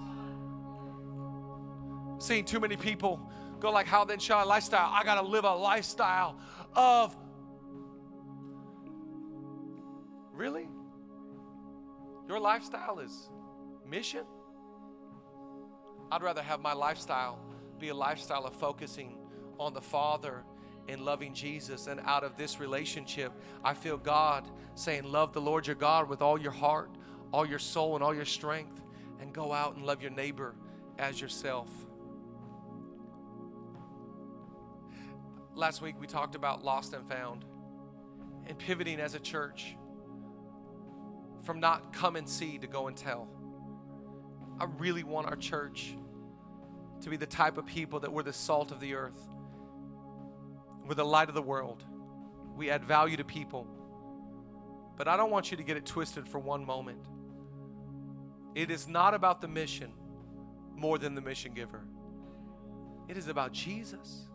Seeing 2.18 2.44
too 2.44 2.58
many 2.58 2.76
people 2.76 3.20
go 3.60 3.70
like, 3.70 3.86
how 3.86 4.04
then 4.04 4.18
shall 4.18 4.38
I 4.38 4.42
lifestyle? 4.42 4.90
I 4.92 5.04
got 5.04 5.20
to 5.20 5.26
live 5.26 5.44
a 5.44 5.54
lifestyle 5.54 6.36
of. 6.74 7.16
Really? 10.32 10.68
Your 12.28 12.40
lifestyle 12.40 12.98
is 13.00 13.30
mission. 13.88 14.24
I'd 16.10 16.22
rather 16.22 16.42
have 16.42 16.60
my 16.60 16.72
lifestyle 16.72 17.38
be 17.78 17.88
a 17.88 17.94
lifestyle 17.94 18.46
of 18.46 18.54
focusing 18.54 19.16
on 19.58 19.74
the 19.74 19.80
Father 19.80 20.44
and 20.88 21.04
loving 21.04 21.34
Jesus. 21.34 21.86
And 21.86 22.00
out 22.04 22.24
of 22.24 22.36
this 22.36 22.60
relationship, 22.60 23.32
I 23.62 23.74
feel 23.74 23.96
God 23.96 24.48
saying, 24.74 25.04
Love 25.04 25.32
the 25.32 25.40
Lord 25.40 25.66
your 25.66 25.76
God 25.76 26.08
with 26.08 26.22
all 26.22 26.38
your 26.40 26.52
heart, 26.52 26.90
all 27.32 27.46
your 27.46 27.58
soul, 27.58 27.94
and 27.94 28.04
all 28.04 28.14
your 28.14 28.24
strength, 28.24 28.80
and 29.20 29.32
go 29.32 29.52
out 29.52 29.76
and 29.76 29.84
love 29.84 30.02
your 30.02 30.10
neighbor 30.10 30.54
as 30.98 31.20
yourself. 31.20 31.68
Last 35.54 35.82
week, 35.82 35.96
we 36.00 36.06
talked 36.06 36.34
about 36.34 36.64
lost 36.64 36.94
and 36.94 37.06
found 37.08 37.44
and 38.46 38.58
pivoting 38.58 39.00
as 39.00 39.14
a 39.14 39.20
church 39.20 39.76
from 41.44 41.60
not 41.60 41.92
come 41.92 42.16
and 42.16 42.28
see 42.28 42.58
to 42.58 42.66
go 42.66 42.88
and 42.88 42.96
tell. 42.96 43.28
I 44.58 44.66
really 44.78 45.04
want 45.04 45.26
our 45.26 45.36
church 45.36 45.94
to 47.02 47.10
be 47.10 47.16
the 47.16 47.26
type 47.26 47.58
of 47.58 47.66
people 47.66 48.00
that 48.00 48.12
we're 48.12 48.22
the 48.22 48.32
salt 48.32 48.72
of 48.72 48.80
the 48.80 48.94
earth, 48.94 49.20
we're 50.86 50.94
the 50.94 51.04
light 51.04 51.28
of 51.28 51.34
the 51.34 51.42
world. 51.42 51.84
We 52.56 52.70
add 52.70 52.84
value 52.84 53.16
to 53.16 53.24
people. 53.24 53.66
But 54.96 55.08
I 55.08 55.16
don't 55.16 55.30
want 55.30 55.50
you 55.50 55.56
to 55.56 55.62
get 55.64 55.76
it 55.76 55.84
twisted 55.84 56.28
for 56.28 56.38
one 56.38 56.64
moment. 56.64 57.04
It 58.54 58.70
is 58.70 58.86
not 58.86 59.12
about 59.12 59.40
the 59.40 59.48
mission 59.48 59.90
more 60.76 60.98
than 60.98 61.14
the 61.14 61.20
mission 61.20 61.52
giver. 61.52 61.84
It 63.08 63.16
is 63.16 63.28
about 63.28 63.52
Jesus. 63.52 64.28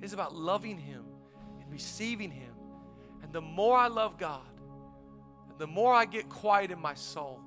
It 0.00 0.04
is 0.04 0.12
about 0.12 0.34
loving 0.34 0.78
Him 0.78 1.04
and 1.60 1.70
receiving 1.70 2.30
Him. 2.30 2.52
And 3.22 3.32
the 3.32 3.40
more 3.40 3.76
I 3.76 3.86
love 3.86 4.18
God, 4.18 4.49
the 5.60 5.66
more 5.66 5.92
I 5.92 6.06
get 6.06 6.30
quiet 6.30 6.70
in 6.70 6.80
my 6.80 6.94
soul, 6.94 7.38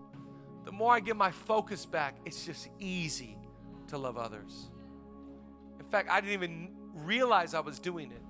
the 0.66 0.72
more 0.72 0.94
I 0.94 1.00
get 1.00 1.18
my 1.18 1.32
focus 1.32 1.84
back, 1.84 2.16
it's 2.26 2.46
just 2.46 2.70
easy 2.80 3.36
to 3.88 3.98
love 3.98 4.18
others. 4.18 4.70
In 5.80 5.86
fact, 5.88 6.10
I 6.12 6.22
didn't 6.22 6.34
even 6.34 6.70
realize 6.94 7.56
I 7.56 7.60
was 7.60 7.80
doing 7.80 8.12
it. 8.12 8.22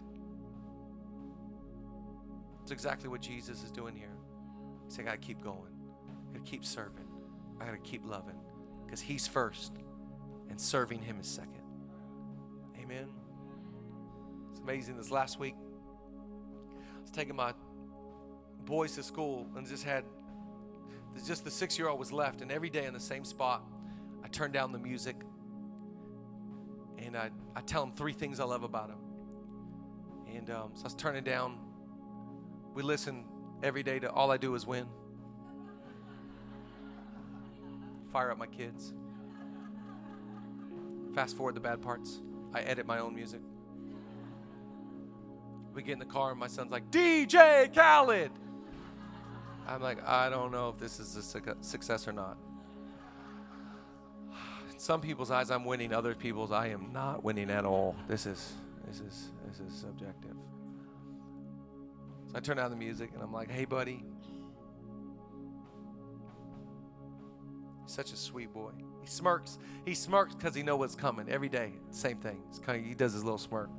It's 2.62 2.72
exactly 2.72 3.10
what 3.10 3.20
Jesus 3.20 3.62
is 3.62 3.72
doing 3.72 3.94
here. 3.94 4.16
say, 4.88 5.02
I 5.02 5.06
got 5.06 5.12
to 5.12 5.18
keep 5.18 5.44
going. 5.44 5.74
I 6.30 6.38
got 6.38 6.46
to 6.46 6.50
keep 6.50 6.64
serving. 6.64 7.08
I 7.60 7.66
got 7.66 7.72
to 7.72 7.78
keep 7.80 8.06
loving 8.06 8.40
because 8.86 9.02
He's 9.02 9.28
first 9.28 9.74
and 10.50 10.60
serving 10.60 11.02
Him 11.02 11.20
is 11.20 11.28
second. 11.28 11.62
Amen. 12.82 13.10
It's 14.50 14.62
amazing. 14.62 14.96
This 14.96 15.12
last 15.12 15.42
week, 15.42 15.56
I 16.80 17.02
was 17.02 17.12
taking 17.12 17.36
my 17.36 17.54
boys 18.66 18.96
to 18.96 19.04
school 19.04 19.48
and 19.56 19.68
just 19.68 19.84
had 19.84 20.04
just 21.26 21.44
the 21.44 21.52
six 21.52 21.78
year 21.78 21.88
old 21.90 22.00
was 22.00 22.12
left, 22.12 22.42
and 22.42 22.52
every 22.52 22.70
day 22.70 22.86
in 22.86 22.94
the 22.94 23.00
same 23.00 23.24
spot, 23.24 23.64
I 24.24 24.28
turn 24.28 24.52
down 24.52 24.72
the 24.72 24.80
music 24.80 25.16
and 26.98 27.16
I, 27.16 27.30
I 27.56 27.62
tell 27.62 27.84
him 27.84 27.92
three 27.92 28.14
things 28.14 28.40
I 28.40 28.46
love 28.46 28.64
about 28.64 28.90
him. 28.90 28.98
And 30.36 30.50
um, 30.50 30.72
so 30.74 30.82
I 30.82 30.84
was 30.86 30.96
turning 30.96 31.24
down. 31.24 31.58
We 32.74 32.82
listen 32.82 33.26
every 33.62 33.84
day 33.84 34.00
to 34.00 34.12
All 34.12 34.32
I 34.32 34.38
Do 34.38 34.56
Is 34.56 34.66
Win. 34.66 34.88
Fire 38.12 38.32
up 38.32 38.38
my 38.38 38.48
kids. 38.48 38.94
Fast 41.14 41.38
forward 41.38 41.56
the 41.56 41.60
bad 41.60 41.82
parts. 41.82 42.22
I 42.54 42.62
edit 42.62 42.88
my 42.88 43.00
own 43.00 43.14
music. 43.14 43.42
We 45.74 45.84
get 45.84 45.94
in 45.94 46.00
the 46.00 46.06
car, 46.06 46.32
and 46.32 46.40
my 46.40 46.48
son's 46.48 46.72
like, 46.72 46.90
DJ 46.92 47.74
Khaled. 47.74 48.32
I'm 49.68 49.82
like, 49.82 50.06
I 50.06 50.30
don't 50.30 50.52
know 50.52 50.70
if 50.70 50.80
this 50.80 51.00
is 51.00 51.16
a 51.16 51.22
success 51.62 52.08
or 52.08 52.12
not. 52.12 52.38
In 54.72 54.80
some 54.80 55.02
people's 55.02 55.32
eyes, 55.32 55.52
I'm 55.52 55.66
winning. 55.66 55.94
Other 55.94 56.16
people's, 56.16 56.52
I 56.52 56.68
am 56.68 56.92
not 56.92 57.24
winning 57.24 57.50
at 57.50 57.66
all. 57.66 57.96
This 58.08 58.26
is, 58.26 58.54
this 58.86 59.00
is, 59.00 59.32
this 59.48 59.60
is 59.60 59.74
subjective. 59.74 60.36
So 62.28 62.38
I 62.38 62.40
turn 62.40 62.58
down 62.58 62.72
the 62.72 62.78
music, 62.78 63.12
and 63.14 63.24
I'm 63.24 63.32
like, 63.32 63.50
Hey, 63.50 63.66
buddy. 63.66 64.04
Such 67.86 68.12
a 68.12 68.18
sweet 68.18 68.52
boy. 68.54 68.72
He 69.02 69.08
smirks. 69.08 69.60
He 69.86 69.94
smirks 69.94 70.36
because 70.36 70.56
he 70.56 70.64
knows 70.64 70.80
what's 70.80 70.96
coming 70.96 71.30
every 71.30 71.50
day. 71.50 71.74
Same 71.92 72.18
thing. 72.18 72.42
Kind 72.66 72.80
of, 72.80 72.86
he 72.86 72.96
does 72.96 73.14
his 73.14 73.24
little 73.24 73.38
smirk. 73.38 73.70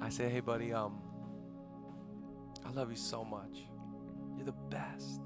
I 0.00 0.08
say, 0.08 0.28
Hey, 0.28 0.40
buddy. 0.40 0.72
Um, 0.72 1.00
I 2.70 2.72
love 2.72 2.90
you 2.90 2.96
so 2.96 3.24
much. 3.24 3.64
You're 4.36 4.46
the 4.46 4.52
best. 4.52 5.20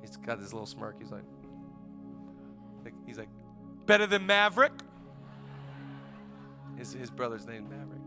He's 0.00 0.16
got 0.16 0.40
this 0.40 0.52
little 0.52 0.66
smirk. 0.66 0.96
He's 1.00 1.10
like, 1.10 1.24
he's 3.04 3.18
like, 3.18 3.28
better 3.84 4.06
than 4.06 4.26
Maverick. 4.26 4.72
His, 6.76 6.92
his 6.92 7.10
brother's 7.10 7.46
name 7.46 7.68
Maverick. 7.68 8.00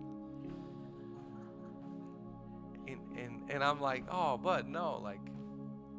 And, 2.88 3.18
and, 3.18 3.52
and 3.52 3.64
I'm 3.64 3.82
like, 3.82 4.06
oh, 4.10 4.38
but 4.38 4.68
no, 4.68 5.00
like, 5.04 5.20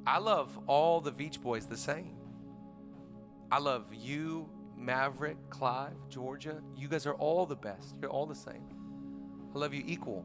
I 0.07 0.19
love 0.19 0.59
all 0.67 1.01
the 1.03 1.13
Veach 1.13 1.43
Boys 1.43 1.67
the 1.67 1.77
same. 1.77 2.17
I 3.53 3.59
love 3.59 3.87
you, 3.93 4.49
Maverick, 4.79 5.37
Clive, 5.51 5.97
Georgia. 6.09 6.63
You 6.75 6.89
guys 6.89 7.05
are 7.05 7.15
all 7.15 7.45
the 7.45 7.57
best. 7.57 7.97
You're 8.01 8.11
all 8.11 8.27
the 8.27 8.35
same. 8.35 8.65
I 9.55 9.59
love 9.59 9.75
you 9.75 9.83
equal. 9.87 10.25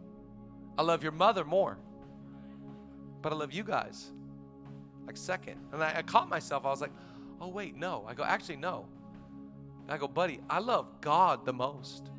I 0.78 0.84
love 0.84 1.04
your 1.04 1.12
mother 1.12 1.44
more 1.44 1.78
but 3.26 3.34
I 3.34 3.38
love 3.38 3.52
you 3.52 3.64
guys. 3.64 4.12
Like 5.08 5.18
second. 5.18 5.56
And 5.74 5.84
I, 5.84 5.96
I 5.98 6.02
caught 6.04 6.30
myself. 6.30 6.64
I 6.64 6.70
was 6.70 6.80
like, 6.80 6.92
oh, 7.42 7.48
wait, 7.48 7.76
no. 7.76 8.06
I 8.08 8.14
go, 8.14 8.24
actually, 8.24 8.58
no. 8.58 8.86
And 9.82 9.92
I 9.92 9.98
go, 9.98 10.08
buddy, 10.08 10.42
I 10.48 10.60
love 10.60 11.02
God 11.02 11.44
the 11.44 11.52
most. 11.52 12.12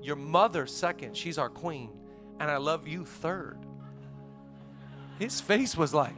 Your 0.00 0.16
mother 0.16 0.66
second. 0.66 1.18
She's 1.18 1.36
our 1.36 1.50
queen. 1.50 1.90
And 2.40 2.50
I 2.50 2.56
love 2.56 2.88
you 2.88 3.04
third. 3.04 3.58
His 5.18 5.38
face 5.38 5.76
was 5.76 5.92
like, 5.92 6.16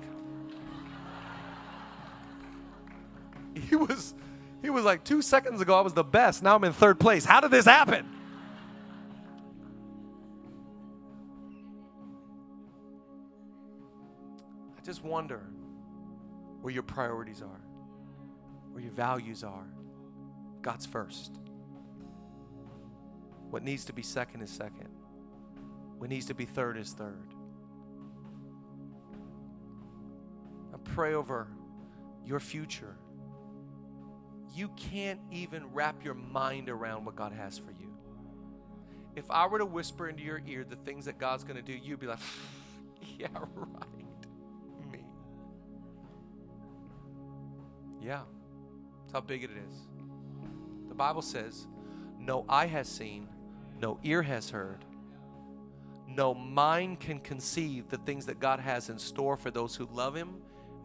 he 3.68 3.74
was, 3.74 4.14
he 4.62 4.70
was 4.70 4.84
like, 4.84 5.02
two 5.02 5.22
seconds 5.22 5.60
ago, 5.60 5.76
I 5.76 5.80
was 5.80 5.92
the 5.92 6.04
best. 6.04 6.40
Now 6.40 6.54
I'm 6.54 6.62
in 6.62 6.72
third 6.72 7.00
place. 7.00 7.24
How 7.24 7.40
did 7.40 7.50
this 7.50 7.64
happen? 7.64 8.13
Wonder 15.04 15.40
where 16.60 16.72
your 16.72 16.82
priorities 16.82 17.42
are, 17.42 17.60
where 18.72 18.82
your 18.82 18.92
values 18.92 19.44
are. 19.44 19.66
God's 20.62 20.86
first. 20.86 21.38
What 23.50 23.62
needs 23.62 23.84
to 23.84 23.92
be 23.92 24.02
second 24.02 24.42
is 24.42 24.50
second. 24.50 24.88
What 25.98 26.10
needs 26.10 26.26
to 26.26 26.34
be 26.34 26.44
third 26.44 26.76
is 26.78 26.92
third. 26.92 27.34
I 30.72 30.76
pray 30.82 31.14
over 31.14 31.48
your 32.24 32.40
future. 32.40 32.96
You 34.54 34.68
can't 34.76 35.20
even 35.30 35.72
wrap 35.72 36.04
your 36.04 36.14
mind 36.14 36.68
around 36.68 37.04
what 37.04 37.16
God 37.16 37.32
has 37.32 37.58
for 37.58 37.70
you. 37.72 37.94
If 39.16 39.30
I 39.30 39.46
were 39.46 39.58
to 39.58 39.66
whisper 39.66 40.08
into 40.08 40.22
your 40.22 40.42
ear 40.46 40.64
the 40.68 40.76
things 40.76 41.04
that 41.04 41.18
God's 41.18 41.44
going 41.44 41.56
to 41.56 41.62
do, 41.62 41.72
you'd 41.72 42.00
be 42.00 42.06
like, 42.06 42.18
yeah, 43.18 43.28
right. 43.54 44.03
Yeah. 48.04 48.20
That's 49.00 49.12
how 49.12 49.20
big 49.20 49.44
it 49.44 49.50
is. 49.50 49.76
The 50.88 50.94
Bible 50.94 51.22
says, 51.22 51.66
No 52.18 52.44
eye 52.48 52.66
has 52.66 52.86
seen, 52.86 53.28
no 53.80 53.98
ear 54.04 54.22
has 54.22 54.50
heard, 54.50 54.84
no 56.06 56.34
mind 56.34 57.00
can 57.00 57.18
conceive 57.18 57.88
the 57.88 57.96
things 57.98 58.26
that 58.26 58.38
God 58.38 58.60
has 58.60 58.90
in 58.90 58.98
store 58.98 59.36
for 59.36 59.50
those 59.50 59.74
who 59.74 59.88
love 59.90 60.14
Him 60.14 60.36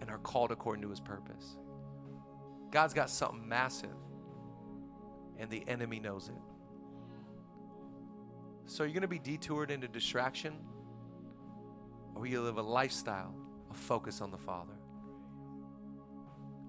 and 0.02 0.10
are 0.10 0.18
called 0.20 0.52
according 0.52 0.82
to 0.84 0.90
His 0.90 1.02
purpose. 1.02 1.58
God's 2.72 2.94
got 2.94 3.10
something 3.10 3.48
massive, 3.48 3.90
and 5.38 5.50
the 5.50 5.64
enemy 5.68 6.00
knows 6.00 6.30
it. 6.30 6.42
So, 8.66 8.84
are 8.84 8.88
you're 8.88 8.94
going 8.94 9.02
to 9.02 9.08
be 9.08 9.20
detoured 9.20 9.72
into 9.72 9.88
distraction, 9.88 10.54
or 12.16 12.28
you 12.28 12.42
live 12.42 12.58
a 12.58 12.62
lifestyle 12.62 13.34
of 13.70 13.76
focus 13.76 14.22
on 14.22 14.32
the 14.32 14.38
Father? 14.38 14.79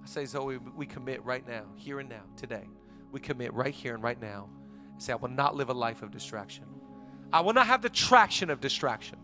I 0.03 0.07
say, 0.07 0.25
Zoe, 0.25 0.59
we 0.77 0.87
commit 0.87 1.25
right 1.25 1.47
now, 1.47 1.65
here 1.77 2.01
and 2.01 2.09
now, 2.09 2.23
today. 2.37 2.69
We 3.13 3.21
commit 3.21 3.53
right 3.53 3.75
here 3.75 3.95
and 3.95 4.03
right 4.03 4.21
now. 4.21 4.49
And 4.93 5.03
say, 5.03 5.13
I 5.13 5.17
will 5.17 5.29
not 5.29 5.55
live 5.55 5.69
a 5.69 5.75
life 5.75 6.03
of 6.03 6.11
distraction. 6.11 6.65
I 7.33 7.41
will 7.41 7.53
not 7.53 7.67
have 7.67 7.83
the 7.83 7.91
traction 7.91 8.51
of 8.51 8.61
distraction. 8.61 9.19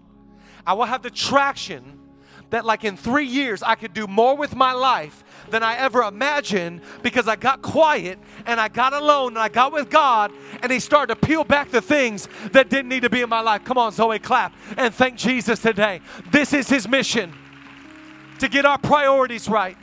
I 0.67 0.75
will 0.75 0.85
have 0.85 1.03
the 1.03 1.11
traction 1.11 2.01
that, 2.51 2.65
like 2.65 2.85
in 2.85 2.97
three 2.97 3.27
years, 3.27 3.63
I 3.63 3.75
could 3.75 3.93
do 3.93 4.07
more 4.07 4.37
with 4.37 4.55
my 4.55 4.73
life 4.73 5.25
than 5.51 5.63
I 5.63 5.77
ever 5.77 6.03
imagined 6.03 6.83
because 7.03 7.27
I 7.27 7.37
got 7.37 7.63
quiet 7.63 8.19
and 8.45 8.61
I 8.61 8.69
got 8.69 8.93
alone 8.93 9.33
and 9.33 9.39
I 9.39 9.49
got 9.49 9.73
with 9.73 9.91
God 9.91 10.33
and 10.63 10.71
He 10.71 10.79
started 10.79 11.15
to 11.15 11.27
peel 11.27 11.43
back 11.43 11.71
the 11.71 11.81
things 11.81 12.29
that 12.53 12.69
didn't 12.69 12.89
need 12.89 13.03
to 13.03 13.11
be 13.11 13.23
in 13.23 13.29
my 13.29 13.41
life. 13.41 13.65
Come 13.65 13.79
on, 13.79 13.91
Zoe, 13.93 14.19
clap 14.19 14.55
and 14.77 14.95
thank 14.95 15.17
Jesus 15.17 15.61
today. 15.61 16.01
This 16.31 16.53
is 16.53 16.69
His 16.69 16.87
mission 16.87 17.33
to 18.39 18.49
get 18.49 18.65
our 18.65 18.79
priorities 18.79 19.49
right 19.49 19.77